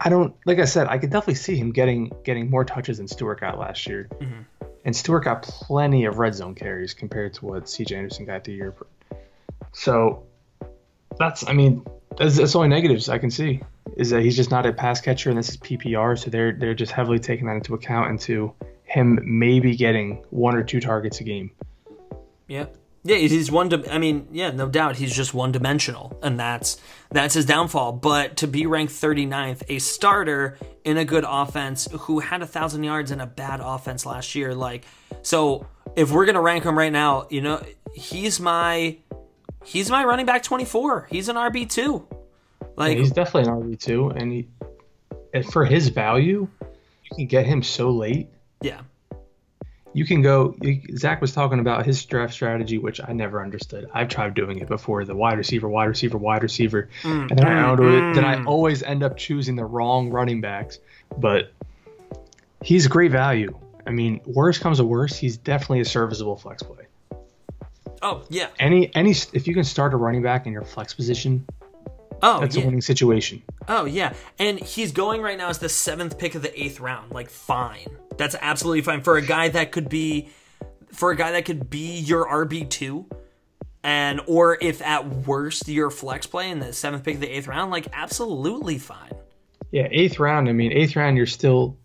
I 0.00 0.10
don't 0.10 0.34
like 0.46 0.58
I 0.58 0.64
said, 0.64 0.86
I 0.86 0.98
could 0.98 1.10
definitely 1.10 1.34
see 1.34 1.56
him 1.56 1.72
getting 1.72 2.12
getting 2.24 2.50
more 2.50 2.64
touches 2.64 2.98
than 2.98 3.08
Stewart 3.08 3.40
got 3.40 3.58
last 3.58 3.86
year. 3.86 4.08
Mm-hmm. 4.20 4.42
And 4.84 4.96
Stewart 4.96 5.24
got 5.24 5.42
plenty 5.42 6.04
of 6.04 6.18
red 6.18 6.34
zone 6.34 6.54
carries 6.54 6.94
compared 6.94 7.34
to 7.34 7.46
what 7.46 7.64
CJ 7.64 7.96
Anderson 7.96 8.24
got 8.24 8.44
the 8.44 8.52
year. 8.52 8.74
So 9.72 10.24
that's 11.18 11.46
I 11.48 11.52
mean, 11.52 11.84
that's, 12.16 12.36
that's 12.36 12.54
only 12.54 12.68
negatives 12.68 13.08
I 13.08 13.18
can 13.18 13.30
see 13.30 13.60
is 13.96 14.10
that 14.10 14.22
he's 14.22 14.36
just 14.36 14.50
not 14.50 14.66
a 14.66 14.72
pass 14.72 15.00
catcher 15.00 15.30
and 15.30 15.38
this 15.38 15.48
is 15.48 15.56
PPR, 15.56 16.16
so 16.16 16.30
they're 16.30 16.52
they're 16.52 16.74
just 16.74 16.92
heavily 16.92 17.18
taking 17.18 17.46
that 17.46 17.56
into 17.56 17.74
account 17.74 18.10
into 18.10 18.54
him 18.84 19.18
maybe 19.24 19.76
getting 19.76 20.24
one 20.30 20.54
or 20.54 20.62
two 20.62 20.80
targets 20.80 21.20
a 21.20 21.24
game. 21.24 21.50
Yeah. 22.46 22.66
Yeah, 23.04 23.16
he's 23.16 23.50
one. 23.50 23.68
Di- 23.68 23.88
I 23.88 23.98
mean, 23.98 24.28
yeah, 24.32 24.50
no 24.50 24.68
doubt, 24.68 24.96
he's 24.96 25.14
just 25.14 25.32
one 25.32 25.52
dimensional, 25.52 26.18
and 26.22 26.38
that's 26.38 26.78
that's 27.10 27.34
his 27.34 27.46
downfall. 27.46 27.92
But 27.92 28.36
to 28.38 28.46
be 28.46 28.66
ranked 28.66 28.92
39th, 28.92 29.62
a 29.68 29.78
starter 29.78 30.58
in 30.84 30.98
a 30.98 31.04
good 31.04 31.24
offense 31.26 31.88
who 32.00 32.18
had 32.18 32.42
a 32.42 32.46
thousand 32.46 32.82
yards 32.84 33.10
in 33.10 33.20
a 33.20 33.26
bad 33.26 33.60
offense 33.62 34.04
last 34.04 34.34
year, 34.34 34.54
like, 34.54 34.84
so 35.22 35.66
if 35.96 36.10
we're 36.10 36.26
gonna 36.26 36.42
rank 36.42 36.64
him 36.64 36.76
right 36.76 36.92
now, 36.92 37.26
you 37.30 37.40
know, 37.40 37.64
he's 37.94 38.40
my 38.40 38.98
he's 39.64 39.90
my 39.90 40.04
running 40.04 40.26
back 40.26 40.42
24. 40.42 41.06
He's 41.10 41.28
an 41.28 41.36
RB 41.36 41.70
two. 41.70 42.06
Like, 42.76 42.98
he's 42.98 43.10
definitely 43.12 43.50
an 43.50 43.60
RB 43.62 43.80
two, 43.80 44.10
and 44.10 44.32
he 44.32 44.48
and 45.32 45.44
for 45.46 45.64
his 45.64 45.88
value, 45.88 46.48
you 46.60 47.16
can 47.16 47.26
get 47.26 47.46
him 47.46 47.62
so 47.62 47.90
late. 47.90 48.28
yeah, 48.60 48.80
You 49.94 50.04
can 50.04 50.22
go. 50.22 50.54
Zach 50.96 51.20
was 51.20 51.32
talking 51.32 51.60
about 51.60 51.86
his 51.86 52.04
draft 52.04 52.34
strategy, 52.34 52.78
which 52.78 53.00
I 53.02 53.12
never 53.12 53.42
understood. 53.42 53.88
I've 53.94 54.08
tried 54.08 54.34
doing 54.34 54.58
it 54.58 54.68
before: 54.68 55.04
the 55.04 55.14
wide 55.14 55.38
receiver, 55.38 55.68
wide 55.68 55.86
receiver, 55.86 56.18
wide 56.18 56.42
receiver, 56.42 56.88
mm. 57.02 57.30
and 57.30 57.38
then 57.38 57.46
I 57.46 57.62
mm. 57.62 58.10
it. 58.10 58.14
Then 58.14 58.24
I 58.24 58.36
mm. 58.36 58.46
always 58.46 58.82
end 58.82 59.02
up 59.02 59.16
choosing 59.16 59.56
the 59.56 59.64
wrong 59.64 60.10
running 60.10 60.40
backs. 60.40 60.78
But 61.16 61.52
he's 62.62 62.86
great 62.86 63.10
value. 63.10 63.58
I 63.86 63.90
mean, 63.90 64.20
worst 64.26 64.60
comes 64.60 64.78
to 64.78 64.84
worst, 64.84 65.16
he's 65.18 65.38
definitely 65.38 65.80
a 65.80 65.84
serviceable 65.84 66.36
flex 66.36 66.62
play. 66.62 66.84
oh 68.02 68.22
yeah, 68.28 68.48
Any 68.58 68.94
any 68.94 69.12
if 69.32 69.48
you 69.48 69.54
can 69.54 69.64
start 69.64 69.94
a 69.94 69.96
running 69.96 70.22
back 70.22 70.46
in 70.46 70.52
your 70.52 70.62
flex 70.62 70.92
position, 70.92 71.46
oh 72.22 72.40
that's 72.40 72.54
yeah. 72.54 72.62
a 72.62 72.66
winning 72.66 72.82
situation. 72.82 73.42
Oh 73.66 73.86
yeah, 73.86 74.12
and 74.38 74.60
he's 74.60 74.92
going 74.92 75.22
right 75.22 75.38
now 75.38 75.48
as 75.48 75.58
the 75.58 75.70
seventh 75.70 76.18
pick 76.18 76.34
of 76.34 76.42
the 76.42 76.62
eighth 76.62 76.80
round. 76.80 77.12
Like, 77.12 77.30
fine, 77.30 77.88
that's 78.18 78.36
absolutely 78.40 78.82
fine 78.82 79.00
for 79.02 79.16
a 79.16 79.22
guy 79.22 79.48
that 79.48 79.72
could 79.72 79.88
be, 79.88 80.28
for 80.92 81.10
a 81.10 81.16
guy 81.16 81.32
that 81.32 81.44
could 81.44 81.70
be 81.70 81.98
your 81.98 82.26
RB 82.26 82.68
two, 82.68 83.06
and 83.82 84.20
or 84.26 84.58
if 84.60 84.82
at 84.82 85.08
worst 85.08 85.68
your 85.68 85.90
flex 85.90 86.26
play 86.26 86.50
in 86.50 86.58
the 86.58 86.72
seventh 86.72 87.04
pick 87.04 87.14
of 87.14 87.20
the 87.20 87.28
eighth 87.28 87.48
round, 87.48 87.70
like 87.70 87.86
absolutely 87.92 88.78
fine. 88.78 89.12
Yeah, 89.70 89.88
eighth 89.90 90.18
round. 90.18 90.48
I 90.48 90.52
mean, 90.52 90.72
eighth 90.72 90.96
round, 90.96 91.16
you're 91.16 91.26
still 91.26 91.76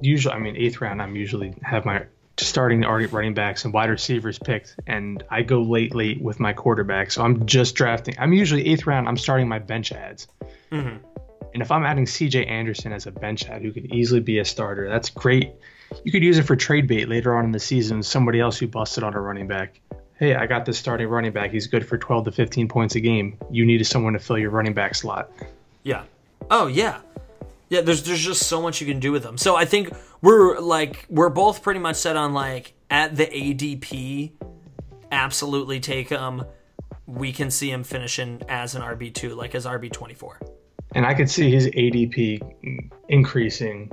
usually. 0.00 0.34
I 0.34 0.38
mean, 0.38 0.56
eighth 0.56 0.80
round, 0.80 1.00
I'm 1.00 1.16
usually 1.16 1.54
have 1.62 1.84
my 1.84 2.04
starting 2.40 2.84
already 2.84 3.06
running 3.06 3.34
backs 3.34 3.64
and 3.64 3.74
wide 3.74 3.90
receivers 3.90 4.38
picked, 4.38 4.76
and 4.86 5.22
I 5.30 5.42
go 5.42 5.62
late, 5.62 5.94
late 5.94 6.20
with 6.20 6.40
my 6.40 6.52
quarterback. 6.52 7.10
So 7.10 7.22
I'm 7.22 7.46
just 7.46 7.74
drafting. 7.74 8.14
I'm 8.18 8.32
usually 8.32 8.66
eighth 8.66 8.86
round. 8.86 9.08
I'm 9.08 9.16
starting 9.16 9.48
my 9.48 9.58
bench 9.58 9.92
ads. 9.92 10.28
Mm-hmm. 10.70 10.98
And 11.58 11.62
if 11.64 11.72
I'm 11.72 11.84
adding 11.84 12.06
C.J. 12.06 12.44
Anderson 12.44 12.92
as 12.92 13.08
a 13.08 13.10
bench 13.10 13.48
ad, 13.48 13.62
who 13.62 13.72
could 13.72 13.86
easily 13.86 14.20
be 14.20 14.38
a 14.38 14.44
starter, 14.44 14.88
that's 14.88 15.10
great. 15.10 15.50
You 16.04 16.12
could 16.12 16.22
use 16.22 16.38
it 16.38 16.44
for 16.44 16.54
trade 16.54 16.86
bait 16.86 17.08
later 17.08 17.36
on 17.36 17.44
in 17.44 17.50
the 17.50 17.58
season. 17.58 18.00
Somebody 18.00 18.38
else 18.38 18.58
who 18.58 18.68
busted 18.68 19.02
on 19.02 19.12
a 19.12 19.20
running 19.20 19.48
back. 19.48 19.80
Hey, 20.20 20.36
I 20.36 20.46
got 20.46 20.66
this 20.66 20.78
starting 20.78 21.08
running 21.08 21.32
back. 21.32 21.50
He's 21.50 21.66
good 21.66 21.84
for 21.84 21.98
12 21.98 22.26
to 22.26 22.30
15 22.30 22.68
points 22.68 22.94
a 22.94 23.00
game. 23.00 23.36
You 23.50 23.66
needed 23.66 23.86
someone 23.86 24.12
to 24.12 24.20
fill 24.20 24.38
your 24.38 24.50
running 24.50 24.72
back 24.72 24.94
slot. 24.94 25.32
Yeah. 25.82 26.04
Oh 26.48 26.68
yeah. 26.68 27.00
Yeah, 27.70 27.80
there's 27.80 28.04
there's 28.04 28.24
just 28.24 28.46
so 28.46 28.62
much 28.62 28.80
you 28.80 28.86
can 28.86 29.00
do 29.00 29.10
with 29.10 29.24
them. 29.24 29.36
So 29.36 29.56
I 29.56 29.64
think 29.64 29.92
we're 30.22 30.60
like 30.60 31.06
we're 31.10 31.28
both 31.28 31.64
pretty 31.64 31.80
much 31.80 31.96
set 31.96 32.14
on 32.14 32.34
like 32.34 32.74
at 32.88 33.16
the 33.16 33.26
ADP, 33.26 34.30
absolutely 35.10 35.80
take 35.80 36.08
him. 36.08 36.44
We 37.06 37.32
can 37.32 37.50
see 37.50 37.72
him 37.72 37.82
finishing 37.82 38.42
as 38.48 38.76
an 38.76 38.82
RB 38.82 39.12
two, 39.12 39.34
like 39.34 39.56
as 39.56 39.66
RB 39.66 39.90
twenty 39.90 40.14
four. 40.14 40.38
And 40.94 41.04
I 41.06 41.14
could 41.14 41.30
see 41.30 41.50
his 41.50 41.66
ADP 41.66 42.90
increasing 43.08 43.90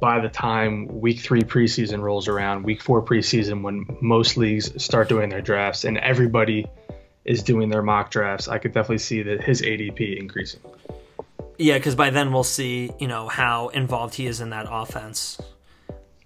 by 0.00 0.20
the 0.20 0.28
time 0.28 0.86
week 1.00 1.20
three 1.20 1.42
preseason 1.42 2.00
rolls 2.00 2.28
around, 2.28 2.62
week 2.64 2.82
four 2.82 3.02
preseason, 3.02 3.62
when 3.62 3.84
most 4.00 4.36
leagues 4.36 4.82
start 4.82 5.08
doing 5.08 5.28
their 5.28 5.40
drafts 5.40 5.84
and 5.84 5.98
everybody 5.98 6.66
is 7.24 7.42
doing 7.42 7.68
their 7.68 7.82
mock 7.82 8.10
drafts. 8.10 8.48
I 8.48 8.58
could 8.58 8.72
definitely 8.72 8.98
see 8.98 9.22
that 9.22 9.42
his 9.42 9.62
ADP 9.62 10.18
increasing. 10.18 10.60
Yeah, 11.58 11.78
because 11.78 11.94
by 11.94 12.10
then 12.10 12.32
we'll 12.32 12.44
see, 12.44 12.92
you 13.00 13.08
know, 13.08 13.28
how 13.28 13.68
involved 13.68 14.14
he 14.14 14.26
is 14.26 14.40
in 14.40 14.50
that 14.50 14.66
offense. 14.70 15.40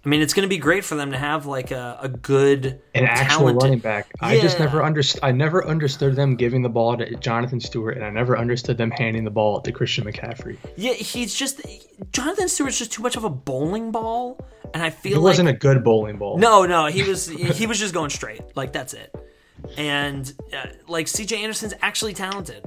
I 0.03 0.09
mean, 0.09 0.21
it's 0.21 0.33
going 0.33 0.43
to 0.45 0.49
be 0.49 0.57
great 0.57 0.83
for 0.83 0.95
them 0.95 1.11
to 1.11 1.17
have 1.17 1.45
like 1.45 1.69
a, 1.69 1.99
a 2.01 2.09
good, 2.09 2.81
An 2.95 3.05
actual 3.05 3.37
talented- 3.39 3.61
running 3.63 3.79
back. 3.79 4.11
I 4.19 4.39
just 4.39 4.57
never 4.59 4.83
understood. 4.83 5.19
I 5.23 5.31
never 5.31 5.63
understood 5.65 6.15
them 6.15 6.35
giving 6.35 6.63
the 6.63 6.69
ball 6.69 6.97
to 6.97 7.15
Jonathan 7.17 7.59
Stewart, 7.59 7.97
and 7.97 8.05
I 8.05 8.09
never 8.09 8.35
understood 8.37 8.77
them 8.77 8.89
handing 8.89 9.25
the 9.25 9.29
ball 9.31 9.61
to 9.61 9.71
Christian 9.71 10.05
McCaffrey. 10.05 10.57
Yeah, 10.75 10.93
he's 10.93 11.35
just 11.35 11.61
Jonathan 12.11 12.47
Stewart's 12.49 12.79
just 12.79 12.91
too 12.91 13.03
much 13.03 13.15
of 13.15 13.23
a 13.25 13.29
bowling 13.29 13.91
ball, 13.91 14.39
and 14.73 14.81
I 14.81 14.89
feel 14.89 15.13
It 15.13 15.15
like 15.17 15.23
wasn't 15.23 15.49
a 15.49 15.53
good 15.53 15.83
bowling 15.83 16.17
ball. 16.17 16.39
No, 16.39 16.65
no, 16.65 16.87
he 16.87 17.03
was 17.03 17.27
he 17.27 17.67
was 17.67 17.77
just 17.77 17.93
going 17.93 18.09
straight. 18.09 18.41
Like 18.55 18.73
that's 18.73 18.93
it. 18.95 19.15
And 19.77 20.33
uh, 20.51 20.65
like 20.87 21.05
CJ 21.05 21.37
Anderson's 21.37 21.75
actually 21.81 22.13
talented. 22.15 22.65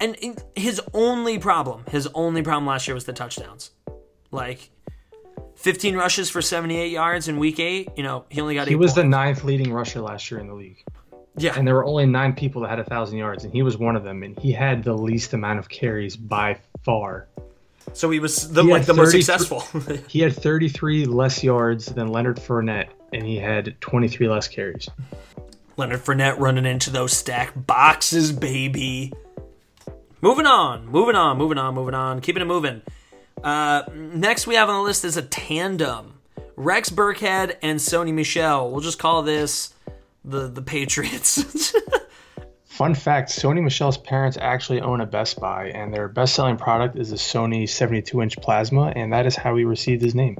And 0.00 0.16
his 0.56 0.80
only 0.92 1.38
problem, 1.38 1.84
his 1.88 2.08
only 2.14 2.42
problem 2.42 2.66
last 2.66 2.88
year 2.88 2.94
was 2.94 3.04
the 3.04 3.12
touchdowns. 3.12 3.70
Like 4.32 4.70
15 5.64 5.96
rushes 5.96 6.28
for 6.28 6.42
78 6.42 6.92
yards 6.92 7.26
in 7.26 7.38
week 7.38 7.58
8, 7.58 7.92
you 7.96 8.02
know, 8.02 8.26
he 8.28 8.42
only 8.42 8.54
got 8.54 8.68
he 8.68 8.74
eight 8.74 8.76
was 8.76 8.94
the 8.94 9.02
ninth 9.02 9.44
leading 9.44 9.72
rusher 9.72 10.02
last 10.02 10.30
year 10.30 10.38
in 10.38 10.46
the 10.46 10.52
league. 10.52 10.84
Yeah. 11.38 11.54
and 11.56 11.66
there 11.66 11.74
were 11.74 11.86
only 11.86 12.04
nine 12.04 12.34
people 12.34 12.60
that 12.62 12.68
had 12.68 12.80
a 12.80 12.84
thousand 12.84 13.16
yards, 13.16 13.44
and 13.44 13.52
he 13.52 13.62
was 13.62 13.78
one 13.78 13.96
of 13.96 14.04
them. 14.04 14.22
And 14.22 14.38
he 14.38 14.52
had 14.52 14.84
the 14.84 14.92
least 14.92 15.32
amount 15.32 15.58
of 15.58 15.70
carries 15.70 16.16
by 16.16 16.58
far. 16.84 17.28
so 17.94 18.10
he 18.10 18.20
was 18.20 18.52
the 18.52 18.62
He 18.62 18.70
like 18.70 18.84
the 18.84 18.92
most 18.92 19.12
successful. 19.12 19.64
He 20.06 20.20
had 20.20 20.34
33 20.34 21.06
less 21.06 21.42
yards 21.42 21.86
than 21.86 22.08
Leonard 22.08 22.36
Fournette, 22.36 22.88
and 23.14 23.24
he 23.24 23.36
had 23.38 23.80
23 23.80 24.28
less 24.28 24.48
carries. 24.48 24.90
Leonard 25.78 26.00
Fournette 26.00 26.38
running 26.38 26.66
into 26.66 26.90
those 26.90 27.14
stacked 27.14 27.66
boxes, 27.66 28.32
baby. 28.32 29.14
Moving 30.20 30.44
on, 30.44 30.86
moving 30.86 31.16
on, 31.16 31.38
moving 31.38 31.56
on, 31.56 31.74
moving 31.74 31.94
on. 31.94 32.20
Keeping 32.20 32.42
it 32.42 32.46
moving. 32.46 32.82
Uh, 33.44 33.82
next 33.92 34.46
we 34.46 34.54
have 34.54 34.70
on 34.70 34.76
the 34.76 34.82
list 34.82 35.04
is 35.04 35.18
a 35.18 35.22
tandem: 35.22 36.14
Rex 36.56 36.88
Burkhead 36.88 37.56
and 37.60 37.78
Sony 37.78 38.12
Michel. 38.12 38.70
We'll 38.70 38.80
just 38.80 38.98
call 38.98 39.22
this 39.22 39.74
the 40.24 40.48
the 40.48 40.62
Patriots. 40.62 41.74
Fun 42.64 42.94
fact 42.94 43.30
Sony 43.30 43.62
Michel's 43.62 43.98
parents 43.98 44.38
actually 44.40 44.80
own 44.80 45.00
a 45.00 45.06
Best 45.06 45.38
Buy, 45.38 45.66
and 45.68 45.92
their 45.92 46.08
best 46.08 46.34
selling 46.34 46.56
product 46.56 46.98
is 46.98 47.12
a 47.12 47.16
Sony 47.16 47.68
72 47.68 48.20
inch 48.20 48.36
plasma, 48.38 48.92
and 48.96 49.12
that 49.12 49.26
is 49.26 49.36
how 49.36 49.54
he 49.54 49.64
received 49.64 50.02
his 50.02 50.14
name. 50.14 50.38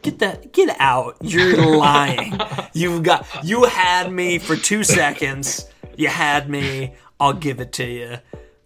get 0.00 0.20
that, 0.20 0.52
get 0.52 0.74
out! 0.78 1.16
You're 1.20 1.76
lying. 1.76 2.38
You've 2.72 3.02
got 3.02 3.26
you 3.42 3.64
had 3.64 4.12
me 4.12 4.38
for 4.38 4.54
two 4.54 4.84
seconds. 4.84 5.68
You 5.96 6.06
had 6.06 6.48
me. 6.48 6.94
I'll 7.18 7.34
give 7.34 7.60
it 7.60 7.72
to 7.74 7.84
you. 7.84 8.16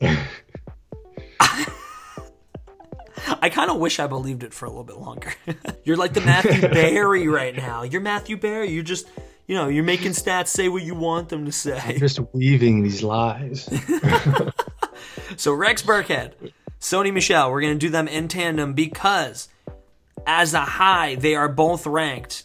I 3.41 3.49
kind 3.51 3.71
of 3.71 3.79
wish 3.79 3.99
I 3.99 4.07
believed 4.07 4.43
it 4.43 4.53
for 4.53 4.67
a 4.67 4.69
little 4.69 4.85
bit 4.85 4.99
longer. 4.99 5.33
you're 5.85 5.97
like 5.97 6.13
the 6.15 6.21
Matthew 6.21 6.61
Berry 6.69 7.29
right 7.29 7.57
now. 7.57 7.83
You're 7.83 8.01
Matthew 8.01 8.37
Berry. 8.37 8.71
You're 8.71 8.83
just, 8.83 9.07
you 9.47 9.55
know, 9.55 9.69
you're 9.69 9.85
making 9.85 10.13
stats 10.13 10.49
say 10.49 10.69
what 10.69 10.83
you 10.83 10.95
want 10.95 11.29
them 11.29 11.45
to 11.45 11.53
say. 11.53 11.97
Just 11.99 12.21
weaving 12.33 12.83
these 12.83 13.03
lies. 13.03 13.69
So 15.37 15.53
Rex 15.53 15.83
Burkhead, 15.83 16.53
Sony 16.81 17.13
Michel, 17.13 17.51
we're 17.51 17.61
gonna 17.61 17.75
do 17.75 17.91
them 17.91 18.09
in 18.09 18.29
tandem 18.29 18.73
because 18.75 19.49
as 20.27 20.55
a 20.55 20.61
high, 20.61 21.17
they 21.17 21.35
are 21.35 21.49
both 21.49 21.87
ranked 21.87 22.45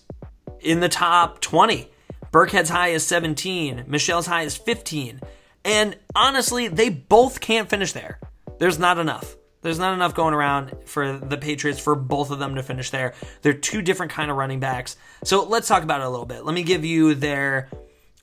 in 0.60 0.80
the 0.80 0.90
top 0.90 1.40
20. 1.42 1.90
Burkhead's 2.32 2.70
high 2.70 2.90
is 2.90 3.06
17, 3.06 3.86
Michel's 3.88 4.28
high 4.28 4.44
is 4.44 4.58
15. 4.58 5.22
And 5.66 5.98
honestly, 6.16 6.68
they 6.68 6.90
both 6.90 7.42
can't 7.42 7.70
finish 7.70 7.92
there. 7.92 8.20
There's 8.60 8.80
not 8.80 8.98
enough. 8.98 9.36
There's 9.62 9.80
not 9.80 9.94
enough 9.94 10.14
going 10.14 10.34
around 10.34 10.74
for 10.86 11.18
the 11.18 11.38
Patriots 11.38 11.80
for 11.80 11.96
both 11.96 12.32
of 12.32 12.40
them 12.40 12.56
to 12.56 12.64
finish 12.64 12.92
there. 12.92 13.14
They're 13.42 13.54
two 13.54 13.82
different 13.82 14.12
kind 14.12 14.32
of 14.32 14.38
running 14.38 14.60
backs. 14.60 14.96
So 15.24 15.44
let's 15.44 15.68
talk 15.68 15.84
about 15.84 16.02
it 16.02 16.08
a 16.08 16.10
little 16.10 16.26
bit. 16.26 16.46
Let 16.46 16.56
me 16.56 16.64
give 16.64 16.86
you 16.86 17.14
their 17.16 17.70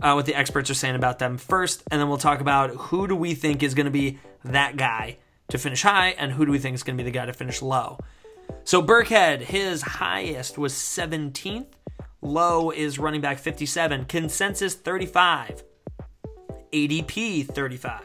uh, 0.02 0.12
what 0.12 0.26
the 0.26 0.34
experts 0.34 0.70
are 0.70 0.74
saying 0.74 0.94
about 0.94 1.18
them 1.18 1.38
first, 1.38 1.82
and 1.90 2.00
then 2.00 2.08
we'll 2.08 2.18
talk 2.18 2.40
about 2.40 2.70
who 2.70 3.06
do 3.06 3.16
we 3.16 3.34
think 3.34 3.62
is 3.62 3.74
going 3.74 3.86
to 3.86 3.90
be 3.90 4.18
that 4.44 4.76
guy 4.76 5.16
to 5.48 5.58
finish 5.58 5.82
high, 5.82 6.08
and 6.18 6.32
who 6.32 6.44
do 6.44 6.52
we 6.52 6.58
think 6.58 6.74
is 6.74 6.82
going 6.82 6.96
to 6.96 7.02
be 7.02 7.08
the 7.08 7.14
guy 7.14 7.24
to 7.24 7.32
finish 7.32 7.62
low. 7.62 7.98
So 8.64 8.82
Burkhead, 8.82 9.42
his 9.42 9.82
highest 9.82 10.58
was 10.58 10.72
17th. 10.72 11.66
Low 12.20 12.70
is 12.70 12.98
running 12.98 13.20
back 13.20 13.38
57. 13.38 14.06
Consensus 14.06 14.74
35. 14.74 15.62
ADP 16.72 17.46
35. 17.46 18.00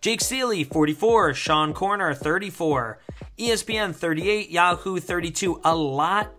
Jake 0.00 0.20
Ciely 0.20 0.66
44. 0.66 1.34
Sean 1.34 1.74
Koerner 1.74 2.16
34. 2.16 2.98
ESPN 3.38 3.94
38. 3.94 4.50
Yahoo 4.50 5.00
32. 5.00 5.60
A 5.64 5.74
lot 5.74 6.32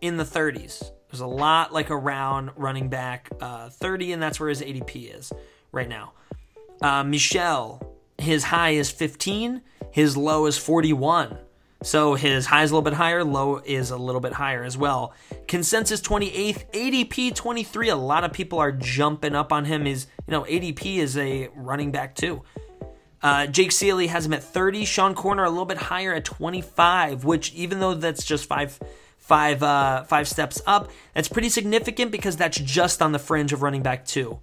in 0.00 0.16
the 0.16 0.24
30s. 0.24 0.90
There's 1.10 1.20
a 1.20 1.26
lot 1.26 1.72
like 1.72 1.90
around 1.90 2.50
running 2.56 2.88
back 2.88 3.30
uh, 3.40 3.70
30, 3.70 4.12
and 4.12 4.22
that's 4.22 4.38
where 4.38 4.50
his 4.50 4.60
ADP 4.60 5.16
is 5.16 5.32
right 5.72 5.88
now. 5.88 6.12
Uh, 6.82 7.02
Michel, 7.02 7.96
his 8.18 8.44
high 8.44 8.70
is 8.70 8.90
15. 8.90 9.62
His 9.90 10.16
low 10.16 10.44
is 10.44 10.58
41. 10.58 11.38
So 11.82 12.14
his 12.14 12.44
high 12.44 12.64
is 12.64 12.72
a 12.72 12.74
little 12.74 12.82
bit 12.82 12.94
higher, 12.94 13.24
low 13.24 13.62
is 13.64 13.90
a 13.90 13.96
little 13.96 14.20
bit 14.20 14.32
higher 14.32 14.64
as 14.64 14.76
well. 14.76 15.14
Consensus 15.46 16.00
28th, 16.00 16.70
ADP 16.72 17.34
23. 17.34 17.88
A 17.88 17.96
lot 17.96 18.24
of 18.24 18.32
people 18.32 18.58
are 18.58 18.72
jumping 18.72 19.34
up 19.34 19.52
on 19.52 19.64
him. 19.64 19.86
Is 19.86 20.08
you 20.26 20.32
know 20.32 20.42
ADP 20.42 20.98
is 20.98 21.16
a 21.16 21.48
running 21.54 21.92
back 21.92 22.16
too. 22.16 22.42
Uh, 23.22 23.46
Jake 23.46 23.70
Ciely 23.70 24.08
has 24.08 24.26
him 24.26 24.32
at 24.32 24.42
30. 24.42 24.84
Sean 24.84 25.14
Koerner 25.14 25.46
a 25.46 25.50
little 25.50 25.64
bit 25.64 25.78
higher 25.78 26.14
at 26.14 26.24
25, 26.24 27.24
which 27.24 27.52
even 27.54 27.80
though 27.80 27.94
that's 27.94 28.24
just 28.24 28.46
five 28.46 28.78
five 29.18 29.62
uh, 29.62 30.04
five 30.04 30.28
steps 30.28 30.60
up, 30.66 30.90
that's 31.14 31.28
pretty 31.28 31.48
significant 31.48 32.10
because 32.10 32.36
that's 32.36 32.58
just 32.58 33.02
on 33.02 33.12
the 33.12 33.18
fringe 33.18 33.52
of 33.52 33.62
running 33.62 33.82
back 33.82 34.04
two. 34.06 34.38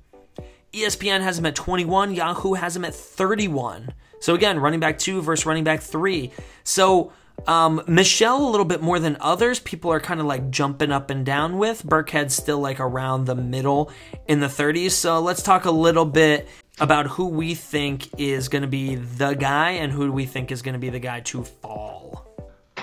ESPN 0.74 1.22
has 1.22 1.40
him 1.40 1.46
at 1.46 1.56
21. 1.56 2.14
Yahoo 2.14 2.54
has 2.54 2.76
him 2.76 2.84
at 2.84 2.94
31. 2.94 3.94
So 4.20 4.36
again, 4.36 4.60
running 4.60 4.82
back 4.82 5.00
two 5.00 5.22
versus 5.22 5.46
running 5.46 5.64
back 5.64 5.82
three. 5.82 6.32
So 6.64 7.14
um, 7.48 7.82
Michel 7.88 8.46
a 8.46 8.50
little 8.50 8.66
bit 8.66 8.82
more 8.82 9.00
than 9.00 9.18
others. 9.20 9.60
People 9.60 9.92
are 9.92 10.00
kind 10.00 10.20
of 10.20 10.26
like 10.26 10.50
jumping 10.50 10.92
up 10.92 11.10
and 11.10 11.26
down 11.26 11.58
with. 11.58 11.84
Burkhead's 11.84 12.36
still 12.36 12.60
like 12.60 12.80
around 12.80 13.26
the 13.26 13.36
middle 13.36 13.92
in 14.28 14.40
the 14.40 14.48
30s. 14.48 14.92
So 14.92 15.20
let's 15.20 15.44
talk 15.44 15.66
a 15.66 15.72
little 15.72 16.06
bit 16.06 16.48
about 16.80 17.08
who 17.08 17.28
we 17.30 17.56
think 17.56 18.10
is 18.20 18.50
going 18.50 18.62
to 18.62 18.68
be 18.68 18.96
the 18.96 19.34
guy 19.34 19.72
and 19.72 19.92
who 19.92 20.12
we 20.12 20.26
think 20.26 20.52
is 20.52 20.62
going 20.62 20.74
to 20.74 20.80
be 20.80 20.90
the 20.90 21.00
guy 21.00 21.22
to 21.22 21.44
fall. 21.44 22.28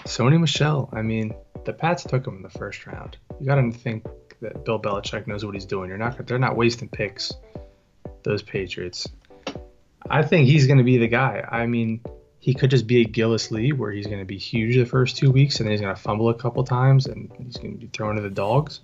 Sony 0.06 0.40
Michel. 0.40 0.88
I 0.92 1.02
mean, 1.02 1.34
the 1.64 1.72
Pats 1.72 2.04
took 2.04 2.26
him 2.26 2.36
in 2.36 2.42
the 2.42 2.50
first 2.50 2.86
round. 2.86 3.16
You 3.38 3.46
got 3.46 3.56
to 3.56 3.70
think 3.70 4.06
that 4.40 4.64
Bill 4.64 4.80
Belichick 4.80 5.26
knows 5.26 5.44
what 5.44 5.54
he's 5.54 5.66
doing. 5.66 5.88
You're 5.88 5.98
not. 5.98 6.26
They're 6.26 6.38
not 6.38 6.56
wasting 6.56 6.88
picks. 6.88 7.32
Those 8.24 8.42
Patriots. 8.42 9.08
I 10.08 10.22
think 10.22 10.48
he's 10.48 10.66
going 10.66 10.78
to 10.78 10.84
be 10.84 10.98
the 10.98 11.08
guy. 11.08 11.46
I 11.48 11.66
mean, 11.66 12.00
he 12.38 12.54
could 12.54 12.70
just 12.70 12.86
be 12.86 13.02
a 13.02 13.04
Gillislee, 13.04 13.76
where 13.76 13.92
he's 13.92 14.06
going 14.06 14.18
to 14.18 14.24
be 14.24 14.38
huge 14.38 14.76
the 14.76 14.84
first 14.84 15.16
two 15.16 15.30
weeks, 15.30 15.60
and 15.60 15.66
then 15.66 15.72
he's 15.72 15.80
going 15.80 15.94
to 15.94 16.00
fumble 16.00 16.28
a 16.28 16.34
couple 16.34 16.64
times, 16.64 17.06
and 17.06 17.30
he's 17.38 17.56
going 17.56 17.72
to 17.72 17.78
be 17.78 17.86
thrown 17.86 18.16
to 18.16 18.22
the 18.22 18.30
dogs. 18.30 18.80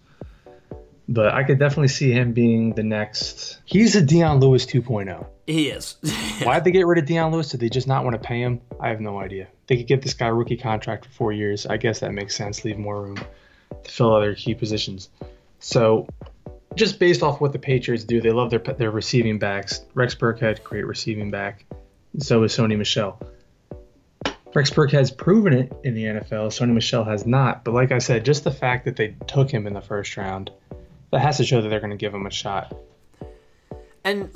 But 1.09 1.33
I 1.33 1.43
could 1.43 1.59
definitely 1.59 1.89
see 1.89 2.13
him 2.13 2.33
being 2.33 2.75
the 2.75 2.83
next. 2.83 3.61
He's 3.65 3.97
a 3.97 4.03
Dion 4.03 4.41
Lewis 4.41 4.67
2.0. 4.67 5.27
He 5.47 5.71
is. 5.71 5.97
Why'd 6.43 6.65
they 6.65 6.71
get 6.71 6.87
rid 6.87 6.99
of 6.99 7.07
Dion 7.07 7.33
Lewis? 7.33 7.49
Did 7.51 7.61
they 7.61 7.71
just 7.71 7.89
not 7.89 8.05
want 8.05 8.15
to 8.15 8.21
pay 8.21 8.43
him? 8.43 8.61
I 8.79 8.91
have 8.91 9.01
no 9.01 9.19
idea. 9.19 9.49
They 9.67 9.79
could 9.79 9.87
get 9.87 10.03
this 10.03 10.13
guy 10.13 10.27
a 10.27 10.35
rookie 10.35 10.59
contract 10.59 11.07
for 11.07 11.11
four 11.13 11.33
years. 11.33 11.65
I 11.65 11.79
guess 11.79 12.01
that 12.01 12.13
makes 12.13 12.37
sense. 12.37 12.65
Leave 12.65 12.77
more 12.77 13.03
room 13.03 13.19
to 13.85 13.91
fill 13.91 14.15
other 14.15 14.35
key 14.35 14.55
positions. 14.55 15.09
So, 15.61 16.07
just 16.75 16.99
based 16.99 17.23
off 17.23 17.41
what 17.41 17.53
the 17.53 17.59
Patriots 17.59 18.05
do, 18.05 18.21
they 18.21 18.31
love 18.31 18.51
their 18.51 18.61
their 18.61 18.91
receiving 18.91 19.39
backs. 19.39 19.85
Rex 19.95 20.15
Burkhead, 20.15 20.63
great 20.63 20.87
receiving 20.87 21.31
back. 21.31 21.65
So 22.19 22.43
is 22.43 22.57
Sony 22.57 22.77
Michel. 22.77 23.21
Rex 24.55 24.71
Burkhead's 24.71 25.11
proven 25.11 25.53
it 25.53 25.73
in 25.85 25.95
the 25.95 26.05
NFL. 26.05 26.49
Sony 26.49 26.73
Michel 26.73 27.05
has 27.05 27.27
not. 27.27 27.65
But 27.65 27.75
like 27.75 27.93
I 27.93 27.99
said, 27.99 28.25
just 28.25 28.45
the 28.45 28.51
fact 28.51 28.85
that 28.87 28.97
they 28.97 29.15
took 29.27 29.51
him 29.51 29.67
in 29.67 29.73
the 29.75 29.81
first 29.81 30.17
round, 30.17 30.51
that 31.11 31.21
has 31.21 31.39
to 31.39 31.45
show 31.45 31.61
that 31.61 31.69
they're 31.69 31.81
going 31.81 31.91
to 31.91 31.97
give 31.97 32.15
him 32.15 32.27
a 32.27 32.31
shot. 32.31 32.77
And 34.05 34.31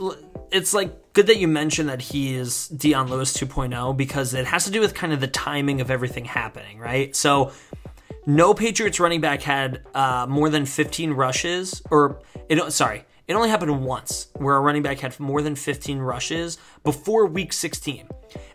it's 0.50 0.74
like 0.74 1.12
good 1.12 1.28
that 1.28 1.38
you 1.38 1.48
mentioned 1.48 1.88
that 1.88 2.02
he 2.02 2.34
is 2.34 2.68
Dion 2.68 3.08
Lewis 3.08 3.32
2.0 3.36 3.96
because 3.96 4.34
it 4.34 4.46
has 4.46 4.64
to 4.64 4.70
do 4.70 4.80
with 4.80 4.94
kind 4.94 5.12
of 5.12 5.20
the 5.20 5.28
timing 5.28 5.80
of 5.80 5.90
everything 5.90 6.24
happening, 6.24 6.78
right? 6.78 7.14
So 7.16 7.52
no 8.26 8.54
Patriots 8.54 9.00
running 9.00 9.20
back 9.20 9.42
had 9.42 9.82
uh, 9.94 10.26
more 10.28 10.48
than 10.48 10.66
15 10.66 11.12
rushes, 11.12 11.82
or 11.90 12.20
it, 12.48 12.72
sorry, 12.72 13.04
it 13.26 13.34
only 13.34 13.48
happened 13.48 13.84
once 13.84 14.28
where 14.34 14.56
a 14.56 14.60
running 14.60 14.82
back 14.82 14.98
had 15.00 15.18
more 15.18 15.42
than 15.42 15.54
15 15.54 15.98
rushes 15.98 16.58
before 16.84 17.26
week 17.26 17.52
16. 17.52 18.08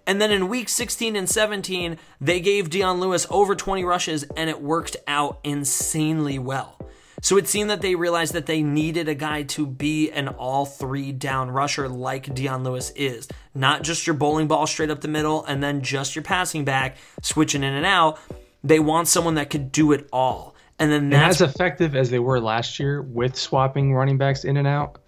And 0.06 0.22
then 0.22 0.32
in 0.32 0.50
week 0.50 0.70
16 0.70 1.16
and 1.16 1.30
17, 1.30 1.98
they 2.22 2.40
gave 2.40 2.70
Dion 2.70 3.00
Lewis 3.00 3.26
over 3.30 3.56
20 3.56 3.84
rushes 3.84 4.24
and 4.36 4.50
it 4.50 4.62
worked 4.62 4.98
out 5.08 5.40
insanely 5.44 6.38
well. 6.38 6.77
So 7.22 7.38
it 7.38 7.48
seemed 7.48 7.70
that 7.72 7.82
they 7.82 7.96
realized 7.96 8.34
that 8.34 8.46
they 8.46 8.62
needed 8.62 9.10
a 9.10 9.16
guy 9.16 9.44
to 9.44 9.66
be 9.66 10.12
an 10.12 10.28
all 10.28 10.66
three 10.66 11.12
down 11.12 11.50
rusher 11.50 11.90
like 11.90 12.34
Dion 12.34 12.64
Lewis 12.64 12.92
is. 12.96 13.28
Not 13.56 13.84
just 13.84 14.06
your 14.06 14.14
bowling 14.14 14.48
ball 14.48 14.68
straight 14.68 14.92
up 14.92 15.02
the 15.02 15.08
middle 15.08 15.44
and 15.46 15.64
then 15.64 15.82
just 15.82 16.16
your 16.16 16.24
passing 16.24 16.64
back, 16.64 16.98
switching 17.24 17.64
in 17.64 17.74
and 17.74 17.86
out. 17.86 18.20
They 18.64 18.80
want 18.80 19.08
someone 19.08 19.36
that 19.36 19.50
could 19.50 19.72
do 19.72 19.94
it 19.94 20.08
all. 20.14 20.56
And 20.78 20.92
then 20.92 21.06
And 21.06 21.16
as 21.16 21.42
effective 21.42 21.96
as 21.96 22.12
they 22.12 22.20
were 22.20 22.40
last 22.40 22.80
year 22.80 23.02
with 23.02 23.36
swapping 23.36 23.94
running 23.96 24.20
backs 24.20 24.44
in 24.44 24.58
and 24.58 24.68
out, 24.68 25.00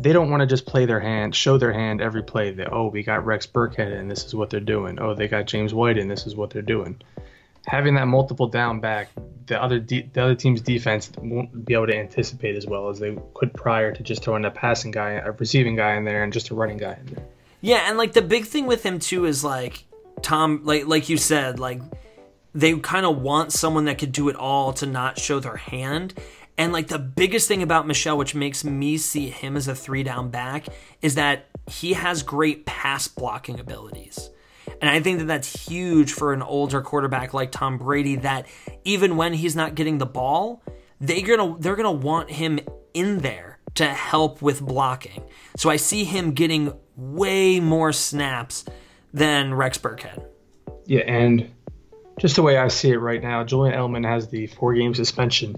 they 0.00 0.12
don't 0.12 0.30
want 0.30 0.40
to 0.40 0.46
just 0.46 0.66
play 0.66 0.86
their 0.86 0.98
hand, 0.98 1.36
show 1.36 1.56
their 1.56 1.72
hand 1.72 2.00
every 2.00 2.24
play 2.24 2.50
that, 2.50 2.72
oh, 2.72 2.88
we 2.88 3.04
got 3.04 3.24
Rex 3.24 3.46
Burkhead 3.46 3.96
and 3.96 4.10
this 4.10 4.24
is 4.24 4.34
what 4.34 4.50
they're 4.50 4.58
doing. 4.58 4.98
Oh, 5.00 5.14
they 5.14 5.28
got 5.28 5.46
James 5.46 5.72
White 5.72 5.98
and 5.98 6.10
this 6.10 6.26
is 6.26 6.34
what 6.34 6.50
they're 6.50 6.62
doing. 6.62 7.00
Having 7.66 7.94
that 7.94 8.06
multiple 8.06 8.46
down 8.46 8.80
back, 8.80 9.08
the 9.46 9.62
other 9.62 9.78
de- 9.78 10.08
the 10.12 10.22
other 10.22 10.34
team's 10.34 10.60
defense 10.60 11.10
won't 11.18 11.64
be 11.64 11.74
able 11.74 11.86
to 11.86 11.96
anticipate 11.96 12.56
as 12.56 12.66
well 12.66 12.88
as 12.88 12.98
they 12.98 13.16
could 13.34 13.52
prior 13.54 13.92
to 13.92 14.02
just 14.02 14.22
throwing 14.22 14.44
a 14.44 14.50
passing 14.50 14.90
guy, 14.90 15.12
a 15.12 15.32
receiving 15.32 15.76
guy 15.76 15.96
in 15.96 16.04
there, 16.04 16.22
and 16.22 16.32
just 16.32 16.50
a 16.50 16.54
running 16.54 16.78
guy 16.78 16.98
in 17.00 17.14
there. 17.14 17.24
Yeah, 17.60 17.88
and 17.88 17.96
like 17.96 18.12
the 18.12 18.22
big 18.22 18.44
thing 18.44 18.66
with 18.66 18.82
him 18.84 18.98
too 18.98 19.24
is 19.24 19.42
like 19.42 19.84
Tom, 20.22 20.60
like 20.64 20.86
like 20.86 21.08
you 21.08 21.16
said, 21.16 21.58
like 21.58 21.80
they 22.54 22.78
kind 22.78 23.04
of 23.04 23.20
want 23.20 23.52
someone 23.52 23.86
that 23.86 23.98
could 23.98 24.12
do 24.12 24.28
it 24.28 24.36
all 24.36 24.72
to 24.74 24.86
not 24.86 25.18
show 25.18 25.40
their 25.40 25.56
hand. 25.56 26.14
And 26.56 26.72
like 26.72 26.88
the 26.88 26.98
biggest 26.98 27.48
thing 27.48 27.62
about 27.62 27.86
Michel, 27.86 28.16
which 28.16 28.34
makes 28.34 28.64
me 28.64 28.96
see 28.96 29.28
him 29.28 29.56
as 29.56 29.66
a 29.66 29.74
three 29.74 30.02
down 30.02 30.30
back, 30.30 30.66
is 31.02 31.16
that 31.16 31.46
he 31.68 31.94
has 31.94 32.22
great 32.22 32.64
pass 32.64 33.08
blocking 33.08 33.58
abilities. 33.58 34.30
And 34.80 34.90
I 34.90 35.00
think 35.00 35.18
that 35.18 35.26
that's 35.26 35.68
huge 35.68 36.12
for 36.12 36.32
an 36.32 36.42
older 36.42 36.80
quarterback 36.80 37.34
like 37.34 37.50
Tom 37.52 37.78
Brady. 37.78 38.16
That 38.16 38.46
even 38.84 39.16
when 39.16 39.32
he's 39.34 39.56
not 39.56 39.74
getting 39.74 39.98
the 39.98 40.06
ball, 40.06 40.62
they're 41.00 41.26
gonna 41.26 41.56
they're 41.58 41.76
gonna 41.76 41.92
want 41.92 42.30
him 42.30 42.60
in 42.92 43.18
there 43.18 43.58
to 43.74 43.86
help 43.86 44.40
with 44.40 44.60
blocking. 44.60 45.22
So 45.56 45.70
I 45.70 45.76
see 45.76 46.04
him 46.04 46.32
getting 46.32 46.72
way 46.96 47.60
more 47.60 47.92
snaps 47.92 48.64
than 49.12 49.54
Rex 49.54 49.78
Burkhead. 49.78 50.24
Yeah, 50.86 51.00
and 51.00 51.50
just 52.18 52.36
the 52.36 52.42
way 52.42 52.56
I 52.56 52.68
see 52.68 52.90
it 52.90 52.98
right 52.98 53.22
now, 53.22 53.44
Julian 53.44 53.76
Edelman 53.76 54.06
has 54.06 54.28
the 54.28 54.46
four 54.46 54.74
game 54.74 54.94
suspension. 54.94 55.56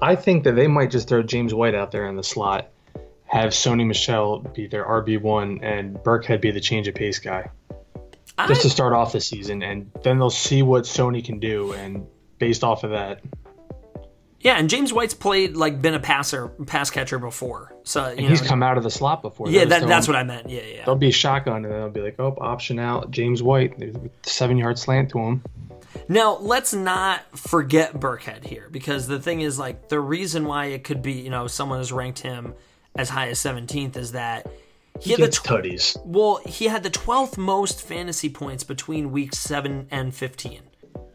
I 0.00 0.16
think 0.16 0.44
that 0.44 0.52
they 0.52 0.66
might 0.66 0.90
just 0.90 1.08
throw 1.08 1.22
James 1.22 1.52
White 1.52 1.74
out 1.74 1.90
there 1.92 2.06
in 2.06 2.16
the 2.16 2.24
slot, 2.24 2.68
have 3.26 3.50
Sony 3.50 3.86
Michel 3.86 4.40
be 4.40 4.66
their 4.66 4.84
RB1, 4.84 5.62
and 5.62 5.96
Burkhead 5.96 6.40
be 6.40 6.50
the 6.50 6.60
change 6.60 6.88
of 6.88 6.94
pace 6.94 7.18
guy. 7.18 7.50
Just 8.48 8.62
to 8.62 8.70
start 8.70 8.92
off 8.92 9.12
the 9.12 9.20
season, 9.20 9.62
and 9.62 9.90
then 10.02 10.18
they'll 10.18 10.30
see 10.30 10.62
what 10.62 10.84
Sony 10.84 11.24
can 11.24 11.38
do, 11.38 11.72
and 11.72 12.06
based 12.38 12.64
off 12.64 12.82
of 12.82 12.90
that, 12.90 13.20
Yeah, 14.40 14.56
and 14.56 14.68
James 14.68 14.92
White's 14.92 15.14
played 15.14 15.56
like 15.56 15.80
been 15.80 15.94
a 15.94 16.00
passer, 16.00 16.48
pass 16.48 16.90
catcher 16.90 17.18
before. 17.20 17.72
So 17.84 18.08
you 18.08 18.16
and 18.18 18.26
he's 18.28 18.42
come 18.42 18.62
out 18.62 18.76
of 18.76 18.82
the 18.82 18.90
slot 18.90 19.22
before. 19.22 19.48
yeah, 19.48 19.64
that, 19.66 19.86
that's 19.86 20.08
what 20.08 20.16
I 20.16 20.24
meant. 20.24 20.48
Yeah, 20.50 20.62
yeah. 20.62 20.84
There'll 20.84 20.96
be 20.98 21.08
a 21.08 21.12
shotgun, 21.12 21.64
and 21.64 21.72
then 21.72 21.80
they'll 21.80 21.90
be 21.90 22.00
like, 22.00 22.16
"Oh, 22.18 22.36
option 22.40 22.78
out, 22.80 23.10
James 23.12 23.42
White, 23.42 23.80
seven 24.22 24.56
yard 24.58 24.78
slant 24.78 25.10
to 25.10 25.18
him." 25.18 25.42
Now, 26.08 26.38
let's 26.38 26.72
not 26.74 27.20
forget 27.38 27.94
Burkhead 28.00 28.44
here 28.44 28.68
because 28.70 29.06
the 29.06 29.20
thing 29.20 29.42
is, 29.42 29.58
like, 29.58 29.88
the 29.88 30.00
reason 30.00 30.46
why 30.46 30.66
it 30.66 30.84
could 30.84 31.02
be, 31.02 31.12
you 31.12 31.30
know, 31.30 31.46
someone 31.46 31.78
has 31.78 31.92
ranked 31.92 32.18
him 32.20 32.54
as 32.96 33.10
high 33.10 33.28
as 33.28 33.38
17th 33.38 33.96
is 33.96 34.12
that 34.12 34.50
he, 35.00 35.10
had 35.10 35.20
the 35.20 35.28
tutties. 35.28 35.96
well, 36.04 36.40
he 36.46 36.66
had 36.66 36.82
the 36.82 36.90
12th 36.90 37.36
most 37.36 37.82
fantasy 37.82 38.28
points 38.28 38.64
between 38.64 39.10
weeks 39.10 39.38
7 39.38 39.88
and 39.90 40.14
15. 40.14 40.60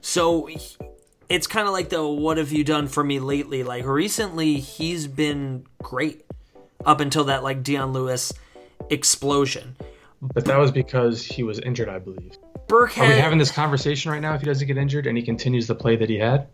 So 0.01 0.49
it's 1.29 1.47
kind 1.47 1.67
of 1.67 1.73
like 1.73 1.89
the 1.89 2.05
what 2.05 2.37
have 2.37 2.51
you 2.51 2.63
done 2.63 2.87
for 2.87 3.03
me 3.03 3.19
lately? 3.19 3.63
Like 3.63 3.85
recently 3.85 4.55
he's 4.55 5.07
been 5.07 5.65
great 5.81 6.25
up 6.85 6.99
until 6.99 7.25
that 7.25 7.43
like 7.43 7.63
Dion 7.63 7.93
Lewis 7.93 8.33
explosion. 8.89 9.75
But 10.21 10.45
that 10.45 10.57
was 10.57 10.71
because 10.71 11.23
he 11.23 11.43
was 11.43 11.59
injured, 11.59 11.89
I 11.89 11.99
believe. 11.99 12.37
Burkhead 12.67 13.05
Are 13.05 13.07
we 13.07 13.15
having 13.15 13.37
this 13.37 13.51
conversation 13.51 14.11
right 14.11 14.21
now? 14.21 14.33
If 14.33 14.41
he 14.41 14.47
doesn't 14.47 14.67
get 14.67 14.77
injured 14.77 15.07
and 15.07 15.17
he 15.17 15.23
continues 15.23 15.67
the 15.67 15.75
play 15.75 15.95
that 15.95 16.09
he 16.09 16.17
had, 16.17 16.47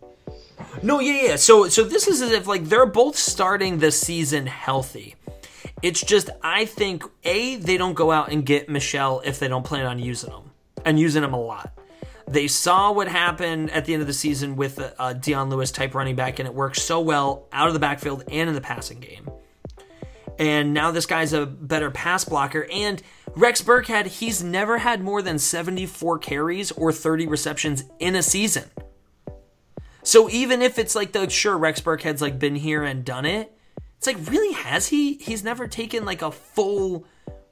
No, 0.82 1.00
yeah, 1.00 1.28
yeah. 1.28 1.36
So, 1.36 1.68
so 1.68 1.82
this 1.82 2.06
is 2.06 2.20
as 2.22 2.30
if 2.30 2.46
like 2.46 2.64
they're 2.64 2.86
both 2.86 3.16
starting 3.16 3.78
the 3.78 3.90
season 3.90 4.46
healthy, 4.46 5.16
It's 5.84 6.00
just 6.00 6.30
I 6.42 6.64
think 6.64 7.04
a 7.24 7.56
they 7.56 7.76
don't 7.76 7.92
go 7.92 8.10
out 8.10 8.32
and 8.32 8.46
get 8.46 8.70
Michel 8.70 9.20
if 9.22 9.38
they 9.38 9.48
don't 9.48 9.66
plan 9.66 9.84
on 9.84 9.98
using 9.98 10.30
him 10.30 10.50
and 10.82 10.98
using 10.98 11.22
him 11.22 11.34
a 11.34 11.38
lot. 11.38 11.78
They 12.26 12.48
saw 12.48 12.90
what 12.90 13.06
happened 13.06 13.70
at 13.70 13.84
the 13.84 13.92
end 13.92 14.00
of 14.00 14.06
the 14.06 14.14
season 14.14 14.56
with 14.56 14.78
a, 14.78 14.94
a 14.98 15.12
Dion 15.12 15.50
Lewis 15.50 15.70
type 15.70 15.94
running 15.94 16.16
back, 16.16 16.38
and 16.38 16.48
it 16.48 16.54
worked 16.54 16.78
so 16.78 17.02
well 17.02 17.48
out 17.52 17.68
of 17.68 17.74
the 17.74 17.80
backfield 17.80 18.24
and 18.30 18.48
in 18.48 18.54
the 18.54 18.62
passing 18.62 18.98
game. 18.98 19.28
And 20.38 20.72
now 20.72 20.90
this 20.90 21.04
guy's 21.04 21.34
a 21.34 21.44
better 21.44 21.90
pass 21.90 22.24
blocker. 22.24 22.66
And 22.72 23.02
Rex 23.36 23.60
Burkhead, 23.60 24.06
he's 24.06 24.42
never 24.42 24.78
had 24.78 25.02
more 25.02 25.20
than 25.20 25.38
74 25.38 26.18
carries 26.18 26.72
or 26.72 26.92
30 26.92 27.26
receptions 27.26 27.84
in 27.98 28.16
a 28.16 28.22
season. 28.22 28.70
So 30.02 30.30
even 30.30 30.62
if 30.62 30.78
it's 30.78 30.94
like 30.94 31.12
the 31.12 31.28
sure 31.28 31.58
Rex 31.58 31.82
Burkhead's 31.82 32.22
like 32.22 32.38
been 32.38 32.56
here 32.56 32.84
and 32.84 33.04
done 33.04 33.26
it, 33.26 33.53
it's 34.06 34.18
like 34.18 34.30
really 34.30 34.52
has 34.52 34.86
he? 34.86 35.14
He's 35.14 35.42
never 35.42 35.66
taken 35.66 36.04
like 36.04 36.20
a 36.20 36.30
full 36.30 37.06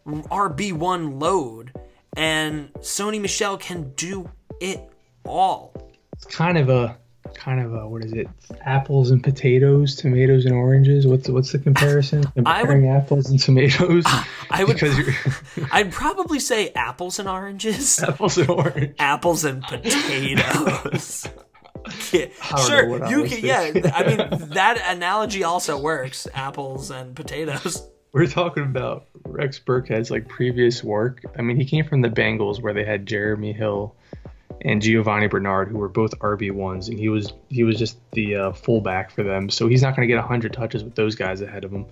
RB 0.06 0.72
one 0.74 1.18
load, 1.18 1.72
and 2.14 2.70
Sony 2.80 3.20
Michel 3.20 3.56
can 3.56 3.92
do 3.94 4.30
it 4.60 4.92
all. 5.24 5.72
It's 6.12 6.26
kind 6.26 6.58
of 6.58 6.68
a 6.68 6.98
kind 7.34 7.58
of 7.60 7.72
a 7.72 7.88
what 7.88 8.04
is 8.04 8.12
it? 8.12 8.28
Apples 8.66 9.10
and 9.10 9.24
potatoes, 9.24 9.96
tomatoes 9.96 10.44
and 10.44 10.54
oranges. 10.54 11.06
What's 11.06 11.26
what's 11.30 11.52
the 11.52 11.58
comparison? 11.58 12.24
I 12.46 12.64
would- 12.64 12.84
apples 12.84 13.30
and 13.30 13.40
tomatoes. 13.40 14.04
I 14.50 14.64
would- 14.64 14.74
because 14.74 14.98
you're 14.98 15.66
I'd 15.72 15.90
probably 15.90 16.38
say 16.38 16.70
apples 16.74 17.18
and 17.18 17.28
oranges, 17.30 17.98
apples 18.02 18.36
and 18.36 18.50
orange. 18.50 18.94
apples 18.98 19.44
and 19.44 19.62
potatoes. 19.62 21.26
Yeah, 22.12 22.26
sure, 22.66 23.08
you 23.08 23.24
can. 23.24 23.44
Yeah. 23.44 23.92
I 23.94 24.04
mean 24.04 24.18
that 24.50 24.82
analogy 24.86 25.44
also 25.44 25.78
works. 25.78 26.28
Apples 26.34 26.90
and 26.90 27.16
potatoes. 27.16 27.88
We're 28.12 28.26
talking 28.26 28.64
about 28.64 29.06
Rex 29.24 29.58
Burkhead's 29.58 30.10
like 30.10 30.28
previous 30.28 30.84
work. 30.84 31.22
I 31.38 31.42
mean, 31.42 31.56
he 31.56 31.64
came 31.64 31.86
from 31.86 32.02
the 32.02 32.10
Bengals 32.10 32.60
where 32.60 32.74
they 32.74 32.84
had 32.84 33.06
Jeremy 33.06 33.54
Hill 33.54 33.94
and 34.64 34.82
Giovani 34.82 35.28
Bernard, 35.28 35.68
who 35.68 35.78
were 35.78 35.88
both 35.88 36.18
RB 36.18 36.52
ones, 36.52 36.88
and 36.88 36.98
he 36.98 37.08
was 37.08 37.32
he 37.48 37.62
was 37.62 37.78
just 37.78 37.98
the 38.12 38.36
uh, 38.36 38.52
fullback 38.52 39.10
for 39.10 39.22
them. 39.22 39.48
So 39.48 39.66
he's 39.68 39.82
not 39.82 39.96
going 39.96 40.06
to 40.06 40.14
get 40.14 40.22
hundred 40.22 40.52
touches 40.52 40.84
with 40.84 40.94
those 40.94 41.14
guys 41.14 41.40
ahead 41.40 41.64
of 41.64 41.72
him. 41.72 41.86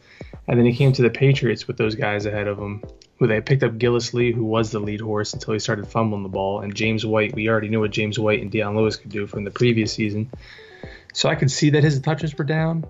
And 0.47 0.59
then 0.59 0.67
he 0.67 0.75
came 0.75 0.93
to 0.93 1.03
the 1.03 1.11
Patriots 1.11 1.67
with 1.67 1.77
those 1.77 1.95
guys 1.95 2.27
ahead 2.27 2.49
of 2.49 2.59
him, 2.59 2.83
who 3.21 3.27
they 3.27 3.41
picked 3.43 3.63
up 3.63 3.73
Gillislee, 3.73 4.35
who 4.35 4.45
was 4.45 4.71
the 4.71 4.81
lead 4.81 5.03
horse 5.03 5.35
until 5.35 5.53
he 5.53 5.61
started 5.61 5.87
fumbling 5.87 6.23
the 6.23 6.31
ball, 6.31 6.63
and 6.63 6.75
James 6.75 7.05
White. 7.05 7.35
We 7.35 7.51
already 7.51 7.69
knew 7.69 7.81
what 7.81 7.91
James 7.91 8.19
White 8.19 8.41
and 8.41 8.51
Dion 8.51 8.75
Lewis 8.75 8.97
could 8.97 9.11
do 9.11 9.27
from 9.27 9.45
the 9.45 9.51
previous 9.51 9.93
season. 9.93 10.31
So 11.13 11.29
I 11.29 11.35
could 11.35 11.51
see 11.51 11.71
that 11.71 11.85
his 11.85 12.01
touches 12.01 12.37
were 12.37 12.45
down. 12.45 12.87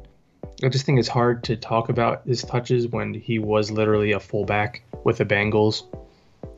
I 0.62 0.68
just 0.68 0.86
think 0.86 1.00
it's 1.00 1.08
hard 1.08 1.42
to 1.44 1.56
talk 1.56 1.88
about 1.88 2.22
his 2.26 2.42
touches 2.42 2.86
when 2.86 3.12
he 3.12 3.40
was 3.40 3.72
literally 3.72 4.12
a 4.12 4.20
fullback 4.20 4.82
with 5.02 5.18
the 5.18 5.24
Bengals. 5.24 5.82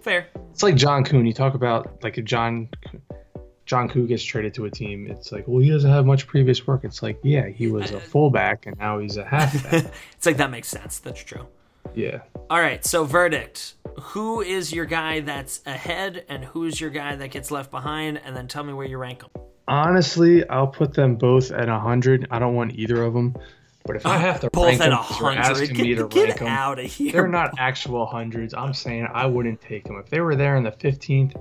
Fair. 0.03 0.27
It's 0.51 0.63
like 0.63 0.75
John 0.75 1.03
Kuhn. 1.03 1.25
You 1.25 1.33
talk 1.33 1.55
about 1.55 2.03
like 2.03 2.19
if 2.19 2.27
John 2.27 2.69
John 3.65 3.89
Kuhn 3.89 4.07
gets 4.07 4.23
traded 4.23 4.53
to 4.55 4.67
a 4.67 4.71
team, 4.71 5.07
it's 5.11 5.33
like, 5.33 5.49
well, 5.49 5.63
he 5.63 5.71
doesn't 5.71 5.91
have 5.91 6.05
much 6.05 6.27
previous 6.27 6.67
work. 6.67 6.85
It's 6.85 7.03
like, 7.03 7.21
yeah, 7.23 7.49
he 7.49 7.69
was 7.69 7.91
a 7.91 8.01
fullback 8.13 8.67
and 8.67 8.77
now 8.79 8.99
he's 8.99 9.17
a 9.17 9.25
halfback. 9.25 9.91
It's 10.17 10.27
like 10.27 10.37
that 10.37 10.51
makes 10.51 10.69
sense. 10.69 10.99
That's 10.99 11.25
true. 11.25 11.47
Yeah. 11.95 12.23
All 12.51 12.61
right, 12.61 12.85
so 12.85 13.05
verdict. 13.05 13.75
Who 14.01 14.41
is 14.41 14.73
your 14.73 14.85
guy 14.87 15.21
that's 15.21 15.61
ahead 15.67 16.25
and 16.29 16.45
who's 16.45 16.81
your 16.81 16.91
guy 16.91 17.15
that 17.17 17.31
gets 17.31 17.51
left 17.51 17.71
behind? 17.71 18.21
And 18.25 18.35
then 18.35 18.49
tell 18.49 18.65
me 18.65 18.73
where 18.73 18.87
you 18.87 18.99
rank 18.99 19.21
them. 19.21 19.31
Honestly, 19.69 20.49
I'll 20.49 20.67
put 20.67 20.95
them 20.95 21.17
both 21.17 21.51
at 21.51 21.69
hundred. 21.69 22.27
I 22.31 22.39
don't 22.39 22.55
want 22.55 22.73
either 22.75 23.03
of 23.03 23.15
them. 23.15 23.35
But 23.85 23.97
if 23.97 24.07
I 24.07 24.17
have 24.17 24.41
to 24.41 24.51
Both 24.51 24.67
rank 24.67 24.81
at 24.81 24.89
them, 24.91 24.99
'cause 24.99 25.21
you're 25.21 25.29
100. 25.31 25.63
asking 25.63 25.77
me 25.83 25.95
to 25.97 26.03
Get, 26.09 26.11
get 26.11 26.25
rank 26.29 26.39
them, 26.39 26.49
out 26.49 26.79
of 26.79 26.85
here. 26.85 27.13
they're 27.13 27.29
not 27.29 27.55
actual 27.59 28.07
hundreds. 28.07 28.55
I'm 28.55 28.75
saying 28.75 29.09
I 29.13 29.27
wouldn't 29.27 29.61
take 29.61 29.85
them 29.85 29.97
if 29.99 30.09
they 30.09 30.21
were 30.21 30.37
there 30.37 30.57
in 30.57 30.63
the 30.63 30.71
15th. 30.73 31.35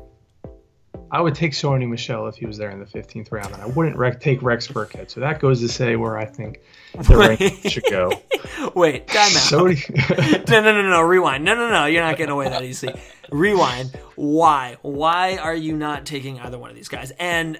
I 1.13 1.19
would 1.19 1.35
take 1.35 1.51
Sony 1.51 1.87
Michel 1.89 2.27
if 2.27 2.35
he 2.35 2.45
was 2.45 2.57
there 2.57 2.69
in 2.71 2.79
the 2.79 2.85
15th 2.85 3.31
round, 3.33 3.51
and 3.53 3.61
I 3.61 3.65
wouldn't 3.65 3.97
rec- 3.97 4.21
take 4.21 4.41
Rex 4.41 4.67
Burkhead. 4.69 5.09
So 5.11 5.19
that 5.19 5.39
goes 5.41 5.59
to 5.59 5.67
say 5.67 5.97
where 5.97 6.17
I 6.17 6.23
think 6.25 6.61
the 6.97 7.17
ranking 7.17 7.69
should 7.69 7.83
go. 7.89 8.11
Wait, 8.75 9.07
time 9.07 9.17
out. 9.17 9.27
Sony, 9.27 10.47
No, 10.49 10.61
no, 10.61 10.71
no, 10.81 10.89
no. 10.89 11.01
Rewind. 11.01 11.43
No, 11.43 11.53
no, 11.55 11.69
no. 11.69 11.85
You're 11.85 12.01
not 12.03 12.15
getting 12.17 12.31
away 12.31 12.47
that 12.47 12.63
easy. 12.63 12.89
Rewind. 13.29 13.91
Why? 14.15 14.77
Why 14.83 15.35
are 15.37 15.55
you 15.55 15.75
not 15.75 16.05
taking 16.05 16.39
either 16.39 16.57
one 16.57 16.69
of 16.69 16.75
these 16.77 16.87
guys? 16.87 17.11
And 17.19 17.59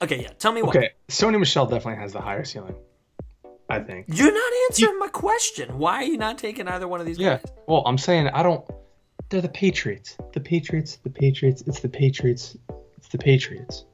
okay, 0.00 0.22
yeah. 0.22 0.28
Tell 0.38 0.52
me 0.52 0.62
why. 0.62 0.68
okay, 0.68 0.90
Sony 1.08 1.40
Michel 1.40 1.66
definitely 1.66 2.00
has 2.00 2.12
the 2.12 2.20
higher 2.20 2.44
ceiling. 2.44 2.76
I 3.68 3.80
think. 3.80 4.06
You're 4.08 4.32
not 4.32 4.52
answering 4.70 4.98
my 5.00 5.08
question. 5.08 5.78
Why 5.78 5.94
are 5.96 6.04
you 6.04 6.18
not 6.18 6.38
taking 6.38 6.68
either 6.68 6.86
one 6.86 7.00
of 7.00 7.06
these 7.06 7.18
Yeah. 7.18 7.38
guys? 7.38 7.52
Well, 7.66 7.82
I'm 7.84 7.98
saying 7.98 8.28
I 8.28 8.44
don't. 8.44 8.64
They're 9.28 9.40
the 9.40 9.48
Patriots. 9.48 10.16
The 10.32 10.40
Patriots. 10.40 10.96
The 11.02 11.10
Patriots. 11.10 11.62
It's 11.66 11.80
the 11.80 11.88
Patriots. 11.88 12.56
It's 12.96 13.08
the 13.08 13.18
Patriots. 13.18 13.84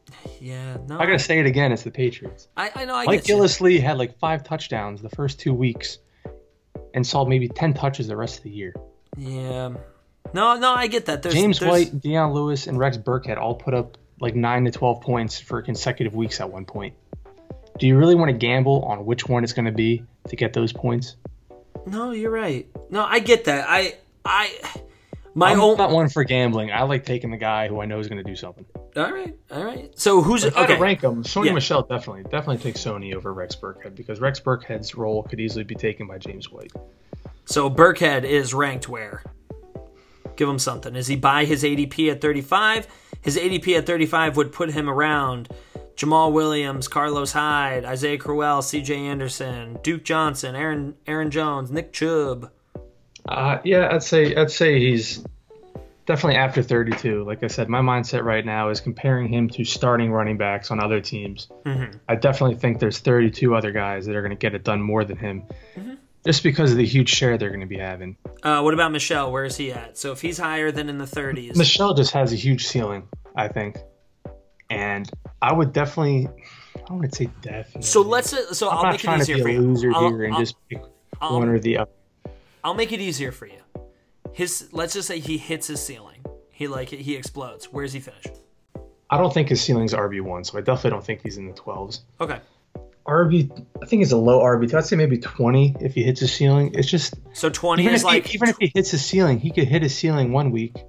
Yeah. 0.41 0.77
No. 0.89 0.99
I 0.99 1.07
gotta 1.07 1.19
say 1.19 1.39
it 1.39 1.47
again. 1.47 1.73
It's 1.73 1.83
the 1.83 1.91
Patriots. 1.91 2.49
I, 2.57 2.71
I 2.75 2.85
know. 2.85 2.95
I 2.95 3.05
Mike 3.07 3.21
get 3.21 3.29
you. 3.29 3.35
Gillis 3.35 3.61
Lee 3.61 3.79
had 3.79 3.99
like 3.99 4.19
five 4.19 4.45
touchdowns 4.45 5.01
the 5.03 5.11
first 5.11 5.41
two 5.41 5.55
weeks, 5.55 5.99
and 6.95 7.07
saw 7.07 7.25
maybe 7.25 7.49
ten 7.49 7.75
touches 7.75 8.09
the 8.09 8.17
rest 8.17 8.39
of 8.39 8.45
the 8.45 8.51
year. 8.51 8.75
Yeah. 9.17 9.75
No, 10.35 10.57
no. 10.59 10.73
I 10.73 10.87
get 10.87 11.07
that. 11.07 11.23
There's, 11.23 11.35
James 11.35 11.61
there's, 11.61 11.71
White, 11.71 12.01
Dion 12.01 12.33
Lewis, 12.33 12.67
and 12.67 12.79
Rex 12.79 12.97
Burkhead 12.97 13.39
all 13.39 13.55
put 13.55 13.75
up 13.75 13.99
like 14.21 14.35
nine 14.35 14.65
to 14.67 14.71
twelve 14.71 15.01
points 15.01 15.41
for 15.41 15.63
consecutive 15.63 16.15
weeks 16.15 16.41
at 16.41 16.51
one 16.51 16.67
point. 16.67 16.95
Do 17.79 17.87
you 17.87 17.97
really 17.97 18.15
want 18.15 18.29
to 18.29 18.37
gamble 18.37 18.85
on 18.85 19.07
which 19.07 19.27
one 19.27 19.45
it's 19.45 19.55
going 19.55 19.65
to 19.65 19.73
be 19.73 20.05
to 20.29 20.37
get 20.37 20.53
those 20.53 20.73
points? 20.73 21.17
No, 21.87 22.13
you're 22.13 22.31
right. 22.31 22.69
No, 22.91 23.03
I 23.03 23.19
get 23.19 23.47
that. 23.47 23.67
I, 23.69 23.95
I, 24.25 24.55
my 25.35 25.51
I'm 25.53 25.61
own. 25.61 25.77
not 25.77 25.91
one 25.91 26.09
for 26.09 26.25
gambling. 26.25 26.71
I 26.73 26.83
like 26.83 27.05
taking 27.05 27.31
the 27.31 27.37
guy 27.37 27.69
who 27.69 27.81
I 27.81 27.87
know 27.87 27.99
is 27.99 28.09
going 28.09 28.23
to 28.23 28.29
do 28.29 28.37
something. 28.37 28.65
All 28.97 29.11
right, 29.13 29.35
all 29.51 29.65
right. 29.65 29.91
So 29.99 30.21
who's 30.23 30.45
If 30.45 30.57
I 30.57 30.61
had 30.61 30.65
okay? 30.71 30.77
to 30.77 30.83
rank 30.83 31.01
them, 31.01 31.23
Sony 31.25 31.47
Yeah. 31.47 31.53
Michel 31.53 31.83
definitely 31.83 32.25
definitely 32.25 32.59
takes 32.59 32.81
Sony 32.85 33.15
over 33.15 33.33
Rex 33.33 33.57
Burkhead 33.57 33.95
because 33.95 34.21
Rex 34.21 34.39
Burkhead's 34.41 34.95
role 34.95 35.23
could 35.23 35.41
easily 35.41 35.65
be 35.65 35.75
taken 35.75 36.07
by 36.07 36.19
James 36.19 36.51
White. 36.51 36.73
So 37.47 37.71
Burkhead 37.71 38.25
is 38.25 38.53
ranked 38.55 38.89
where? 38.89 39.23
Give 40.37 40.49
him 40.49 40.59
something. 40.59 40.95
Is 40.97 41.07
he 41.07 41.17
by 41.17 41.45
his 41.45 41.63
ADP 41.63 42.11
at 42.11 42.21
35? 42.21 42.87
His 43.21 43.37
ADP 43.37 43.79
at 43.79 43.87
35 43.87 44.37
would 44.37 44.53
put 44.53 44.71
him 44.73 44.89
around 44.89 45.49
Jamaal 45.97 46.33
Williams, 46.33 46.89
Carlos 46.89 47.33
Hyde, 47.33 47.85
Isaiah 47.85 48.17
Crowell, 48.19 48.63
C.J. 48.63 48.97
Anderson, 48.97 49.79
Duke 49.83 50.05
Johnson, 50.05 50.55
Aaron 50.57 50.95
Aaron 51.07 51.31
Jones, 51.31 51.71
Nick 51.71 51.93
Chubb. 51.93 52.51
Uh, 53.29 53.59
yeah, 53.65 53.89
I'd 53.93 54.03
say 54.03 54.35
I'd 54.35 54.51
say 54.51 54.79
he's 54.81 55.25
definitely 56.07 56.37
after 56.37 56.63
32. 56.63 57.25
Like 57.25 57.43
I 57.45 57.47
said, 57.47 57.69
my 57.69 57.81
mindset 57.81 58.25
right 58.25 58.45
now 58.45 58.71
is 58.71 58.81
comparing 58.81 59.29
him 59.29 59.49
to 59.51 59.65
starting 59.65 60.11
running 60.11 60.37
backs 60.37 60.71
on 60.71 60.81
other 60.83 61.01
teams. 61.01 61.49
I 62.09 62.17
definitely 62.17 62.57
think 62.57 62.81
there's 62.81 62.99
32 62.99 63.55
other 63.55 63.71
guys 63.71 64.07
that 64.07 64.17
are 64.17 64.23
going 64.23 64.31
to 64.31 64.37
get 64.37 64.55
it 64.55 64.65
done 64.65 64.83
more 64.83 65.05
than 65.05 65.17
him, 65.17 65.45
just 66.27 66.43
because 66.43 66.73
of 66.73 66.77
the 66.79 66.85
huge 66.87 67.09
share 67.11 67.39
they're 67.39 67.51
going 67.51 67.61
to 67.61 67.67
be 67.67 67.79
having. 67.79 68.17
Uh, 68.43 68.61
what 68.63 68.75
about 68.75 68.91
Michel? 68.91 69.31
Where 69.31 69.45
is 69.45 69.57
he 69.57 69.71
at? 69.73 69.97
So 69.97 70.11
if 70.11 70.21
he's 70.21 70.39
higher 70.39 70.73
than 70.73 70.89
in 70.89 70.99
the 70.99 71.05
30s, 71.05 71.57
Michel 71.57 71.95
just 71.95 72.13
has 72.13 72.33
a 72.33 72.37
huge 72.37 72.67
ceiling, 72.67 73.07
I 73.37 73.47
think, 73.47 73.79
and 74.71 75.09
I 75.41 75.53
would 75.53 75.73
definitely. 75.73 76.29
I 76.91 76.93
wouldn't 76.95 77.15
say 77.15 77.29
definitely. 77.43 77.83
so 77.83 78.03
let's. 78.03 78.33
uh, 78.33 78.53
So 78.53 78.69
I'm 78.69 78.79
I'll 78.79 78.83
not 78.83 78.91
make 78.93 79.01
it 79.01 79.05
trying 79.05 79.19
to 79.19 79.23
easier 79.23 79.37
be 79.37 79.43
for 79.43 79.49
a 79.49 79.53
you. 79.53 79.61
loser 79.61 79.93
I'll- 79.95 80.09
here 80.09 80.25
and 80.25 80.35
I'll- 80.35 80.41
just 80.41 80.57
pick 80.69 80.83
I'll- 81.21 81.39
one 81.39 81.49
or 81.49 81.61
the 81.61 81.79
other. 81.79 81.91
I'll 82.65 82.75
make 82.75 82.93
it 82.93 83.01
easier 83.01 83.33
for 83.33 83.47
you. 83.47 83.61
His 84.33 84.69
let's 84.73 84.95
just 84.95 85.09
say 85.09 85.19
he 85.19 85.37
hits 85.37 85.67
his 85.67 85.85
ceiling. 85.85 86.25
He 86.51 86.69
like 86.69 86.89
he 86.89 87.17
explodes. 87.17 87.67
Where's 87.67 87.93
he 87.93 88.01
finish? 88.01 88.25
I 89.11 89.19
don't 89.19 89.33
think 89.33 89.49
his 89.49 89.61
ceiling's 89.61 89.93
RB 89.93 90.23
one, 90.23 90.45
so 90.45 90.57
I 90.57 90.63
definitely 90.63 90.91
don't 90.91 91.05
think 91.05 91.21
he's 91.23 91.37
in 91.37 91.47
the 91.47 91.53
12s. 91.53 92.01
Okay. 92.21 92.41
RB, 93.07 93.67
I 93.83 93.87
think 93.87 94.03
it's 94.03 94.13
a 94.13 94.17
low 94.17 94.41
RB 94.41 94.71
two. 94.71 94.79
I'd 94.79 94.87
say 94.87 94.97
maybe 94.97 95.19
20 95.19 95.77
if 95.81 95.95
he 95.95 96.03
hits 96.03 96.21
his 96.21 96.33
ceiling. 96.33 96.71
It's 96.75 96.89
just 96.89 97.15
So 97.35 97.51
20 97.51 97.83
even 97.83 97.95
is 97.95 98.03
if, 98.03 98.05
like 98.07 98.27
he, 98.27 98.37
even 98.37 98.49
if 98.49 98.57
he 98.59 98.73
hits 98.75 98.93
his 98.93 99.05
ceiling, 99.05 99.39
he 99.39 99.51
could 99.51 99.65
hit 99.69 99.83
his 99.83 99.95
ceiling 99.95 100.33
one 100.33 100.51
week 100.51 100.85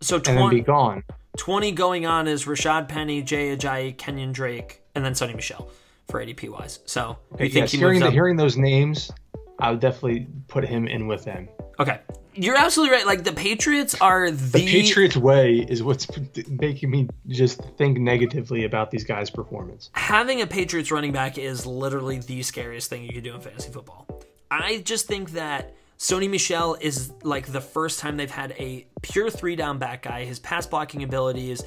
so 0.00 0.16
and 0.16 0.24
then 0.24 0.36
be 0.36 0.40
20, 0.40 0.60
gone. 0.62 1.04
20 1.36 1.72
going 1.72 2.06
on 2.06 2.28
is 2.28 2.44
Rashaad 2.44 2.88
Penny, 2.88 3.22
Jay 3.22 3.54
Ajayi, 3.56 3.96
Kenyan 3.96 4.32
Drake, 4.32 4.80
and 4.94 5.04
then 5.04 5.12
Sony 5.12 5.34
Michel 5.34 5.70
for 6.08 6.24
ADP 6.24 6.48
wise. 6.50 6.78
So 6.86 7.18
you 7.32 7.48
think 7.48 7.54
yes, 7.54 7.72
he 7.72 7.78
hearing, 7.78 7.94
moves 7.94 8.02
the, 8.02 8.06
up? 8.08 8.12
hearing 8.12 8.36
those 8.36 8.56
names, 8.56 9.10
I 9.58 9.70
would 9.70 9.80
definitely 9.80 10.26
put 10.48 10.64
him 10.64 10.86
in 10.86 11.06
with 11.06 11.24
them. 11.24 11.48
Okay. 11.78 12.00
You're 12.34 12.56
absolutely 12.56 12.94
right. 12.94 13.06
Like 13.06 13.24
the 13.24 13.32
Patriots 13.32 13.94
are 14.00 14.30
the, 14.30 14.58
The 14.58 14.66
Patriots 14.66 15.16
way 15.16 15.64
is 15.68 15.82
what's 15.82 16.06
making 16.48 16.90
me 16.90 17.08
just 17.28 17.62
think 17.78 17.98
negatively 17.98 18.64
about 18.64 18.90
these 18.90 19.04
guys' 19.04 19.30
performance. 19.30 19.88
having 19.94 20.42
a 20.42 20.46
Patriots 20.46 20.90
running 20.90 21.12
back 21.12 21.38
is 21.38 21.64
literally 21.64 22.18
the 22.18 22.42
scariest 22.42 22.90
thing 22.90 23.04
you 23.04 23.12
could 23.12 23.24
do 23.24 23.34
in 23.34 23.40
fantasy 23.40 23.72
football. 23.72 24.06
I 24.50 24.82
just 24.84 25.06
think 25.06 25.30
that 25.30 25.74
Sony 25.98 26.28
Michel 26.28 26.76
is 26.78 27.10
like 27.22 27.46
the 27.46 27.60
first 27.60 28.00
time 28.00 28.18
they've 28.18 28.30
had 28.30 28.52
a 28.58 28.86
pure 29.00 29.30
three 29.30 29.56
down 29.56 29.78
back 29.78 30.02
guy. 30.02 30.24
His 30.24 30.38
pass 30.38 30.66
blocking 30.66 31.02
abilities, 31.02 31.62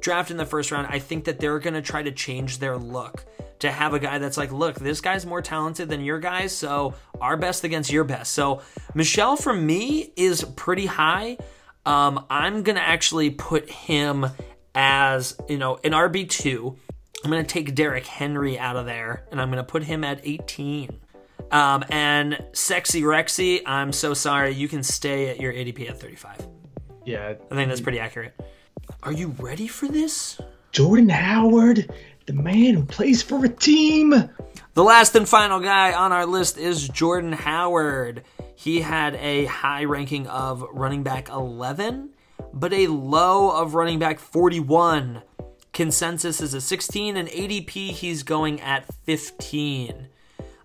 drafted 0.00 0.32
in 0.32 0.38
the 0.38 0.46
first 0.46 0.70
round. 0.70 0.86
I 0.90 0.98
think 0.98 1.24
that 1.24 1.40
they're 1.40 1.58
going 1.58 1.74
to 1.74 1.82
try 1.82 2.02
to 2.02 2.12
change 2.12 2.58
their 2.58 2.76
look 2.76 3.24
to 3.60 3.70
have 3.70 3.94
a 3.94 3.98
guy 3.98 4.18
that's 4.18 4.36
like, 4.36 4.52
look, 4.52 4.76
this 4.76 5.00
guy's 5.00 5.24
more 5.24 5.40
talented 5.40 5.88
than 5.88 6.02
your 6.02 6.18
guys, 6.18 6.52
so 6.52 6.94
our 7.20 7.36
best 7.36 7.64
against 7.64 7.90
your 7.90 8.04
best. 8.04 8.32
So 8.32 8.62
Michel, 8.94 9.36
for 9.36 9.52
me 9.52 10.12
is 10.16 10.44
pretty 10.56 10.86
high. 10.86 11.38
Um, 11.84 12.26
I'm 12.28 12.62
gonna 12.62 12.80
actually 12.80 13.30
put 13.30 13.70
him 13.70 14.26
as 14.74 15.36
you 15.48 15.56
know 15.56 15.78
an 15.84 15.92
RB 15.92 16.28
two. 16.28 16.76
I'm 17.24 17.30
gonna 17.30 17.44
take 17.44 17.74
Derrick 17.74 18.06
Henry 18.06 18.58
out 18.58 18.76
of 18.76 18.86
there, 18.86 19.24
and 19.30 19.40
I'm 19.40 19.50
gonna 19.50 19.64
put 19.64 19.84
him 19.84 20.04
at 20.04 20.20
18. 20.24 21.00
Um, 21.50 21.84
and 21.90 22.44
Sexy 22.52 23.02
Rexy, 23.02 23.62
I'm 23.64 23.92
so 23.92 24.14
sorry. 24.14 24.52
You 24.52 24.68
can 24.68 24.82
stay 24.82 25.30
at 25.30 25.40
your 25.40 25.52
ADP 25.52 25.88
at 25.88 25.98
35. 26.00 26.46
Yeah, 27.04 27.34
I 27.50 27.54
think 27.54 27.68
that's 27.68 27.80
pretty 27.80 28.00
accurate. 28.00 28.34
Are 29.06 29.12
you 29.12 29.28
ready 29.38 29.68
for 29.68 29.86
this? 29.86 30.40
Jordan 30.72 31.08
Howard, 31.08 31.88
the 32.26 32.32
man 32.32 32.74
who 32.74 32.84
plays 32.84 33.22
for 33.22 33.44
a 33.44 33.48
team. 33.48 34.10
The 34.74 34.82
last 34.82 35.14
and 35.14 35.28
final 35.28 35.60
guy 35.60 35.92
on 35.92 36.10
our 36.10 36.26
list 36.26 36.58
is 36.58 36.88
Jordan 36.88 37.32
Howard. 37.32 38.24
He 38.56 38.80
had 38.80 39.14
a 39.14 39.44
high 39.44 39.84
ranking 39.84 40.26
of 40.26 40.64
running 40.72 41.04
back 41.04 41.28
11, 41.28 42.10
but 42.52 42.72
a 42.72 42.88
low 42.88 43.50
of 43.50 43.74
running 43.76 44.00
back 44.00 44.18
41. 44.18 45.22
Consensus 45.72 46.40
is 46.40 46.52
a 46.52 46.60
16, 46.60 47.16
and 47.16 47.28
ADP 47.28 47.92
he's 47.92 48.24
going 48.24 48.60
at 48.60 48.92
15. 49.04 50.08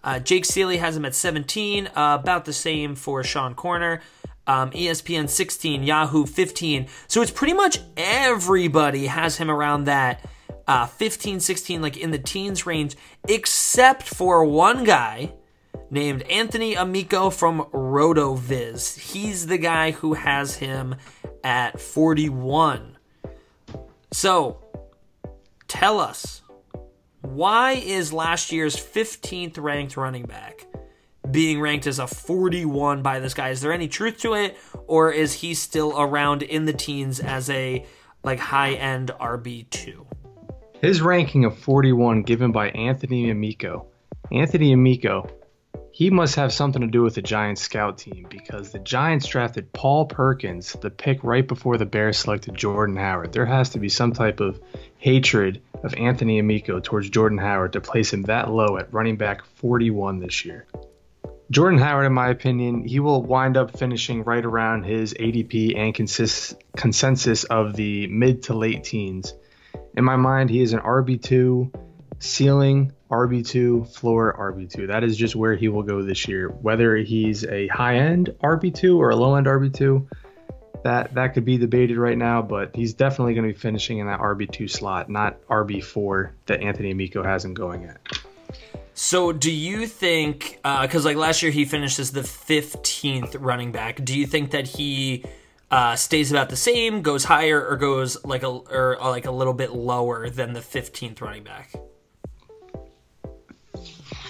Uh, 0.04 0.18
Jake 0.18 0.46
Ciely 0.46 0.80
has 0.80 0.98
him 0.98 1.06
at 1.06 1.14
17, 1.14 1.88
uh, 1.88 2.18
about 2.20 2.46
the 2.46 2.54
same 2.54 2.96
for 2.96 3.24
Sean 3.24 3.54
Koerner. 3.54 4.02
Um, 4.48 4.72
ESPN 4.72 5.30
16, 5.30 5.84
Yahoo 5.84 6.26
15. 6.26 6.88
So 7.08 7.22
it's 7.22 7.32
pretty 7.32 7.54
much 7.54 7.80
everybody 7.96 9.06
has 9.06 9.38
him 9.38 9.52
around 9.52 9.86
that 9.86 10.26
uh, 10.68 10.88
15, 10.88 11.40
16, 11.40 11.82
like 11.82 11.98
in 11.98 12.12
the 12.12 12.20
teens 12.20 12.66
range, 12.66 12.96
except 13.28 14.04
for 14.04 14.44
one 14.44 14.84
guy 14.84 15.34
named 15.90 16.24
Anthony 16.24 16.76
Amico 16.76 17.30
from 17.30 17.66
RotoViz. 17.72 18.98
He's 18.98 19.48
the 19.48 19.58
guy 19.58 19.92
who 19.92 20.14
has 20.14 20.56
him 20.56 20.96
at 21.44 21.80
41. 21.80 22.98
So 24.12 24.64
tell 25.68 26.00
us, 26.00 26.42
why 27.22 27.74
is 27.74 28.12
last 28.12 28.52
year's 28.52 28.76
15th 28.76 29.62
ranked 29.62 29.98
running 29.98 30.24
back 30.24 30.66
being 31.30 31.62
ranked 31.62 31.88
as 31.88 32.00
a 32.00 32.08
41 32.08 33.02
by 33.02 33.20
this 33.20 33.34
guy? 33.34 33.50
Is 33.50 33.62
there 33.62 33.72
any 33.72 33.88
truth 33.88 34.18
to 34.20 34.34
it, 34.34 34.58
or 34.88 35.12
is 35.12 35.34
he 35.34 35.54
still 35.54 36.00
around 36.00 36.44
in 36.44 36.66
the 36.66 36.74
teens 36.74 37.20
as 37.20 37.50
a 37.50 37.86
like 38.24 38.40
high 38.40 38.74
end 38.74 39.12
RB2? 39.20 40.06
His 40.82 41.02
ranking 41.02 41.46
of 41.46 41.58
41 41.60 42.24
given 42.24 42.52
by 42.52 42.70
Anthony 42.70 43.30
Amico. 43.30 43.88
Anthony 44.32 44.74
Amico, 44.74 45.30
he 45.92 46.10
must 46.10 46.36
have 46.36 46.54
something 46.54 46.82
to 46.82 46.88
do 46.88 47.04
with 47.04 47.16
the 47.16 47.22
Giants 47.22 47.62
scout 47.62 47.98
team 47.98 48.26
because 48.30 48.72
the 48.72 48.80
Giants 48.80 49.28
drafted 49.28 49.72
Paul 49.74 50.06
Perkins, 50.06 50.74
the 50.82 50.90
pick 50.90 51.24
right 51.24 51.48
before 51.48 51.78
the 51.78 51.86
Bears 51.86 52.18
selected 52.18 52.56
Jordan 52.56 52.96
Howard. 52.96 53.34
There 53.34 53.46
has 53.46 53.70
to 53.72 53.80
be 53.80 53.90
some 53.90 54.14
type 54.14 54.40
of 54.40 54.60
hatred 54.98 55.62
of 55.84 55.94
Anthony 55.96 56.40
Amico 56.40 56.80
towards 56.80 57.10
Jordan 57.10 57.38
Howard 57.38 57.74
to 57.74 57.82
place 57.82 58.14
him 58.14 58.24
that 58.24 58.50
low 58.50 58.78
at 58.78 58.92
running 58.94 59.18
back 59.18 59.46
41 59.46 60.20
this 60.20 60.46
year. 60.46 60.66
Jordan 61.52 61.80
Howard, 61.80 62.06
in 62.06 62.14
my 62.14 62.30
opinion, 62.30 62.86
he 62.86 63.02
will 63.02 63.22
wind 63.22 63.58
up 63.58 63.78
finishing 63.78 64.24
right 64.24 64.44
around 64.44 64.84
his 64.84 65.14
ADP 65.14 65.78
and 65.78 65.94
consist, 65.94 66.56
consensus 66.78 67.44
of 67.44 67.76
the 67.76 68.08
mid 68.08 68.44
to 68.44 68.54
late 68.54 68.86
teens. 68.86 69.34
In 69.98 70.06
my 70.06 70.16
mind, 70.16 70.50
he 70.50 70.62
is 70.62 70.72
an 70.72 70.80
RB2, 70.80 71.76
ceiling 72.20 72.94
RB2, 73.10 73.94
floor 73.94 74.34
RB2. 74.40 74.88
That 74.88 75.04
is 75.04 75.18
just 75.18 75.36
where 75.36 75.54
he 75.58 75.68
will 75.68 75.84
go 75.84 76.02
this 76.02 76.26
year. 76.26 76.48
Whether 76.48 76.96
he's 76.96 77.44
a 77.44 77.68
high 77.68 77.98
end 77.98 78.34
RB2 78.42 78.96
or 78.96 79.10
a 79.10 79.18
low 79.18 79.36
end 79.36 79.48
RB2, 79.48 80.08
that 80.86 81.16
that 81.16 81.34
could 81.34 81.44
be 81.44 81.58
debated 81.58 81.98
right 81.98 82.18
now, 82.18 82.42
but 82.42 82.74
he's 82.74 82.94
definitely 82.94 83.34
going 83.34 83.50
to 83.50 83.54
be 83.54 83.60
finishing 83.60 83.98
in 83.98 84.08
that 84.08 84.22
RB2 84.22 84.70
slot, 84.70 85.10
not 85.10 85.46
RB4 85.48 86.32
that 86.46 86.62
Anthony 86.62 86.92
Amico 86.92 87.24
has 87.24 87.44
him 87.44 87.54
going 87.54 87.84
at. 87.84 88.00
So, 88.94 89.32
do 89.32 89.52
you 89.52 89.88
think, 89.88 90.60
because 90.64 91.06
like 91.06 91.16
last 91.16 91.42
year 91.42 91.52
he 91.52 91.66
finished 91.66 92.00
as 92.00 92.12
the 92.12 92.22
15th 92.22 93.38
running 93.40 93.72
back, 93.72 94.04
do 94.04 94.18
you 94.18 94.28
think 94.28 94.52
that 94.52 94.68
he 94.68 95.24
uh, 95.72 95.96
stays 95.96 96.32
about 96.32 96.50
the 96.50 96.56
same, 96.56 97.02
goes 97.02 97.24
higher, 97.24 97.66
or 97.66 97.78
goes 97.78 98.24
like 98.26 98.44
a 98.44 98.50
or 98.50 99.02
uh, 99.02 99.10
like 99.10 99.26
a 99.26 99.32
little 99.32 99.54
bit 99.54 99.72
lower 99.72 100.30
than 100.30 100.54
the 100.54 100.60
15th 100.60 101.22
running 101.22 101.44
back? 101.44 101.74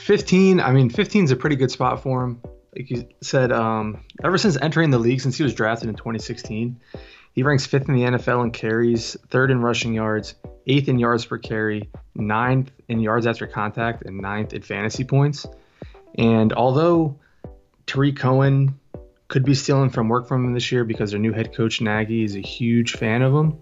15, 0.04 0.60
I 0.60 0.72
mean, 0.72 0.90
15 0.90 1.26
is 1.26 1.32
a 1.32 1.36
pretty 1.36 1.56
good 1.56 1.72
spot 1.72 2.04
for 2.04 2.24
him. 2.24 2.42
Like 2.76 2.90
you 2.90 3.08
said, 3.22 3.52
um, 3.52 4.04
ever 4.24 4.38
since 4.38 4.58
entering 4.62 4.92
the 4.92 5.00
league, 5.00 5.22
since 5.22 5.38
he 5.38 5.44
was 5.44 5.54
drafted 5.54 5.90
in 5.90 5.96
2016, 5.96 6.80
he 7.34 7.44
ranks 7.44 7.66
fifth 7.66 7.88
in 7.90 7.96
the 7.96 8.04
NFL 8.04 8.44
in 8.44 8.52
carries, 8.52 9.18
third 9.30 9.52
in 9.52 9.62
rushing 9.62 9.94
yards, 9.94 10.36
eighth 10.68 10.90
in 10.90 11.00
yards 11.00 11.26
per 11.26 11.38
carry, 11.38 11.90
ninth 12.16 12.72
in 12.88 13.00
yards 13.00 13.28
after 13.28 13.48
contact, 13.48 14.04
and 14.04 14.18
ninth 14.18 14.54
in 14.54 14.62
fantasy 14.62 15.04
points. 15.04 15.46
And 16.18 16.54
although 16.54 17.20
Tarik 17.86 18.18
Cohen 18.18 18.80
could 19.28 19.46
be 19.46 19.54
stealing 19.54 19.90
from 19.90 20.10
work 20.10 20.28
from 20.28 20.46
him 20.46 20.54
this 20.54 20.72
year 20.72 20.84
because 20.84 21.12
their 21.12 21.20
new 21.20 21.32
head 21.32 21.56
coach 21.56 21.80
Nagy 21.80 22.24
is 22.24 22.36
a 22.36 22.42
huge 22.42 22.94
fan 22.94 23.22
of 23.22 23.34
him, 23.34 23.58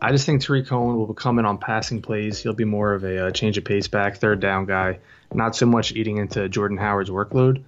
I 0.00 0.12
just 0.12 0.26
think 0.26 0.42
Tarik 0.42 0.66
Cohen 0.66 0.96
will 0.96 1.12
come 1.12 1.40
in 1.40 1.44
on 1.44 1.58
passing 1.58 2.02
plays. 2.02 2.40
He'll 2.40 2.54
be 2.54 2.64
more 2.64 2.94
of 2.94 3.02
a, 3.02 3.26
uh 3.26 3.30
change 3.32 3.58
of 3.58 3.64
pace 3.64 3.88
back, 3.88 4.18
third 4.18 4.40
down 4.40 4.66
guy, 4.66 5.00
not 5.32 5.56
so 5.56 5.66
much 5.66 5.92
eating 5.92 6.18
into 6.18 6.48
Jordan 6.48 6.76
Howard's 6.76 7.10
workload. 7.10 7.64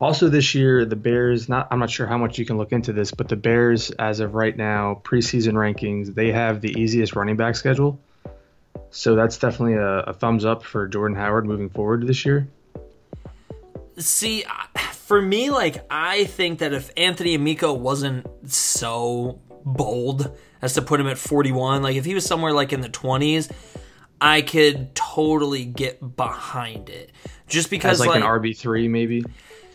Also, 0.00 0.28
this 0.28 0.54
year, 0.54 0.84
the 0.84 0.96
Bears, 0.96 1.48
not 1.48 1.68
I'm 1.70 1.78
not 1.78 1.90
sure 1.90 2.06
how 2.06 2.18
much 2.18 2.38
you 2.38 2.44
can 2.44 2.58
look 2.58 2.72
into 2.72 2.92
this, 2.92 3.12
but 3.12 3.28
the 3.28 3.36
Bears, 3.36 3.92
as 3.92 4.18
of 4.18 4.34
right 4.34 4.56
now, 4.56 5.00
preseason 5.04 5.52
rankings, 5.52 6.14
they 6.14 6.32
have 6.32 6.60
the 6.60 6.70
easiest 6.80 7.14
running 7.14 7.36
back 7.36 7.54
schedule. 7.54 8.00
So 8.92 9.16
that's 9.16 9.38
definitely 9.38 9.74
a, 9.74 10.00
a 10.00 10.12
thumbs 10.12 10.44
up 10.44 10.62
for 10.62 10.86
Jordan 10.86 11.16
Howard 11.16 11.46
moving 11.46 11.70
forward 11.70 12.06
this 12.06 12.24
year. 12.24 12.46
See, 13.98 14.44
for 14.92 15.20
me, 15.20 15.50
like 15.50 15.84
I 15.90 16.24
think 16.24 16.60
that 16.60 16.72
if 16.72 16.90
Anthony 16.96 17.34
Amico 17.34 17.72
wasn't 17.72 18.26
so 18.50 19.40
bold 19.64 20.36
as 20.60 20.74
to 20.74 20.82
put 20.82 21.00
him 21.00 21.06
at 21.06 21.18
41, 21.18 21.82
like 21.82 21.96
if 21.96 22.04
he 22.04 22.14
was 22.14 22.24
somewhere 22.24 22.52
like 22.52 22.72
in 22.72 22.80
the 22.80 22.88
20s, 22.88 23.50
I 24.20 24.42
could 24.42 24.94
totally 24.94 25.64
get 25.64 26.16
behind 26.16 26.88
it. 26.88 27.10
Just 27.48 27.70
because 27.70 28.00
As 28.00 28.06
like, 28.06 28.16
an 28.16 28.22
RB3 28.22 28.88
maybe, 28.88 29.24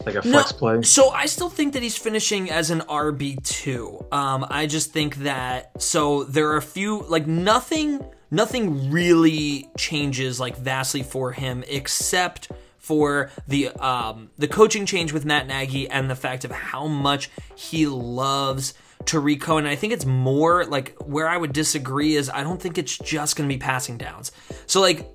like 0.05 0.15
a 0.15 0.21
flex 0.21 0.51
play. 0.51 0.81
So 0.83 1.09
I 1.09 1.25
still 1.25 1.49
think 1.49 1.73
that 1.73 1.83
he's 1.83 1.97
finishing 1.97 2.49
as 2.49 2.71
an 2.71 2.79
RB 2.81 3.43
two. 3.43 4.05
Um, 4.11 4.45
I 4.49 4.65
just 4.67 4.93
think 4.93 5.17
that 5.17 5.81
so 5.81 6.23
there 6.23 6.49
are 6.49 6.57
a 6.57 6.61
few 6.61 7.03
like 7.03 7.27
nothing, 7.27 8.03
nothing 8.31 8.91
really 8.91 9.69
changes 9.77 10.39
like 10.39 10.57
vastly 10.57 11.03
for 11.03 11.31
him 11.31 11.63
except 11.67 12.49
for 12.77 13.31
the 13.47 13.69
um, 13.71 14.29
the 14.37 14.47
coaching 14.47 14.85
change 14.85 15.11
with 15.11 15.25
Matt 15.25 15.47
Nagy 15.47 15.89
and 15.89 16.09
the 16.09 16.15
fact 16.15 16.45
of 16.45 16.51
how 16.51 16.87
much 16.87 17.29
he 17.55 17.85
loves 17.85 18.73
Tarik 19.05 19.41
Cohen. 19.41 19.65
I 19.65 19.75
think 19.75 19.93
it's 19.93 20.05
more 20.05 20.65
like 20.65 20.95
where 21.05 21.27
I 21.27 21.37
would 21.37 21.53
disagree 21.53 22.15
is 22.15 22.29
I 22.29 22.43
don't 22.43 22.61
think 22.61 22.77
it's 22.77 22.97
just 22.97 23.35
going 23.35 23.49
to 23.49 23.53
be 23.53 23.59
passing 23.59 23.97
downs. 23.97 24.31
So 24.67 24.81
like 24.81 25.09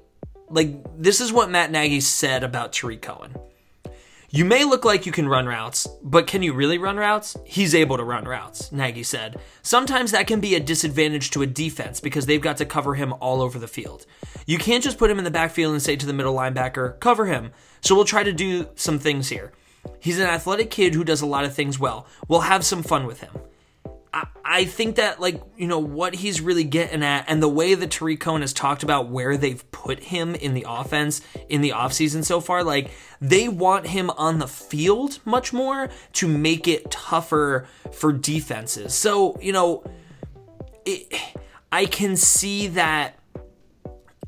like 0.50 0.76
this 0.98 1.20
is 1.20 1.32
what 1.32 1.50
Matt 1.50 1.70
Nagy 1.70 2.00
said 2.00 2.44
about 2.44 2.72
Tarik 2.72 3.02
Cohen. 3.02 3.34
You 4.34 4.46
may 4.46 4.64
look 4.64 4.86
like 4.86 5.04
you 5.04 5.12
can 5.12 5.28
run 5.28 5.44
routes, 5.44 5.86
but 6.02 6.26
can 6.26 6.42
you 6.42 6.54
really 6.54 6.78
run 6.78 6.96
routes? 6.96 7.36
He's 7.44 7.74
able 7.74 7.98
to 7.98 8.02
run 8.02 8.24
routes, 8.24 8.72
Nagy 8.72 9.02
said. 9.02 9.38
Sometimes 9.60 10.10
that 10.10 10.26
can 10.26 10.40
be 10.40 10.54
a 10.54 10.60
disadvantage 10.60 11.30
to 11.32 11.42
a 11.42 11.46
defense 11.46 12.00
because 12.00 12.24
they've 12.24 12.40
got 12.40 12.56
to 12.56 12.64
cover 12.64 12.94
him 12.94 13.12
all 13.20 13.42
over 13.42 13.58
the 13.58 13.68
field. 13.68 14.06
You 14.46 14.56
can't 14.56 14.82
just 14.82 14.96
put 14.96 15.10
him 15.10 15.18
in 15.18 15.24
the 15.24 15.30
backfield 15.30 15.74
and 15.74 15.82
say 15.82 15.96
to 15.96 16.06
the 16.06 16.14
middle 16.14 16.34
linebacker, 16.34 16.98
cover 16.98 17.26
him. 17.26 17.52
So 17.82 17.94
we'll 17.94 18.06
try 18.06 18.22
to 18.22 18.32
do 18.32 18.68
some 18.74 18.98
things 18.98 19.28
here. 19.28 19.52
He's 20.00 20.18
an 20.18 20.26
athletic 20.26 20.70
kid 20.70 20.94
who 20.94 21.04
does 21.04 21.20
a 21.20 21.26
lot 21.26 21.44
of 21.44 21.54
things 21.54 21.78
well. 21.78 22.06
We'll 22.26 22.40
have 22.40 22.64
some 22.64 22.82
fun 22.82 23.04
with 23.06 23.20
him. 23.20 23.34
I, 24.44 24.64
think 24.66 24.96
that 24.96 25.20
like 25.20 25.42
you 25.56 25.66
know 25.66 25.78
what 25.78 26.14
he's 26.14 26.40
really 26.40 26.64
getting 26.64 27.02
at 27.02 27.24
and 27.28 27.42
the 27.42 27.48
way 27.48 27.74
that 27.74 27.90
Tarik 27.90 28.20
Cohen 28.20 28.42
has 28.42 28.52
talked 28.52 28.82
about 28.82 29.08
where 29.08 29.36
they've 29.36 29.70
put 29.70 30.00
him 30.00 30.34
in 30.34 30.52
the 30.52 30.66
offense 30.68 31.22
in 31.48 31.62
the 31.62 31.70
offseason 31.70 32.24
so 32.24 32.40
far 32.40 32.62
like 32.62 32.90
they 33.20 33.48
want 33.48 33.86
him 33.86 34.10
on 34.10 34.38
the 34.38 34.46
field 34.46 35.18
much 35.24 35.52
more 35.52 35.88
to 36.14 36.28
make 36.28 36.68
it 36.68 36.90
tougher 36.90 37.66
for 37.92 38.12
defenses. 38.12 38.92
So 38.92 39.38
you 39.40 39.52
know 39.52 39.82
it, 40.84 41.12
I 41.70 41.86
can 41.86 42.16
see 42.16 42.68
that 42.68 43.18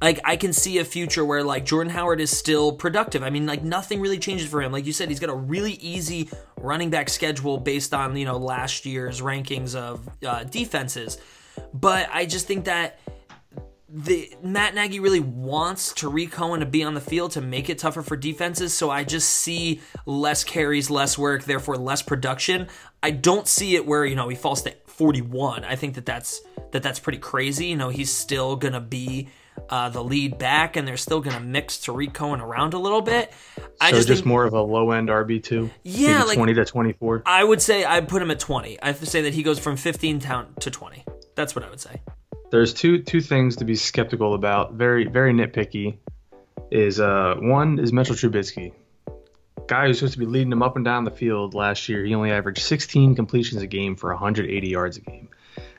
like 0.01 0.21
I 0.25 0.37
can 0.37 0.53
see 0.53 0.79
a 0.79 0.85
future 0.85 1.25
where 1.25 1.43
like 1.45 1.65
Jordan 1.65 1.93
Howard 1.93 2.21
is 2.21 2.37
still 2.37 2.73
productive. 2.73 3.23
I 3.23 3.31
mean, 3.31 3.47
like 3.47 3.63
nothing 3.63 4.01
really 4.01 4.19
changes 4.19 4.49
for 4.49 4.61
him. 4.61 4.73
Like 4.73 4.87
you 4.87 4.93
said, 4.93 5.09
he's 5.09 5.21
got 5.21 5.31
a 5.31 5.35
really 5.35 5.73
easy 5.75 6.29
running 6.59 6.91
back 6.91 7.09
schedule 7.09 7.59
based 7.59 7.95
on 7.95 8.17
you 8.17 8.25
know 8.25 8.37
last 8.37 8.87
year's 8.87 9.21
rankings 9.21 9.75
of 9.75 10.09
uh, 10.27 10.45
defenses. 10.45 11.19
But 11.73 12.09
I 12.13 12.27
just 12.27 12.47
think 12.47 12.65
that 12.65 12.99
the 13.89 14.35
Matt 14.43 14.75
Nagy 14.75 14.99
really 14.99 15.21
wants 15.21 15.93
Tarik 15.93 16.33
Cohen 16.33 16.59
to 16.61 16.67
be 16.67 16.83
on 16.83 16.95
the 16.95 17.01
field 17.01 17.31
to 17.33 17.41
make 17.41 17.71
it 17.71 17.79
tougher 17.79 18.03
for 18.03 18.17
defenses. 18.17 18.75
So 18.75 18.91
I 18.91 19.05
just 19.05 19.29
see 19.29 19.81
less 20.05 20.43
carries, 20.43 20.91
less 20.91 21.17
work, 21.17 21.45
therefore 21.45 21.77
less 21.77 22.03
production. 22.03 22.67
I 23.05 23.13
don't 23.13 23.47
see 23.47 23.77
it 23.77 23.87
where 23.87 24.05
you 24.05 24.17
know 24.17 24.29
he 24.29 24.35
falls 24.35 24.63
to 24.63 24.75
41. 24.87 25.65
I 25.65 25.77
think 25.77 25.95
that 25.95 26.07
that's 26.07 26.43
that 26.73 26.83
that's 26.83 26.99
pretty 26.99 27.19
crazy. 27.19 27.67
You 27.67 27.77
know 27.77 27.91
he's 27.91 28.13
still 28.13 28.57
gonna 28.57 28.81
be 28.81 29.29
uh, 29.69 29.89
the 29.89 30.03
lead 30.03 30.39
back, 30.39 30.77
and 30.77 30.87
they're 30.87 30.97
still 30.97 31.21
gonna 31.21 31.41
mix 31.41 31.79
Tarik 31.79 32.13
Cohen 32.13 32.41
around 32.41 32.75
a 32.75 32.79
little 32.79 33.01
bit. 33.03 33.33
I 33.81 33.91
so 33.91 33.97
just 33.97 34.09
just, 34.09 34.19
think, 34.21 34.27
more 34.27 34.45
of 34.45 34.55
a 34.55 34.61
low 34.61 34.91
end 34.91 35.09
RB 35.09 35.43
two. 35.43 35.71
Yeah, 35.83 36.23
like- 36.25 36.37
twenty 36.37 36.55
to 36.55 36.65
twenty 36.65 36.93
four. 36.93 37.23
I 37.27 37.43
would 37.45 37.63
say 37.63 37.85
I'd 37.85 38.09
put 38.09 38.23
him 38.23 38.31
at 38.31 38.39
20. 38.39 38.81
I 38.83 38.87
have 38.87 39.01
to 39.01 39.07
say 39.07 39.23
that 39.23 39.35
he 39.35 39.43
goes 39.43 39.59
from 39.59 39.77
15 39.77 40.19
down 40.19 40.55
to 40.61 40.71
20. 40.71 41.05
That's 41.35 41.55
what 41.55 41.65
I 41.65 41.71
would 41.71 41.81
say. 41.81 42.01
There's 42.51 42.73
two 42.73 43.03
two 43.03 43.21
things 43.21 43.57
to 43.57 43.65
be 43.65 43.75
skeptical 43.75 44.35
about. 44.35 44.75
Very 44.75 45.07
very 45.07 45.33
nitpicky. 45.33 45.99
Is 46.71 47.01
uh 47.01 47.37
one 47.39 47.79
is 47.79 47.93
Mitchell 47.93 48.15
Trubisky, 48.15 48.73
guy 49.67 49.87
who's 49.87 49.99
supposed 49.99 50.15
to 50.15 50.19
be 50.19 50.27
leading 50.27 50.51
them 50.51 50.63
up 50.63 50.77
and 50.77 50.85
down 50.85 51.05
the 51.05 51.11
field 51.11 51.55
last 51.55 51.89
year. 51.89 52.05
He 52.05 52.15
only 52.15 52.31
averaged 52.31 52.63
16 52.63 53.15
completions 53.15 53.63
a 53.63 53.67
game 53.67 53.97
for 53.97 54.11
180 54.11 54.69
yards 54.69 54.97
a 54.97 55.01
game. 55.01 55.29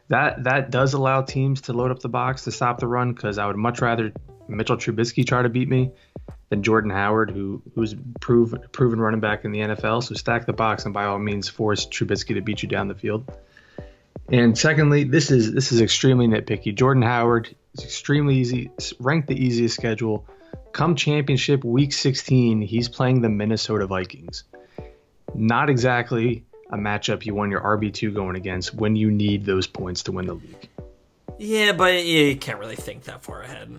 That 0.08 0.44
that 0.44 0.70
does 0.70 0.94
allow 0.94 1.22
teams 1.22 1.62
to 1.62 1.74
load 1.74 1.92
up 1.92 2.00
the 2.00 2.10
box 2.10 2.44
to 2.44 2.52
stop 2.52 2.80
the 2.80 2.88
run 2.88 3.14
because 3.14 3.38
I 3.38 3.48
would 3.48 3.56
much 3.56 3.82
rather 3.82 4.14
Mitchell 4.48 4.78
Trubisky 4.78 5.26
try 5.26 5.42
to 5.42 5.50
beat 5.50 5.68
me 5.68 5.92
than 6.50 6.64
Jordan 6.64 6.92
Howard, 6.92 7.32
who 7.32 7.62
who's 7.74 7.96
prove, 8.22 8.54
proven 8.72 9.00
running 9.00 9.20
back 9.20 9.46
in 9.46 9.52
the 9.52 9.60
NFL. 9.60 10.04
So 10.04 10.16
stack 10.16 10.46
the 10.46 10.54
box 10.54 10.86
and 10.86 10.94
by 10.94 11.06
all 11.06 11.20
means 11.20 11.50
force 11.50 11.86
Trubisky 11.86 12.36
to 12.36 12.42
beat 12.42 12.62
you 12.62 12.70
down 12.70 12.88
the 12.88 12.96
field. 12.96 13.32
And 14.32 14.58
secondly, 14.58 15.04
this 15.04 15.32
is 15.32 15.54
this 15.54 15.72
is 15.72 15.82
extremely 15.82 16.28
nitpicky. 16.28 16.74
Jordan 16.74 17.04
Howard 17.04 17.56
is 17.74 17.84
extremely 17.84 18.36
easy, 18.36 18.72
ranked 19.00 19.28
the 19.28 19.44
easiest 19.44 19.76
schedule. 19.76 20.28
Come 20.72 20.96
championship 20.96 21.64
week 21.64 21.94
16, 21.94 22.62
he's 22.62 22.90
playing 22.90 23.22
the 23.22 23.30
Minnesota 23.30 23.88
Vikings. 23.88 24.44
Not 25.34 25.70
exactly 25.70 26.44
a 26.72 26.78
matchup 26.78 27.26
you 27.26 27.36
want 27.36 27.52
your 27.52 27.62
RB2 27.62 28.14
going 28.14 28.36
against 28.36 28.74
when 28.74 28.96
you 28.96 29.12
need 29.12 29.46
those 29.46 29.68
points 29.68 30.04
to 30.04 30.12
win 30.12 30.26
the 30.26 30.34
league. 30.34 30.70
Yeah, 31.38 31.74
but 31.74 32.04
you 32.06 32.36
can't 32.38 32.60
really 32.60 32.76
think 32.76 33.04
that 33.04 33.22
far 33.22 33.42
ahead. 33.42 33.78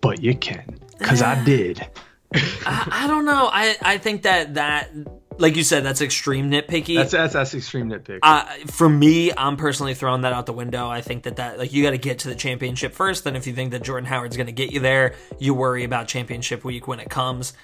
But 0.00 0.22
you 0.22 0.34
can, 0.34 0.78
because 0.98 1.22
I 1.22 1.42
did. 1.44 1.86
I, 2.34 3.04
I 3.04 3.06
don't 3.06 3.24
know. 3.24 3.48
I, 3.50 3.76
I 3.82 3.98
think 3.98 4.22
that 4.22 4.54
that, 4.54 4.90
like 5.38 5.56
you 5.56 5.64
said, 5.64 5.84
that's 5.84 6.00
extreme 6.00 6.50
nitpicky. 6.50 6.96
That's 6.96 7.12
that's, 7.12 7.32
that's 7.32 7.54
extreme 7.54 7.88
nitpick. 7.88 8.20
uh, 8.22 8.44
for 8.66 8.88
me, 8.88 9.32
I'm 9.32 9.56
personally 9.56 9.94
throwing 9.94 10.22
that 10.22 10.32
out 10.32 10.46
the 10.46 10.52
window. 10.52 10.88
I 10.88 11.00
think 11.00 11.24
that 11.24 11.36
that 11.36 11.58
like 11.58 11.72
you 11.72 11.82
got 11.82 11.90
to 11.90 11.98
get 11.98 12.20
to 12.20 12.28
the 12.28 12.34
championship 12.34 12.92
first. 12.92 13.24
Then 13.24 13.34
if 13.34 13.46
you 13.46 13.54
think 13.54 13.72
that 13.72 13.82
Jordan 13.82 14.06
Howard's 14.06 14.36
going 14.36 14.46
to 14.46 14.52
get 14.52 14.72
you 14.72 14.80
there, 14.80 15.14
you 15.38 15.54
worry 15.54 15.84
about 15.84 16.06
championship 16.06 16.64
week 16.64 16.86
when 16.86 17.00
it 17.00 17.08
comes. 17.08 17.54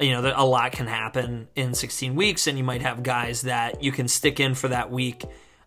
You 0.00 0.12
know, 0.12 0.32
a 0.34 0.46
lot 0.46 0.72
can 0.72 0.86
happen 0.86 1.48
in 1.54 1.74
16 1.74 2.14
weeks, 2.14 2.46
and 2.46 2.56
you 2.56 2.64
might 2.64 2.82
have 2.82 3.02
guys 3.02 3.42
that 3.42 3.82
you 3.82 3.92
can 3.92 4.08
stick 4.08 4.40
in 4.40 4.54
for 4.54 4.68
that 4.68 4.90
week 4.90 5.24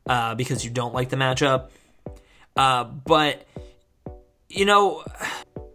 uh, 0.07 0.35
because 0.35 0.65
you 0.65 0.71
don't 0.71 0.93
like 0.93 1.09
the 1.09 1.17
matchup. 1.17 1.69
Uh, 2.55 2.83
but 2.83 3.45
you 4.49 4.65
know, 4.65 5.03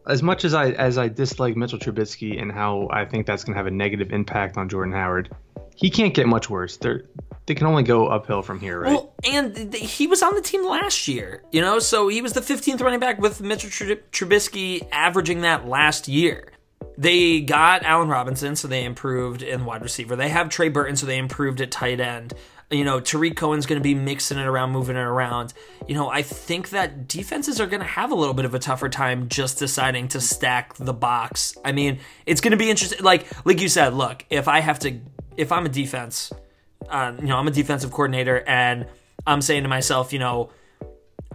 as 0.06 0.22
much 0.22 0.44
as 0.44 0.54
I 0.54 0.70
as 0.70 0.98
I 0.98 1.08
dislike 1.08 1.56
Mitchell 1.56 1.78
Trubisky 1.78 2.40
and 2.40 2.50
how 2.50 2.88
I 2.90 3.04
think 3.04 3.26
that's 3.26 3.44
going 3.44 3.54
to 3.54 3.58
have 3.58 3.66
a 3.66 3.70
negative 3.70 4.12
impact 4.12 4.56
on 4.56 4.68
Jordan 4.68 4.92
Howard, 4.92 5.34
he 5.74 5.90
can't 5.90 6.14
get 6.14 6.26
much 6.26 6.50
worse. 6.50 6.76
They're 6.76 7.04
they 7.46 7.54
can 7.54 7.66
only 7.66 7.82
go 7.82 8.08
uphill 8.08 8.42
from 8.42 8.60
here, 8.60 8.80
right? 8.80 8.92
Well, 8.92 9.14
and 9.24 9.54
th- 9.54 9.70
th- 9.70 9.90
he 9.90 10.06
was 10.06 10.22
on 10.22 10.34
the 10.34 10.42
team 10.42 10.66
last 10.66 11.08
year, 11.08 11.42
you 11.50 11.62
know, 11.62 11.78
so 11.78 12.08
he 12.08 12.20
was 12.20 12.34
the 12.34 12.42
15th 12.42 12.82
running 12.82 13.00
back 13.00 13.18
with 13.18 13.40
Mitchell 13.40 13.70
Tru- 13.70 13.96
Trubisky 14.12 14.86
averaging 14.92 15.40
that 15.40 15.66
last 15.66 16.08
year. 16.08 16.52
They 16.96 17.40
got 17.40 17.84
Allen 17.84 18.08
Robinson, 18.08 18.56
so 18.56 18.66
they 18.66 18.84
improved 18.84 19.42
in 19.42 19.64
wide 19.64 19.82
receiver. 19.82 20.16
They 20.16 20.28
have 20.28 20.48
Trey 20.48 20.68
Burton, 20.68 20.96
so 20.96 21.06
they 21.06 21.18
improved 21.18 21.60
at 21.60 21.70
tight 21.70 22.00
end. 22.00 22.34
You 22.70 22.84
know, 22.84 23.00
Tarik 23.00 23.36
Cohen's 23.36 23.64
going 23.64 23.80
to 23.80 23.82
be 23.82 23.94
mixing 23.94 24.36
it 24.36 24.46
around, 24.46 24.72
moving 24.72 24.96
it 24.96 25.00
around. 25.00 25.54
You 25.86 25.94
know, 25.94 26.08
I 26.08 26.20
think 26.22 26.70
that 26.70 27.08
defenses 27.08 27.60
are 27.60 27.66
going 27.66 27.80
to 27.80 27.86
have 27.86 28.10
a 28.10 28.14
little 28.14 28.34
bit 28.34 28.44
of 28.44 28.52
a 28.52 28.58
tougher 28.58 28.90
time 28.90 29.28
just 29.28 29.58
deciding 29.58 30.08
to 30.08 30.20
stack 30.20 30.74
the 30.74 30.92
box. 30.92 31.56
I 31.64 31.72
mean, 31.72 32.00
it's 32.26 32.42
going 32.42 32.50
to 32.50 32.58
be 32.58 32.68
interesting. 32.68 33.02
Like, 33.02 33.26
like 33.46 33.60
you 33.60 33.68
said, 33.68 33.94
look, 33.94 34.26
if 34.28 34.48
I 34.48 34.60
have 34.60 34.80
to, 34.80 35.00
if 35.36 35.50
I'm 35.50 35.64
a 35.64 35.70
defense, 35.70 36.30
uh, 36.90 37.14
you 37.18 37.28
know, 37.28 37.36
I'm 37.36 37.48
a 37.48 37.52
defensive 37.52 37.90
coordinator, 37.90 38.44
and 38.46 38.86
I'm 39.26 39.40
saying 39.40 39.62
to 39.62 39.68
myself, 39.68 40.12
you 40.12 40.18
know, 40.18 40.50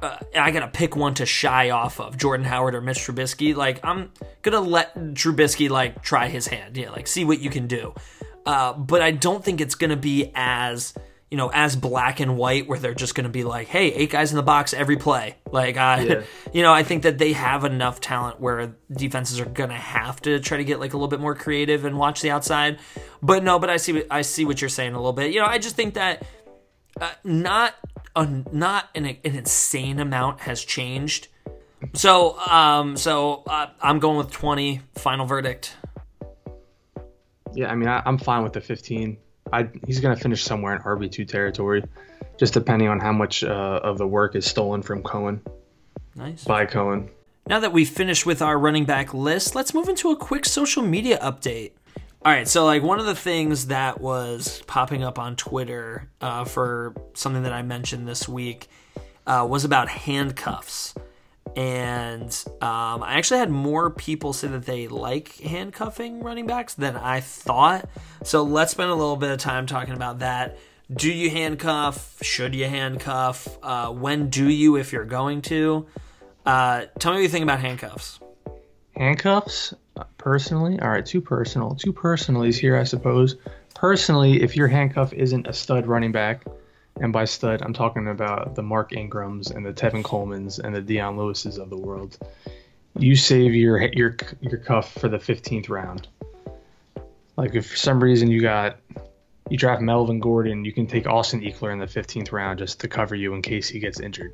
uh, 0.03 0.17
I 0.37 0.51
gotta 0.51 0.67
pick 0.67 0.95
one 0.95 1.13
to 1.15 1.25
shy 1.25 1.69
off 1.69 1.99
of 1.99 2.17
Jordan 2.17 2.45
Howard 2.45 2.75
or 2.75 2.81
Mitch 2.81 2.99
Trubisky. 2.99 3.55
Like 3.55 3.79
I'm 3.83 4.11
gonna 4.41 4.59
let 4.59 4.95
Trubisky 5.13 5.69
like 5.69 6.01
try 6.03 6.27
his 6.27 6.47
hand, 6.47 6.77
yeah, 6.77 6.91
like 6.91 7.07
see 7.07 7.25
what 7.25 7.39
you 7.39 7.49
can 7.49 7.67
do. 7.67 7.93
Uh, 8.45 8.73
but 8.73 9.01
I 9.01 9.11
don't 9.11 9.43
think 9.43 9.61
it's 9.61 9.75
gonna 9.75 9.95
be 9.95 10.31
as 10.35 10.93
you 11.31 11.37
know 11.37 11.49
as 11.53 11.75
black 11.75 12.19
and 12.19 12.37
white 12.37 12.67
where 12.67 12.77
they're 12.77 12.93
just 12.93 13.15
gonna 13.15 13.29
be 13.29 13.43
like, 13.43 13.67
hey, 13.67 13.93
eight 13.93 14.11
guys 14.11 14.31
in 14.31 14.35
the 14.37 14.43
box 14.43 14.73
every 14.73 14.97
play. 14.97 15.37
Like 15.51 15.77
I, 15.77 16.01
Yeah. 16.01 16.21
you 16.53 16.61
know, 16.61 16.73
I 16.73 16.83
think 16.83 17.03
that 17.03 17.17
they 17.17 17.31
have 17.33 17.63
enough 17.63 18.01
talent 18.01 18.39
where 18.41 18.75
defenses 18.91 19.39
are 19.39 19.45
gonna 19.45 19.73
have 19.73 20.21
to 20.23 20.39
try 20.41 20.57
to 20.57 20.63
get 20.65 20.79
like 20.79 20.93
a 20.93 20.97
little 20.97 21.07
bit 21.07 21.21
more 21.21 21.33
creative 21.35 21.85
and 21.85 21.97
watch 21.97 22.21
the 22.21 22.29
outside. 22.31 22.79
But 23.21 23.43
no, 23.43 23.57
but 23.57 23.69
I 23.69 23.77
see 23.77 23.93
what- 23.93 24.07
I 24.11 24.21
see 24.21 24.43
what 24.45 24.61
you're 24.61 24.69
saying 24.69 24.93
a 24.93 24.97
little 24.97 25.13
bit. 25.13 25.31
You 25.33 25.39
know, 25.39 25.47
I 25.47 25.57
just 25.59 25.75
think 25.77 25.93
that 25.93 26.23
uh, 27.01 27.09
not 27.23 27.73
a, 28.15 28.25
not 28.51 28.89
an, 28.95 29.05
an 29.05 29.17
insane 29.23 29.99
amount 29.99 30.41
has 30.41 30.63
changed. 30.63 31.27
So 31.93 32.39
um 32.39 32.95
so 32.97 33.43
uh, 33.47 33.67
I'm 33.81 33.99
going 33.99 34.17
with 34.17 34.31
20 34.31 34.81
final 34.95 35.25
verdict. 35.25 35.75
yeah, 37.53 37.71
I 37.71 37.75
mean 37.75 37.89
I, 37.89 38.01
I'm 38.05 38.17
fine 38.17 38.43
with 38.43 38.53
the 38.53 38.61
15. 38.61 39.17
I 39.51 39.69
he's 39.85 39.99
going 39.99 40.15
to 40.15 40.21
finish 40.21 40.43
somewhere 40.43 40.75
in 40.75 40.81
RB 40.81 41.11
two 41.11 41.25
territory, 41.25 41.83
just 42.37 42.53
depending 42.53 42.87
on 42.87 42.99
how 42.99 43.11
much 43.11 43.43
uh, 43.43 43.79
of 43.83 43.97
the 43.97 44.07
work 44.07 44.35
is 44.35 44.45
stolen 44.45 44.81
from 44.81 45.03
Cohen 45.03 45.41
Nice. 46.15 46.43
by 46.45 46.65
Cohen. 46.65 47.09
Now 47.47 47.59
that 47.59 47.73
we've 47.73 47.89
finished 47.89 48.25
with 48.25 48.41
our 48.41 48.57
running 48.57 48.85
back 48.85 49.13
list, 49.13 49.53
let's 49.53 49.73
move 49.73 49.89
into 49.89 50.09
a 50.11 50.15
quick 50.15 50.45
social 50.45 50.81
media 50.81 51.19
update. 51.19 51.71
All 52.25 52.31
right, 52.31 52.47
so 52.47 52.63
like 52.63 52.81
one 52.81 53.01
of 53.01 53.05
the 53.05 53.15
things 53.15 53.67
that 53.67 53.99
was 53.99 54.61
popping 54.65 55.03
up 55.03 55.19
on 55.19 55.35
Twitter 55.35 56.07
uh, 56.21 56.45
for 56.45 56.95
something 57.15 57.43
that 57.43 57.51
I 57.51 57.63
mentioned 57.63 58.07
this 58.07 58.29
week 58.29 58.69
uh, 59.27 59.45
was 59.49 59.65
about 59.65 59.89
handcuffs. 59.89 60.95
And 61.57 62.33
um, 62.61 63.03
I 63.03 63.15
actually 63.15 63.39
had 63.39 63.49
more 63.49 63.89
people 63.89 64.31
say 64.31 64.47
that 64.47 64.65
they 64.65 64.87
like 64.87 65.35
handcuffing 65.39 66.21
running 66.23 66.47
backs 66.47 66.75
than 66.75 66.95
I 66.95 67.19
thought. 67.19 67.89
So 68.23 68.43
let's 68.43 68.71
spend 68.71 68.89
a 68.89 68.95
little 68.95 69.17
bit 69.17 69.29
of 69.29 69.39
time 69.39 69.65
talking 69.65 69.93
about 69.93 70.19
that. 70.19 70.57
Do 70.95 71.11
you 71.11 71.29
handcuff? 71.29 72.19
Should 72.21 72.55
you 72.55 72.69
handcuff? 72.69 73.49
Uh, 73.61 73.89
when 73.89 74.29
do 74.29 74.47
you, 74.47 74.77
if 74.77 74.93
you're 74.93 75.03
going 75.03 75.41
to? 75.43 75.87
Uh, 76.45 76.85
tell 76.99 77.11
me 77.11 77.17
what 77.17 77.23
you 77.23 77.29
think 77.29 77.43
about 77.43 77.59
handcuffs. 77.59 78.21
Handcuffs, 78.95 79.73
personally, 80.17 80.79
all 80.79 80.89
right, 80.89 81.05
too 81.05 81.21
personal. 81.21 81.75
Two 81.75 81.93
personalities 81.93 82.57
here, 82.57 82.77
I 82.77 82.83
suppose. 82.83 83.35
Personally, 83.75 84.41
if 84.41 84.55
your 84.55 84.67
handcuff 84.67 85.13
isn't 85.13 85.47
a 85.47 85.53
stud 85.53 85.87
running 85.87 86.11
back, 86.11 86.45
and 86.99 87.11
by 87.11 87.25
stud, 87.25 87.61
I'm 87.61 87.73
talking 87.73 88.07
about 88.07 88.55
the 88.55 88.61
Mark 88.61 88.91
Ingrams 88.91 89.51
and 89.51 89.65
the 89.65 89.73
Tevin 89.73 90.03
Colemans 90.03 90.59
and 90.59 90.75
the 90.75 90.81
Dion 90.81 91.17
Lewis's 91.17 91.57
of 91.57 91.69
the 91.69 91.77
world, 91.77 92.17
you 92.97 93.15
save 93.15 93.55
your 93.55 93.81
your 93.93 94.15
your 94.41 94.57
cuff 94.59 94.93
for 94.93 95.09
the 95.09 95.17
15th 95.17 95.69
round. 95.69 96.07
Like 97.35 97.55
if 97.55 97.71
for 97.71 97.75
some 97.75 98.03
reason 98.03 98.29
you 98.29 98.41
got 98.41 98.77
you 99.49 99.57
draft 99.57 99.81
Melvin 99.81 100.19
Gordon, 100.19 100.63
you 100.65 100.71
can 100.71 100.87
take 100.87 101.07
Austin 101.07 101.41
Ekeler 101.41 101.73
in 101.73 101.79
the 101.79 101.85
15th 101.85 102.31
round 102.31 102.59
just 102.59 102.79
to 102.81 102.87
cover 102.87 103.15
you 103.15 103.33
in 103.33 103.41
case 103.41 103.67
he 103.67 103.79
gets 103.79 103.99
injured. 103.99 104.33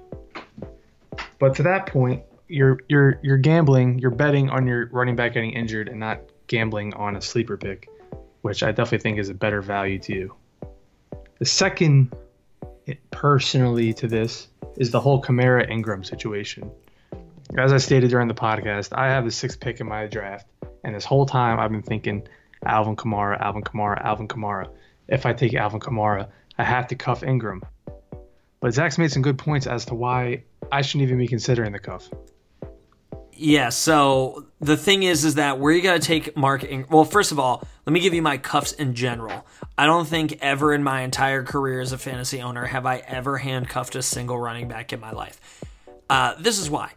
But 1.39 1.55
to 1.55 1.63
that 1.63 1.85
point, 1.87 2.23
you're 2.49 2.79
you're 2.89 3.19
you're 3.21 3.37
gambling, 3.37 3.99
you're 3.99 4.11
betting 4.11 4.49
on 4.49 4.67
your 4.67 4.87
running 4.87 5.15
back 5.15 5.33
getting 5.33 5.53
injured 5.53 5.87
and 5.87 5.99
not 5.99 6.19
gambling 6.47 6.93
on 6.95 7.15
a 7.15 7.21
sleeper 7.21 7.55
pick, 7.55 7.87
which 8.41 8.63
I 8.63 8.71
definitely 8.71 8.99
think 8.99 9.19
is 9.19 9.29
a 9.29 9.33
better 9.33 9.61
value 9.61 9.99
to 9.99 10.13
you. 10.13 10.35
The 11.37 11.45
second 11.45 12.13
personally 13.11 13.93
to 13.93 14.07
this 14.07 14.47
is 14.77 14.91
the 14.91 14.99
whole 14.99 15.21
Kamara 15.21 15.69
Ingram 15.69 16.03
situation. 16.03 16.69
As 17.57 17.71
I 17.71 17.77
stated 17.77 18.09
during 18.09 18.27
the 18.27 18.33
podcast, 18.33 18.97
I 18.97 19.07
have 19.07 19.25
the 19.25 19.31
sixth 19.31 19.59
pick 19.59 19.79
in 19.79 19.87
my 19.87 20.07
draft, 20.07 20.47
and 20.83 20.95
this 20.95 21.05
whole 21.05 21.25
time 21.25 21.59
I've 21.59 21.71
been 21.71 21.83
thinking 21.83 22.27
Alvin 22.65 22.95
Kamara, 22.95 23.39
Alvin 23.39 23.63
Kamara, 23.63 24.03
Alvin 24.03 24.27
Kamara. 24.27 24.69
If 25.07 25.25
I 25.25 25.33
take 25.33 25.53
Alvin 25.53 25.79
Kamara, 25.79 26.29
I 26.57 26.63
have 26.63 26.87
to 26.87 26.95
cuff 26.95 27.23
Ingram. 27.23 27.63
But 28.59 28.73
Zach's 28.73 28.97
made 28.97 29.11
some 29.11 29.21
good 29.21 29.37
points 29.37 29.67
as 29.67 29.85
to 29.85 29.95
why 29.95 30.43
I 30.71 30.81
shouldn't 30.81 31.03
even 31.03 31.17
be 31.17 31.27
considering 31.27 31.71
the 31.71 31.79
cuff. 31.79 32.09
Yeah, 33.41 33.69
so 33.69 34.47
the 34.59 34.75
thing 34.75 35.03
is, 35.03 35.23
is 35.23 35.35
that 35.35 35.59
where 35.59 35.71
you 35.71 35.81
got 35.81 35.93
to 35.93 36.05
take 36.05 36.35
Mark. 36.35 36.65
Well, 36.89 37.05
first 37.05 37.31
of 37.31 37.39
all, 37.39 37.65
let 37.85 37.93
me 37.93 38.01
give 38.01 38.13
you 38.13 38.21
my 38.21 38.37
cuffs 38.37 38.73
in 38.73 38.95
general. 38.95 39.45
I 39.77 39.85
don't 39.85 40.05
think 40.05 40.39
ever 40.41 40.73
in 40.73 40.83
my 40.83 41.03
entire 41.03 41.43
career 41.43 41.79
as 41.79 41.93
a 41.93 41.97
fantasy 41.97 42.41
owner 42.41 42.65
have 42.65 42.85
I 42.85 42.97
ever 42.97 43.37
handcuffed 43.37 43.95
a 43.95 44.01
single 44.01 44.37
running 44.37 44.67
back 44.67 44.91
in 44.91 44.99
my 44.99 45.11
life. 45.11 45.63
Uh, 46.09 46.35
this 46.37 46.59
is 46.59 46.69
why. 46.69 46.91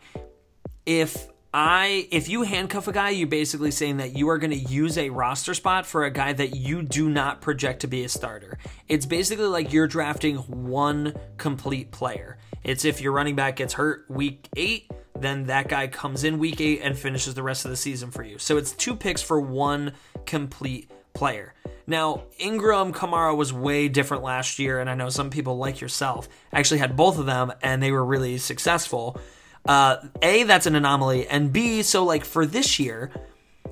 if 0.85 1.29
I 1.55 2.09
if 2.11 2.31
you 2.31 2.43
handcuff 2.43 2.89
a 2.89 2.93
guy, 2.93 3.11
you're 3.11 3.29
basically 3.29 3.71
saying 3.71 3.99
that 3.99 4.17
you 4.17 4.29
are 4.31 4.39
going 4.39 4.53
to 4.53 4.57
use 4.57 4.97
a 4.97 5.11
roster 5.11 5.53
spot 5.53 5.85
for 5.85 6.05
a 6.05 6.11
guy 6.11 6.33
that 6.33 6.57
you 6.57 6.83
do 6.83 7.11
not 7.11 7.43
project 7.43 7.81
to 7.81 7.87
be 7.87 8.05
a 8.05 8.09
starter. 8.09 8.57
It's 8.89 9.05
basically 9.05 9.47
like 9.47 9.73
you're 9.73 9.87
drafting 9.87 10.37
one 10.37 11.15
complete 11.37 11.91
player. 11.91 12.39
It's 12.65 12.87
if 12.87 13.03
your 13.03 13.13
running 13.13 13.37
back 13.37 13.57
gets 13.57 13.75
hurt 13.75 14.07
week 14.09 14.49
8, 14.57 14.91
then 15.19 15.45
that 15.45 15.69
guy 15.69 15.89
comes 15.89 16.25
in 16.25 16.39
week 16.39 16.61
8 16.61 16.81
and 16.83 16.97
finishes 16.97 17.35
the 17.35 17.43
rest 17.43 17.67
of 17.67 17.71
the 17.71 17.77
season 17.77 18.11
for 18.11 18.23
you. 18.23 18.39
So 18.39 18.57
it's 18.57 18.73
two 18.73 18.97
picks 18.97 19.21
for 19.21 19.39
one 19.39 19.93
complete 20.25 20.91
player. 21.13 21.53
Now, 21.87 22.25
Ingram 22.39 22.95
Kamara 22.95 23.37
was 23.37 23.53
way 23.53 23.89
different 23.89 24.23
last 24.23 24.59
year, 24.59 24.81
and 24.81 24.89
I 24.89 24.95
know 24.95 25.11
some 25.11 25.29
people 25.29 25.59
like 25.59 25.81
yourself 25.83 26.29
actually 26.53 26.79
had 26.79 26.97
both 26.97 27.19
of 27.19 27.27
them 27.27 27.53
and 27.61 27.83
they 27.83 27.93
were 27.93 28.05
really 28.05 28.39
successful. 28.39 29.21
Uh, 29.65 29.97
a, 30.23 30.43
that's 30.43 30.67
an 30.67 30.75
anomaly, 30.75 31.29
and 31.29 31.53
B, 31.53 31.83
so 31.83 32.05
like 32.05 32.25
for 32.25 32.45
this 32.45 32.81
year, 32.81 33.13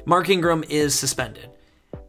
Mark 0.04 0.28
Ingram 0.28 0.64
is 0.68 0.96
suspended, 0.96 1.50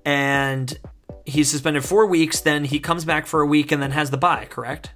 and 0.06 0.78
he's 1.26 1.50
suspended 1.50 1.84
four 1.84 2.06
weeks. 2.06 2.42
Then 2.42 2.66
he 2.66 2.80
comes 2.80 3.06
back 3.06 3.26
for 3.26 3.42
a 3.42 3.46
week 3.46 3.72
and 3.72 3.82
then 3.82 3.92
has 3.92 4.12
the 4.12 4.18
bye. 4.18 4.46
Correct? 4.46 4.92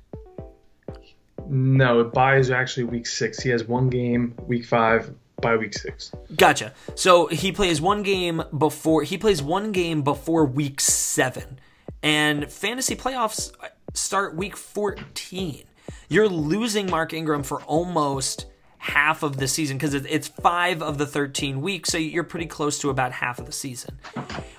No, 1.47 2.03
bye 2.03 2.37
is 2.37 2.51
actually 2.51 2.85
week 2.85 3.07
six. 3.07 3.39
He 3.39 3.49
has 3.49 3.63
one 3.63 3.89
game, 3.89 4.35
week 4.47 4.65
five, 4.65 5.13
by 5.41 5.55
week 5.57 5.73
six. 5.73 6.11
Gotcha. 6.35 6.73
So 6.95 7.27
he 7.27 7.51
plays 7.51 7.81
one 7.81 8.03
game 8.03 8.43
before 8.57 9.03
he 9.03 9.17
plays 9.17 9.41
one 9.41 9.71
game 9.71 10.01
before 10.03 10.45
week 10.45 10.79
seven, 10.79 11.59
and 12.01 12.51
fantasy 12.51 12.95
playoffs 12.95 13.51
start 13.93 14.35
week 14.35 14.55
fourteen. 14.55 15.63
You're 16.07 16.29
losing 16.29 16.89
Mark 16.89 17.13
Ingram 17.13 17.43
for 17.43 17.61
almost 17.63 18.45
half 18.85 19.23
of 19.23 19.37
the 19.37 19.47
season 19.47 19.77
because 19.77 19.93
it's 19.95 20.27
five 20.27 20.81
of 20.81 20.97
the 20.97 21.07
13 21.07 21.61
weeks, 21.61 21.89
so 21.89 21.97
you're 21.97 22.23
pretty 22.23 22.45
close 22.45 22.77
to 22.79 22.89
about 22.89 23.11
half 23.11 23.39
of 23.39 23.45
the 23.45 23.51
season. 23.51 23.97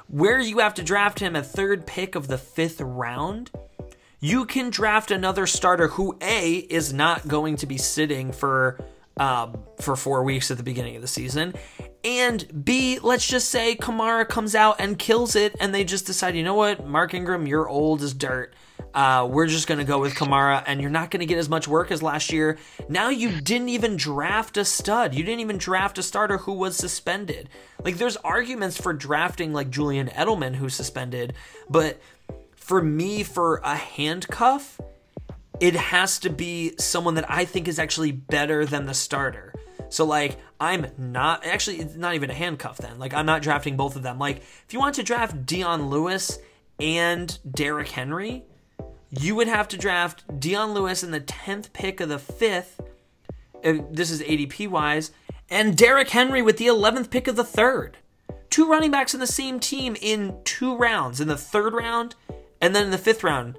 Where 0.08 0.40
you 0.40 0.58
have 0.58 0.74
to 0.74 0.82
draft 0.82 1.20
him 1.20 1.36
a 1.36 1.42
third 1.42 1.86
pick 1.86 2.14
of 2.16 2.26
the 2.26 2.36
fifth 2.36 2.80
round, 2.80 3.50
you 4.18 4.44
can 4.44 4.70
draft 4.70 5.12
another 5.12 5.46
starter 5.46 5.88
who 5.88 6.16
A 6.20 6.56
is 6.56 6.92
not 6.92 7.28
going 7.28 7.56
to 7.56 7.66
be 7.66 7.78
sitting 7.78 8.32
for 8.32 8.80
um, 9.16 9.58
for 9.80 9.96
four 9.96 10.24
weeks 10.24 10.50
at 10.50 10.56
the 10.56 10.62
beginning 10.62 10.96
of 10.96 11.02
the 11.02 11.08
season. 11.08 11.54
And 12.04 12.64
B, 12.64 12.98
let's 12.98 13.26
just 13.26 13.48
say 13.48 13.74
Kamara 13.76 14.28
comes 14.28 14.54
out 14.54 14.76
and 14.80 14.98
kills 14.98 15.36
it, 15.36 15.54
and 15.60 15.74
they 15.74 15.84
just 15.84 16.04
decide, 16.04 16.36
you 16.36 16.42
know 16.42 16.54
what, 16.54 16.86
Mark 16.86 17.14
Ingram, 17.14 17.46
you're 17.46 17.68
old 17.68 18.02
as 18.02 18.12
dirt. 18.12 18.54
Uh, 18.96 19.28
we're 19.30 19.46
just 19.46 19.68
going 19.68 19.78
to 19.78 19.84
go 19.84 20.00
with 20.00 20.14
Kamara, 20.14 20.64
and 20.66 20.80
you're 20.80 20.88
not 20.88 21.10
going 21.10 21.20
to 21.20 21.26
get 21.26 21.36
as 21.36 21.50
much 21.50 21.68
work 21.68 21.90
as 21.90 22.02
last 22.02 22.32
year. 22.32 22.56
Now 22.88 23.10
you 23.10 23.42
didn't 23.42 23.68
even 23.68 23.96
draft 23.96 24.56
a 24.56 24.64
stud. 24.64 25.14
You 25.14 25.22
didn't 25.22 25.40
even 25.40 25.58
draft 25.58 25.98
a 25.98 26.02
starter 26.02 26.38
who 26.38 26.54
was 26.54 26.78
suspended. 26.78 27.50
Like, 27.84 27.98
there's 27.98 28.16
arguments 28.16 28.80
for 28.80 28.94
drafting, 28.94 29.52
like 29.52 29.68
Julian 29.68 30.08
Edelman, 30.08 30.54
who's 30.54 30.74
suspended, 30.74 31.34
but 31.68 32.00
for 32.56 32.80
me, 32.80 33.22
for 33.22 33.60
a 33.62 33.76
handcuff, 33.76 34.80
it 35.60 35.76
has 35.76 36.18
to 36.20 36.30
be 36.30 36.72
someone 36.78 37.14
that 37.16 37.30
I 37.30 37.44
think 37.44 37.68
is 37.68 37.78
actually 37.78 38.12
better 38.12 38.64
than 38.64 38.86
the 38.86 38.94
starter. 38.94 39.52
So 39.88 40.04
like 40.04 40.36
I'm 40.58 40.86
not 40.98 41.46
actually 41.46 41.78
it's 41.78 41.94
not 41.94 42.14
even 42.14 42.28
a 42.28 42.34
handcuff 42.34 42.78
then. 42.78 42.98
Like 42.98 43.14
I'm 43.14 43.24
not 43.24 43.42
drafting 43.42 43.76
both 43.76 43.96
of 43.96 44.02
them. 44.02 44.18
Like 44.18 44.38
if 44.38 44.66
you 44.72 44.78
want 44.78 44.96
to 44.96 45.02
draft 45.02 45.46
Dion 45.46 45.88
Lewis 45.88 46.38
and 46.80 47.38
Derrick 47.50 47.88
Henry, 47.88 48.44
you 49.10 49.34
would 49.34 49.48
have 49.48 49.68
to 49.68 49.76
draft 49.76 50.40
Dion 50.40 50.74
Lewis 50.74 51.02
in 51.02 51.10
the 51.10 51.20
10th 51.20 51.72
pick 51.72 52.00
of 52.00 52.08
the 52.08 52.18
5th. 52.18 52.80
uh, 53.64 53.82
This 53.90 54.10
is 54.10 54.22
ADP 54.22 54.68
wise, 54.68 55.10
and 55.48 55.76
Derrick 55.76 56.10
Henry 56.10 56.42
with 56.42 56.58
the 56.58 56.66
11th 56.66 57.10
pick 57.10 57.28
of 57.28 57.36
the 57.36 57.44
3rd. 57.44 57.94
Two 58.50 58.68
running 58.68 58.90
backs 58.90 59.14
in 59.14 59.20
the 59.20 59.26
same 59.26 59.60
team 59.60 59.96
in 60.00 60.38
two 60.44 60.76
rounds, 60.76 61.20
in 61.20 61.28
the 61.28 61.34
3rd 61.34 61.72
round 61.72 62.14
and 62.60 62.74
then 62.74 62.84
in 62.84 62.90
the 62.90 62.98
5th 62.98 63.22
round. 63.22 63.56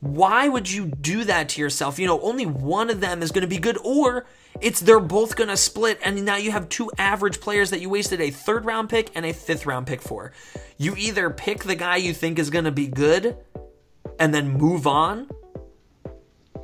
Why 0.00 0.48
would 0.48 0.70
you 0.70 0.86
do 0.86 1.22
that 1.24 1.50
to 1.50 1.60
yourself? 1.60 1.98
You 1.98 2.08
know, 2.08 2.20
only 2.22 2.44
one 2.44 2.90
of 2.90 3.00
them 3.00 3.22
is 3.22 3.30
going 3.30 3.42
to 3.42 3.48
be 3.48 3.58
good, 3.58 3.78
or 3.84 4.26
it's 4.60 4.80
they're 4.80 4.98
both 4.98 5.36
going 5.36 5.48
to 5.48 5.56
split, 5.56 6.00
and 6.02 6.24
now 6.24 6.34
you 6.34 6.50
have 6.50 6.68
two 6.68 6.90
average 6.98 7.40
players 7.40 7.70
that 7.70 7.80
you 7.80 7.88
wasted 7.88 8.20
a 8.20 8.30
third 8.30 8.64
round 8.64 8.88
pick 8.88 9.10
and 9.14 9.24
a 9.24 9.32
fifth 9.32 9.64
round 9.64 9.86
pick 9.86 10.02
for. 10.02 10.32
You 10.76 10.96
either 10.96 11.30
pick 11.30 11.62
the 11.62 11.76
guy 11.76 11.96
you 11.96 12.12
think 12.14 12.40
is 12.40 12.50
going 12.50 12.64
to 12.64 12.72
be 12.72 12.88
good 12.88 13.36
and 14.22 14.32
then 14.32 14.52
move 14.52 14.86
on, 14.86 15.28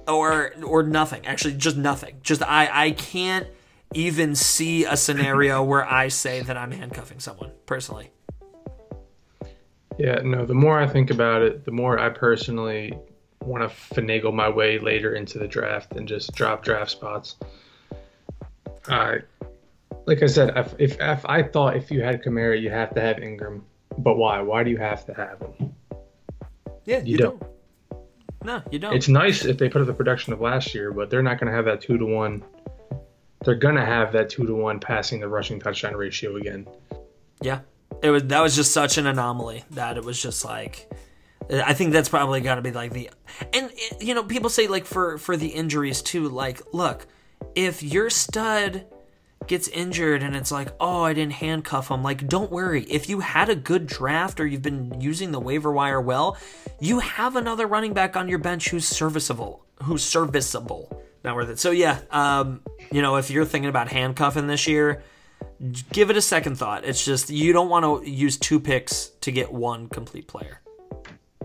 or 0.07 0.53
or 0.65 0.85
nothing. 0.85 1.27
Actually, 1.27 1.55
just 1.55 1.77
nothing. 1.77 2.21
Just 2.23 2.41
I 2.41 2.69
I 2.73 2.91
can't 2.93 3.49
even 3.93 4.37
see 4.37 4.85
a 4.85 4.97
scenario 4.97 5.61
where 5.71 5.85
I 5.85 6.07
say 6.07 6.41
that 6.41 6.57
I'm 6.57 6.71
handcuffing 6.71 7.19
someone 7.19 7.51
personally. 7.67 8.13
Yeah, 9.99 10.21
no, 10.23 10.47
the 10.47 10.55
more 10.55 10.79
I 10.79 10.87
think 10.87 11.11
about 11.11 11.43
it, 11.43 11.65
the 11.65 11.73
more 11.73 11.99
I 11.99 12.11
personally 12.11 12.97
want 13.45 13.69
to 13.69 13.77
finagle 13.93 14.33
my 14.33 14.49
way 14.49 14.79
later 14.79 15.17
into 15.17 15.41
the 15.41 15.49
draft 15.49 15.95
and 15.97 16.07
just 16.07 16.33
drop 16.37 16.63
draft 16.63 16.93
spots. 16.93 17.35
Uh, 18.87 19.17
like 20.07 20.23
I 20.23 20.27
said, 20.27 20.57
if, 20.57 20.75
if, 20.79 21.01
if 21.01 21.27
I 21.27 21.43
thought 21.43 21.77
if 21.77 21.91
you 21.91 22.03
had 22.03 22.23
Kamara, 22.23 22.61
you 22.61 22.71
have 22.71 22.95
to 22.95 23.01
have 23.01 23.19
Ingram. 23.19 23.65
But 23.97 24.17
why? 24.17 24.41
Why 24.43 24.63
do 24.63 24.71
you 24.71 24.77
have 24.77 25.05
to 25.07 25.15
have 25.15 25.41
him? 25.41 25.75
Yeah, 26.89 27.03
You 27.05 27.19
don't. 27.19 27.43
No, 28.43 28.63
you 28.71 28.79
don't. 28.79 28.95
It's 28.95 29.09
nice 29.09 29.45
if 29.45 29.59
they 29.59 29.69
put 29.69 29.83
up 29.83 29.87
the 29.87 29.93
production 29.93 30.33
of 30.33 30.41
last 30.41 30.75
year, 30.75 30.91
but 30.91 31.11
they're 31.11 31.23
not 31.23 31.39
going 31.39 31.51
to 31.51 31.55
have 31.55 31.67
that 31.67 31.83
two 31.83 31.99
to 31.99 32.07
one. 32.07 32.43
They're 33.45 33.57
going 33.57 33.75
to 33.75 33.85
have 33.85 34.11
that 34.13 34.31
two 34.31 34.47
to 34.47 34.55
one 34.55 34.81
passing 34.81 35.21
the 35.21 35.29
rushing 35.29 35.61
touchdown 35.61 35.95
ratio 35.95 36.37
again. 36.37 36.67
Yeah, 37.43 37.61
it 38.03 38.09
was 38.09 38.25
that 38.25 38.41
was 38.41 38.57
just 38.57 38.73
such 38.73 38.97
an 38.97 39.07
anomaly 39.07 39.65
that 39.73 39.99
it 39.99 40.05
was 40.05 40.23
just 40.23 40.47
like 40.47 40.91
I 41.51 41.75
think 41.75 41.93
that's 41.93 42.09
probably 42.09 42.41
got 42.41 42.55
to 42.55 42.63
be 42.63 42.73
like 42.73 42.95
the 42.95 43.11
and 43.53 43.71
you 44.01 44.15
know 44.15 44.23
people 44.23 44.49
say 44.49 44.67
like 44.67 44.87
for 44.87 45.19
for 45.19 45.37
the 45.37 45.49
injuries 45.49 46.01
too 46.01 46.29
like 46.31 46.63
look 46.73 47.07
if 47.55 47.83
your 47.83 48.09
stud 48.09 48.87
gets 49.49 49.69
injured 49.69 50.23
and 50.23 50.37
it's 50.37 50.53
like 50.53 50.69
oh 50.81 51.03
I 51.03 51.13
didn't 51.15 51.33
handcuff 51.35 51.91
him 51.91 52.03
like 52.03 52.27
don't 52.29 52.51
worry 52.51 52.85
if 52.85 53.09
you 53.09 53.21
had 53.21 53.49
a 53.49 53.57
good 53.57 53.87
draft 53.87 54.41
or 54.41 54.47
you've 54.47 54.63
been 54.63 55.01
using 55.01 55.33
the 55.33 55.41
waiver 55.41 55.73
wire 55.73 56.01
well 56.01 56.37
you 56.81 57.01
have 57.01 57.37
another 57.37 57.67
running 57.67 57.95
back 57.95 58.17
on 58.17 58.29
your 58.29 58.39
bench 58.39 58.69
who's 58.69 58.87
serviceable 58.87 59.65
who's 59.83 60.05
serviceable 60.05 61.03
not 61.25 61.35
worth 61.35 61.49
it 61.49 61.59
so 61.59 61.71
yeah 61.71 61.99
um 62.11 62.61
you 62.93 63.03
know 63.03 63.17
if 63.17 63.31
you're 63.31 63.45
thinking 63.45 63.71
about 63.71 63.89
handcuffing 63.89 64.47
this 64.47 64.67
year 64.67 65.03
give 65.93 66.11
it 66.11 66.17
a 66.17 66.23
second 66.23 66.57
thought. 66.57 66.85
It's 66.85 67.05
just 67.05 67.31
you 67.31 67.53
don't 67.53 67.69
want 67.69 68.05
to 68.05 68.11
use 68.11 68.37
two 68.37 68.61
picks 68.61 69.09
to 69.21 69.33
get 69.33 69.53
one 69.53 69.89
complete 69.89 70.29
player. 70.29 70.61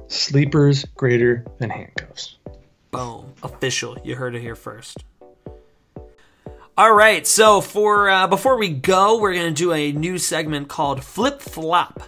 Sleepers 0.07 0.85
greater 0.95 1.45
than 1.59 1.69
handcuffs. 1.69 2.37
Boom, 2.91 3.33
official. 3.41 3.97
You 4.03 4.15
heard 4.15 4.35
it 4.35 4.41
here 4.41 4.55
first. 4.55 5.03
All 6.75 6.91
right, 6.91 7.27
so 7.27 7.61
for 7.61 8.09
uh, 8.09 8.25
before 8.25 8.57
we 8.57 8.69
go, 8.69 9.19
we're 9.19 9.35
gonna 9.35 9.51
do 9.51 9.71
a 9.73 9.91
new 9.91 10.17
segment 10.17 10.69
called 10.69 11.03
Flip 11.03 11.39
Flop, 11.39 12.01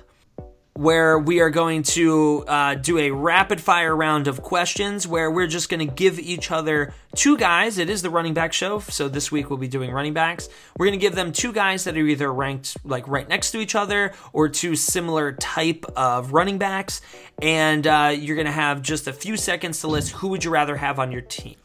where 0.73 1.19
we 1.19 1.39
are 1.39 1.51
going 1.51 1.83
to 1.83 2.43
uh, 2.47 2.73
do 2.73 2.97
a 2.97 3.11
rapid 3.11 3.61
fire 3.61 3.95
round 3.95 4.27
of 4.27 4.41
questions 4.41 5.07
where 5.07 5.29
we're 5.29 5.45
just 5.45 5.69
gonna 5.69 5.85
give 5.85 6.17
each 6.17 6.49
other 6.49 6.95
two 7.15 7.37
guys. 7.37 7.77
It 7.77 7.91
is 7.91 8.01
the 8.01 8.09
running 8.09 8.33
back 8.33 8.53
show, 8.53 8.79
so 8.79 9.07
this 9.07 9.31
week 9.31 9.51
we'll 9.51 9.59
be 9.59 9.67
doing 9.67 9.91
running 9.91 10.15
backs. 10.15 10.49
We're 10.79 10.87
gonna 10.87 10.97
give 10.97 11.13
them 11.13 11.31
two 11.31 11.53
guys 11.53 11.83
that 11.83 11.95
are 11.95 11.99
either 11.99 12.33
ranked 12.33 12.75
like 12.83 13.07
right 13.07 13.29
next 13.29 13.51
to 13.51 13.59
each 13.59 13.75
other 13.75 14.13
or 14.33 14.49
two 14.49 14.75
similar 14.75 15.33
type 15.33 15.85
of 15.95 16.33
running 16.33 16.57
backs, 16.57 17.01
and 17.39 17.85
uh, 17.85 18.15
you're 18.17 18.35
gonna 18.35 18.51
have 18.51 18.81
just 18.81 19.05
a 19.05 19.13
few 19.13 19.37
seconds 19.37 19.81
to 19.81 19.87
list 19.89 20.13
who 20.13 20.29
would 20.29 20.43
you 20.43 20.49
rather 20.49 20.75
have 20.75 20.97
on 20.97 21.11
your 21.11 21.21
team. 21.21 21.55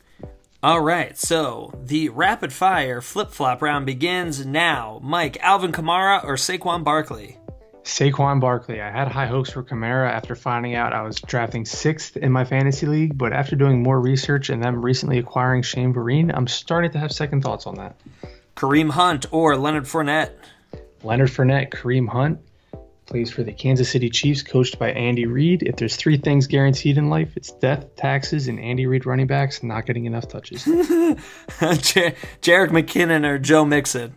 All 0.63 0.83
right, 0.83 1.17
so 1.17 1.73
the 1.87 2.11
rapid 2.11 2.53
fire 2.53 3.01
flip 3.01 3.31
flop 3.31 3.63
round 3.63 3.87
begins 3.87 4.45
now. 4.45 5.01
Mike, 5.03 5.39
Alvin 5.41 5.73
Kamara 5.73 6.23
or 6.23 6.35
Saquon 6.35 6.85
Barkley? 6.85 7.39
Saquon 7.83 8.43
Barkley. 8.43 8.83
I 8.83 8.91
had 8.91 9.09
high 9.09 9.25
hopes 9.25 9.51
for 9.51 9.63
Kamara 9.63 10.11
after 10.11 10.35
finding 10.35 10.75
out 10.75 10.93
I 10.93 11.01
was 11.01 11.17
drafting 11.17 11.65
sixth 11.65 12.19
in 12.19 12.31
my 12.31 12.45
fantasy 12.45 12.85
league, 12.85 13.17
but 13.17 13.33
after 13.33 13.57
doing 13.57 13.83
more 13.83 13.99
research 13.99 14.51
and 14.51 14.63
them 14.63 14.85
recently 14.85 15.17
acquiring 15.17 15.63
Shane 15.63 15.95
Vereen, 15.95 16.31
I'm 16.35 16.47
starting 16.47 16.91
to 16.91 16.99
have 16.99 17.11
second 17.11 17.41
thoughts 17.41 17.67
on 17.67 17.77
that. 17.77 17.99
Kareem 18.55 18.91
Hunt 18.91 19.25
or 19.31 19.57
Leonard 19.57 19.85
Fournette? 19.85 20.33
Leonard 21.03 21.31
Fournette, 21.31 21.71
Kareem 21.71 22.07
Hunt 22.07 22.39
plays 23.11 23.31
for 23.31 23.43
the 23.43 23.53
Kansas 23.53 23.91
City 23.91 24.09
Chiefs, 24.09 24.43
coached 24.43 24.79
by 24.79 24.93
Andy 24.93 25.27
Reid. 25.27 25.65
If 25.65 25.77
there's 25.77 25.97
three 25.97 26.17
things 26.17 26.47
guaranteed 26.47 26.97
in 26.97 27.11
life, 27.11 27.37
it's 27.37 27.51
death, 27.51 27.97
taxes, 27.97 28.47
and 28.47 28.61
Andy 28.61 28.87
Reid 28.87 29.05
running 29.05 29.27
backs 29.27 29.63
not 29.63 29.85
getting 29.85 30.05
enough 30.05 30.29
touches. 30.29 30.65
Jar- 30.65 32.15
Jerick 32.41 32.71
McKinnon 32.71 33.27
or 33.27 33.39
Joe 33.39 33.65
Mixon? 33.65 34.15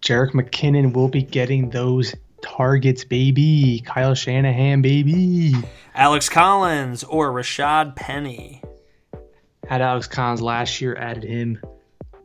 Jerick 0.00 0.32
McKinnon 0.32 0.94
will 0.94 1.08
be 1.08 1.22
getting 1.22 1.68
those 1.70 2.14
targets, 2.40 3.04
baby. 3.04 3.82
Kyle 3.84 4.14
Shanahan, 4.14 4.80
baby. 4.80 5.54
Alex 5.94 6.30
Collins 6.30 7.04
or 7.04 7.30
Rashaad 7.30 7.96
Penny? 7.96 8.62
Had 9.68 9.82
Alex 9.82 10.06
Collins 10.06 10.40
last 10.40 10.80
year, 10.80 10.96
added 10.96 11.22
him 11.22 11.60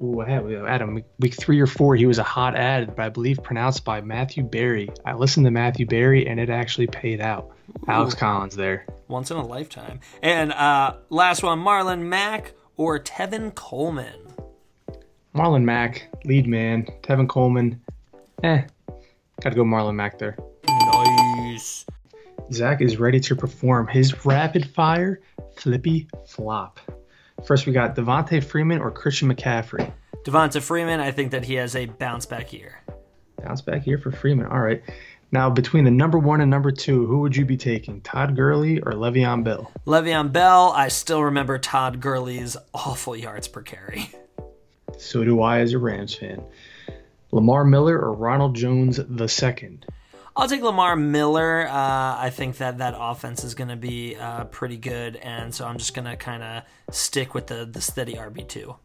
Ooh, 0.03 0.21
Adam 0.21 1.03
week 1.19 1.35
three 1.35 1.59
or 1.59 1.67
four. 1.67 1.95
He 1.95 2.05
was 2.05 2.17
a 2.17 2.23
hot 2.23 2.55
ad, 2.55 2.95
but 2.95 3.05
I 3.05 3.09
believe 3.09 3.41
pronounced 3.41 3.85
by 3.85 4.01
Matthew 4.01 4.43
Berry. 4.43 4.89
I 5.05 5.13
listened 5.13 5.45
to 5.45 5.51
Matthew 5.51 5.85
Berry, 5.85 6.27
and 6.27 6.39
it 6.39 6.49
actually 6.49 6.87
paid 6.87 7.21
out. 7.21 7.51
Alex 7.87 8.13
Collins 8.13 8.55
there. 8.55 8.85
Once 9.07 9.31
in 9.31 9.37
a 9.37 9.45
lifetime. 9.45 9.99
And 10.21 10.51
uh, 10.51 10.97
last 11.09 11.43
one, 11.43 11.59
Marlon 11.59 12.01
Mack 12.03 12.53
or 12.77 12.99
Tevin 12.99 13.55
Coleman. 13.55 14.19
Marlon 15.33 15.63
Mack, 15.63 16.09
lead 16.25 16.47
man. 16.47 16.85
Tevin 17.01 17.27
Coleman, 17.27 17.81
eh. 18.43 18.63
Got 19.41 19.49
to 19.49 19.55
go 19.55 19.63
Marlon 19.63 19.95
Mack 19.95 20.17
there. 20.19 20.37
Nice. 20.67 21.85
Zach 22.51 22.81
is 22.81 22.97
ready 22.97 23.19
to 23.21 23.35
perform 23.35 23.87
his 23.87 24.25
rapid 24.25 24.69
fire 24.69 25.21
flippy 25.55 26.07
flop. 26.27 26.79
First, 27.45 27.67
we 27.67 27.73
got 27.73 27.95
Devonta 27.95 28.43
Freeman 28.43 28.79
or 28.79 28.89
Christian 28.89 29.33
McCaffrey. 29.33 29.91
Devonta 30.23 30.61
Freeman, 30.61 30.99
I 30.99 31.11
think 31.11 31.31
that 31.31 31.45
he 31.45 31.55
has 31.55 31.75
a 31.75 31.85
bounce 31.85 32.25
back 32.25 32.51
year. 32.51 32.81
Bounce 33.43 33.61
back 33.61 33.83
here 33.83 33.99
for 33.99 34.11
Freeman. 34.11 34.47
All 34.47 34.59
right. 34.59 34.81
Now, 35.31 35.49
between 35.49 35.83
the 35.83 35.91
number 35.91 36.17
one 36.17 36.41
and 36.41 36.49
number 36.49 36.71
two, 36.71 37.05
who 37.05 37.19
would 37.19 37.35
you 37.35 37.45
be 37.45 37.57
taking? 37.57 38.01
Todd 38.01 38.35
Gurley 38.35 38.79
or 38.79 38.93
Le'Veon 38.93 39.43
Bell? 39.43 39.71
Le'Veon 39.85 40.31
Bell, 40.31 40.71
I 40.75 40.87
still 40.87 41.23
remember 41.23 41.59
Todd 41.59 41.99
Gurley's 41.99 42.57
awful 42.73 43.15
yards 43.15 43.47
per 43.47 43.61
carry. 43.61 44.09
So 44.97 45.23
do 45.23 45.41
I 45.41 45.59
as 45.59 45.73
a 45.73 45.77
Rams 45.77 46.15
fan. 46.15 46.43
Lamar 47.31 47.65
Miller 47.65 47.99
or 47.99 48.13
Ronald 48.13 48.55
Jones 48.55 48.99
the 49.07 49.27
second? 49.27 49.85
I'll 50.37 50.49
take 50.49 50.61
Lamar 50.61 50.97
Miller. 50.97 51.65
Uh, 51.67 52.17
I 52.17 52.29
think 52.29 52.57
that 52.57 52.79
that 52.79 52.93
offense 52.97 53.45
is 53.45 53.55
going 53.55 53.69
to 53.69 53.77
be 53.77 54.15
uh, 54.17 54.45
pretty 54.45 54.75
good, 54.77 55.15
and 55.17 55.55
so 55.55 55.65
I'm 55.65 55.77
just 55.77 55.93
going 55.93 56.05
to 56.05 56.17
kind 56.17 56.43
of 56.43 56.63
stick 56.93 57.33
with 57.33 57.47
the 57.47 57.65
the 57.65 57.79
steady 57.79 58.15
RB 58.15 58.47
two. 58.47 58.75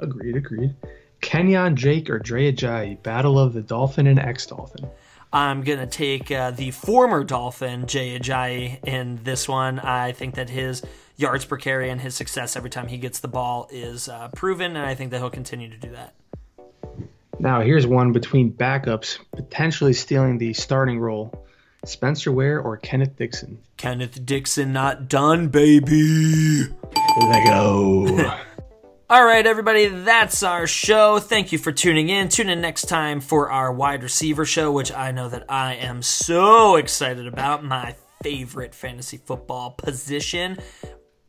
Agreed, 0.00 0.36
agreed. 0.36 0.74
Kenyan 1.20 1.74
Drake 1.74 2.08
or 2.08 2.18
Jay 2.18 2.50
Ajayi, 2.50 3.02
battle 3.02 3.38
of 3.38 3.52
the 3.52 3.60
Dolphin 3.60 4.06
and 4.06 4.18
ex 4.18 4.46
Dolphin. 4.46 4.88
I'm 5.32 5.62
gonna 5.62 5.86
take 5.86 6.30
uh, 6.32 6.50
the 6.50 6.72
former 6.72 7.22
Dolphin 7.22 7.86
Jay 7.86 8.18
Ajayi 8.18 8.82
in 8.84 9.20
this 9.22 9.48
one. 9.48 9.78
I 9.78 10.12
think 10.12 10.34
that 10.34 10.50
his 10.50 10.82
yards 11.16 11.44
per 11.44 11.56
carry 11.56 11.90
and 11.90 12.00
his 12.00 12.16
success 12.16 12.56
every 12.56 12.70
time 12.70 12.88
he 12.88 12.96
gets 12.96 13.20
the 13.20 13.28
ball 13.28 13.68
is 13.70 14.08
uh, 14.08 14.28
proven, 14.34 14.76
and 14.76 14.86
I 14.86 14.94
think 14.94 15.10
that 15.10 15.18
he'll 15.18 15.30
continue 15.30 15.68
to 15.68 15.76
do 15.76 15.90
that. 15.90 16.14
Now, 17.40 17.62
here's 17.62 17.86
one 17.86 18.12
between 18.12 18.52
backups 18.52 19.18
potentially 19.34 19.94
stealing 19.94 20.36
the 20.36 20.52
starting 20.52 21.00
role 21.00 21.46
Spencer 21.86 22.30
Ware 22.30 22.60
or 22.60 22.76
Kenneth 22.76 23.16
Dixon. 23.16 23.58
Kenneth 23.78 24.26
Dixon 24.26 24.74
not 24.74 25.08
done, 25.08 25.48
baby. 25.48 26.64
Let 27.22 27.46
go. 27.46 28.36
All 29.10 29.24
right, 29.24 29.46
everybody, 29.46 29.86
that's 29.86 30.42
our 30.42 30.66
show. 30.66 31.18
Thank 31.18 31.50
you 31.50 31.56
for 31.56 31.72
tuning 31.72 32.10
in. 32.10 32.28
Tune 32.28 32.50
in 32.50 32.60
next 32.60 32.90
time 32.90 33.22
for 33.22 33.50
our 33.50 33.72
wide 33.72 34.02
receiver 34.02 34.44
show, 34.44 34.70
which 34.70 34.92
I 34.92 35.10
know 35.10 35.30
that 35.30 35.46
I 35.48 35.76
am 35.76 36.02
so 36.02 36.76
excited 36.76 37.26
about. 37.26 37.64
My 37.64 37.96
favorite 38.22 38.74
fantasy 38.74 39.16
football 39.16 39.70
position. 39.70 40.58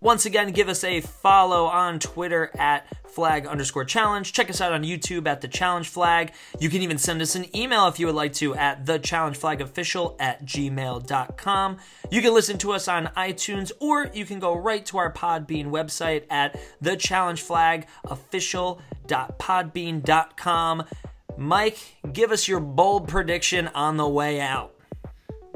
Once 0.01 0.25
again, 0.25 0.51
give 0.51 0.67
us 0.67 0.83
a 0.83 0.99
follow 0.99 1.65
on 1.65 1.99
Twitter 1.99 2.49
at 2.57 2.87
flag 3.05 3.45
underscore 3.45 3.85
challenge. 3.85 4.33
Check 4.33 4.49
us 4.49 4.59
out 4.59 4.73
on 4.73 4.83
YouTube 4.83 5.27
at 5.27 5.41
the 5.41 5.47
challenge 5.47 5.89
flag. 5.89 6.31
You 6.59 6.69
can 6.69 6.81
even 6.81 6.97
send 6.97 7.21
us 7.21 7.35
an 7.35 7.55
email 7.55 7.87
if 7.87 7.99
you 7.99 8.07
would 8.07 8.15
like 8.15 8.33
to 8.33 8.55
at 8.55 8.87
the 8.87 8.97
challenge 8.97 9.37
flag 9.37 9.61
official 9.61 10.15
at 10.19 10.43
gmail.com. 10.43 11.77
You 12.09 12.21
can 12.21 12.33
listen 12.33 12.57
to 12.59 12.71
us 12.71 12.87
on 12.87 13.07
iTunes 13.17 13.71
or 13.79 14.09
you 14.13 14.25
can 14.25 14.39
go 14.39 14.55
right 14.55 14.83
to 14.87 14.97
our 14.97 15.13
Podbean 15.13 15.67
website 15.67 16.23
at 16.29 16.59
the 16.79 16.95
challenge 16.95 17.41
flag 17.41 17.87
official.podbean.com. 18.05 20.83
Mike, 21.37 21.77
give 22.11 22.31
us 22.31 22.47
your 22.47 22.59
bold 22.59 23.07
prediction 23.07 23.67
on 23.69 23.97
the 23.97 24.07
way 24.07 24.41
out. 24.41 24.75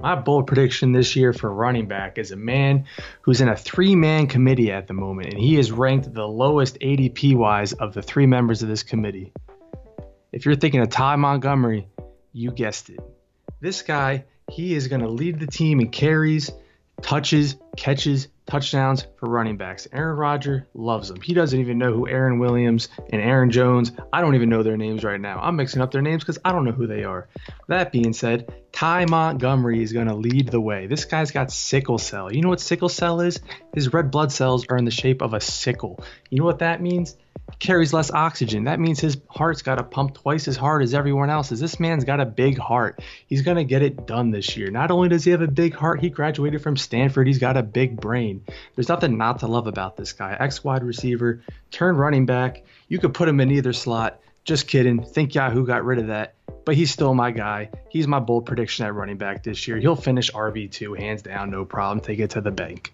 My 0.01 0.15
bold 0.15 0.47
prediction 0.47 0.91
this 0.91 1.15
year 1.15 1.33
for 1.33 1.51
running 1.51 1.87
back 1.87 2.17
is 2.17 2.31
a 2.31 2.35
man 2.35 2.85
who's 3.21 3.41
in 3.41 3.47
a 3.47 3.55
three 3.55 3.95
man 3.95 4.27
committee 4.27 4.71
at 4.71 4.87
the 4.87 4.93
moment, 4.93 5.33
and 5.33 5.39
he 5.39 5.57
is 5.57 5.71
ranked 5.71 6.13
the 6.13 6.27
lowest 6.27 6.77
ADP 6.79 7.35
wise 7.35 7.73
of 7.73 7.93
the 7.93 8.01
three 8.01 8.25
members 8.25 8.61
of 8.61 8.67
this 8.67 8.83
committee. 8.83 9.33
If 10.31 10.45
you're 10.45 10.55
thinking 10.55 10.81
of 10.81 10.89
Ty 10.89 11.15
Montgomery, 11.15 11.87
you 12.33 12.51
guessed 12.51 12.89
it. 12.89 12.99
This 13.61 13.81
guy, 13.81 14.25
he 14.51 14.75
is 14.75 14.87
going 14.87 15.01
to 15.01 15.09
lead 15.09 15.39
the 15.39 15.47
team 15.47 15.79
in 15.79 15.89
carries, 15.89 16.51
touches, 17.01 17.55
catches, 17.77 18.27
touchdowns 18.45 19.07
for 19.25 19.31
running 19.31 19.57
backs. 19.57 19.87
Aaron 19.91 20.17
Rodgers 20.17 20.61
loves 20.75 21.09
them. 21.09 21.19
He 21.19 21.33
doesn't 21.33 21.59
even 21.59 21.79
know 21.79 21.91
who 21.91 22.07
Aaron 22.07 22.37
Williams 22.37 22.89
and 23.11 23.19
Aaron 23.19 23.49
Jones. 23.49 23.91
I 24.13 24.21
don't 24.21 24.35
even 24.35 24.49
know 24.49 24.61
their 24.61 24.77
names 24.77 25.03
right 25.03 25.19
now. 25.19 25.39
I'm 25.41 25.55
mixing 25.55 25.81
up 25.81 25.91
their 25.91 26.03
names 26.03 26.23
because 26.23 26.37
I 26.45 26.51
don't 26.51 26.63
know 26.63 26.71
who 26.71 26.85
they 26.85 27.03
are. 27.03 27.27
That 27.67 27.91
being 27.91 28.13
said, 28.13 28.53
Ty 28.71 29.05
Montgomery 29.05 29.81
is 29.81 29.93
going 29.93 30.07
to 30.07 30.15
lead 30.15 30.49
the 30.49 30.61
way. 30.61 30.85
This 30.85 31.05
guy's 31.05 31.31
got 31.31 31.51
sickle 31.51 31.97
cell. 31.97 32.31
You 32.31 32.41
know 32.41 32.49
what 32.49 32.61
sickle 32.61 32.89
cell 32.89 33.19
is? 33.21 33.39
His 33.73 33.91
red 33.91 34.11
blood 34.11 34.31
cells 34.31 34.67
are 34.69 34.77
in 34.77 34.85
the 34.85 34.91
shape 34.91 35.23
of 35.23 35.33
a 35.33 35.41
sickle. 35.41 36.03
You 36.29 36.39
know 36.39 36.45
what 36.45 36.59
that 36.59 36.81
means? 36.81 37.17
carries 37.59 37.93
less 37.93 38.11
oxygen. 38.11 38.65
That 38.65 38.79
means 38.79 38.99
his 38.99 39.17
heart's 39.29 39.61
got 39.61 39.75
to 39.75 39.83
pump 39.83 40.15
twice 40.15 40.47
as 40.47 40.57
hard 40.57 40.83
as 40.83 40.93
everyone 40.93 41.29
else's. 41.29 41.59
This 41.59 41.79
man's 41.79 42.03
got 42.03 42.19
a 42.19 42.25
big 42.25 42.57
heart. 42.57 43.01
He's 43.27 43.43
going 43.43 43.57
to 43.57 43.63
get 43.63 43.81
it 43.81 44.07
done 44.07 44.31
this 44.31 44.57
year. 44.57 44.71
Not 44.71 44.91
only 44.91 45.09
does 45.09 45.23
he 45.23 45.31
have 45.31 45.41
a 45.41 45.47
big 45.47 45.73
heart, 45.73 46.01
he 46.01 46.09
graduated 46.09 46.61
from 46.61 46.77
Stanford. 46.77 47.27
He's 47.27 47.39
got 47.39 47.57
a 47.57 47.63
big 47.63 47.99
brain. 47.99 48.43
There's 48.75 48.89
nothing 48.89 49.14
not 49.17 49.39
to 49.39 49.47
love 49.47 49.67
about 49.67 49.97
this 49.97 50.13
guy. 50.13 50.35
X 50.39 50.63
wide 50.63 50.83
receiver, 50.83 51.41
turn 51.71 51.95
running 51.95 52.25
back. 52.25 52.63
You 52.87 52.99
could 52.99 53.13
put 53.13 53.27
him 53.27 53.39
in 53.39 53.51
either 53.51 53.73
slot. 53.73 54.19
Just 54.43 54.67
kidding. 54.67 55.03
Think 55.03 55.33
Yahoo 55.33 55.65
got 55.65 55.83
rid 55.83 55.99
of 55.99 56.07
that. 56.07 56.35
But 56.65 56.75
he's 56.75 56.91
still 56.91 57.13
my 57.13 57.31
guy. 57.31 57.69
He's 57.89 58.07
my 58.07 58.19
bold 58.19 58.45
prediction 58.45 58.85
at 58.85 58.93
running 58.93 59.17
back 59.17 59.43
this 59.43 59.67
year. 59.67 59.77
He'll 59.77 59.95
finish 59.95 60.31
RB2 60.31 60.99
hands 60.99 61.21
down, 61.21 61.49
no 61.49 61.65
problem. 61.65 61.99
Take 61.99 62.19
it 62.19 62.29
to 62.31 62.41
the 62.41 62.51
bank. 62.51 62.93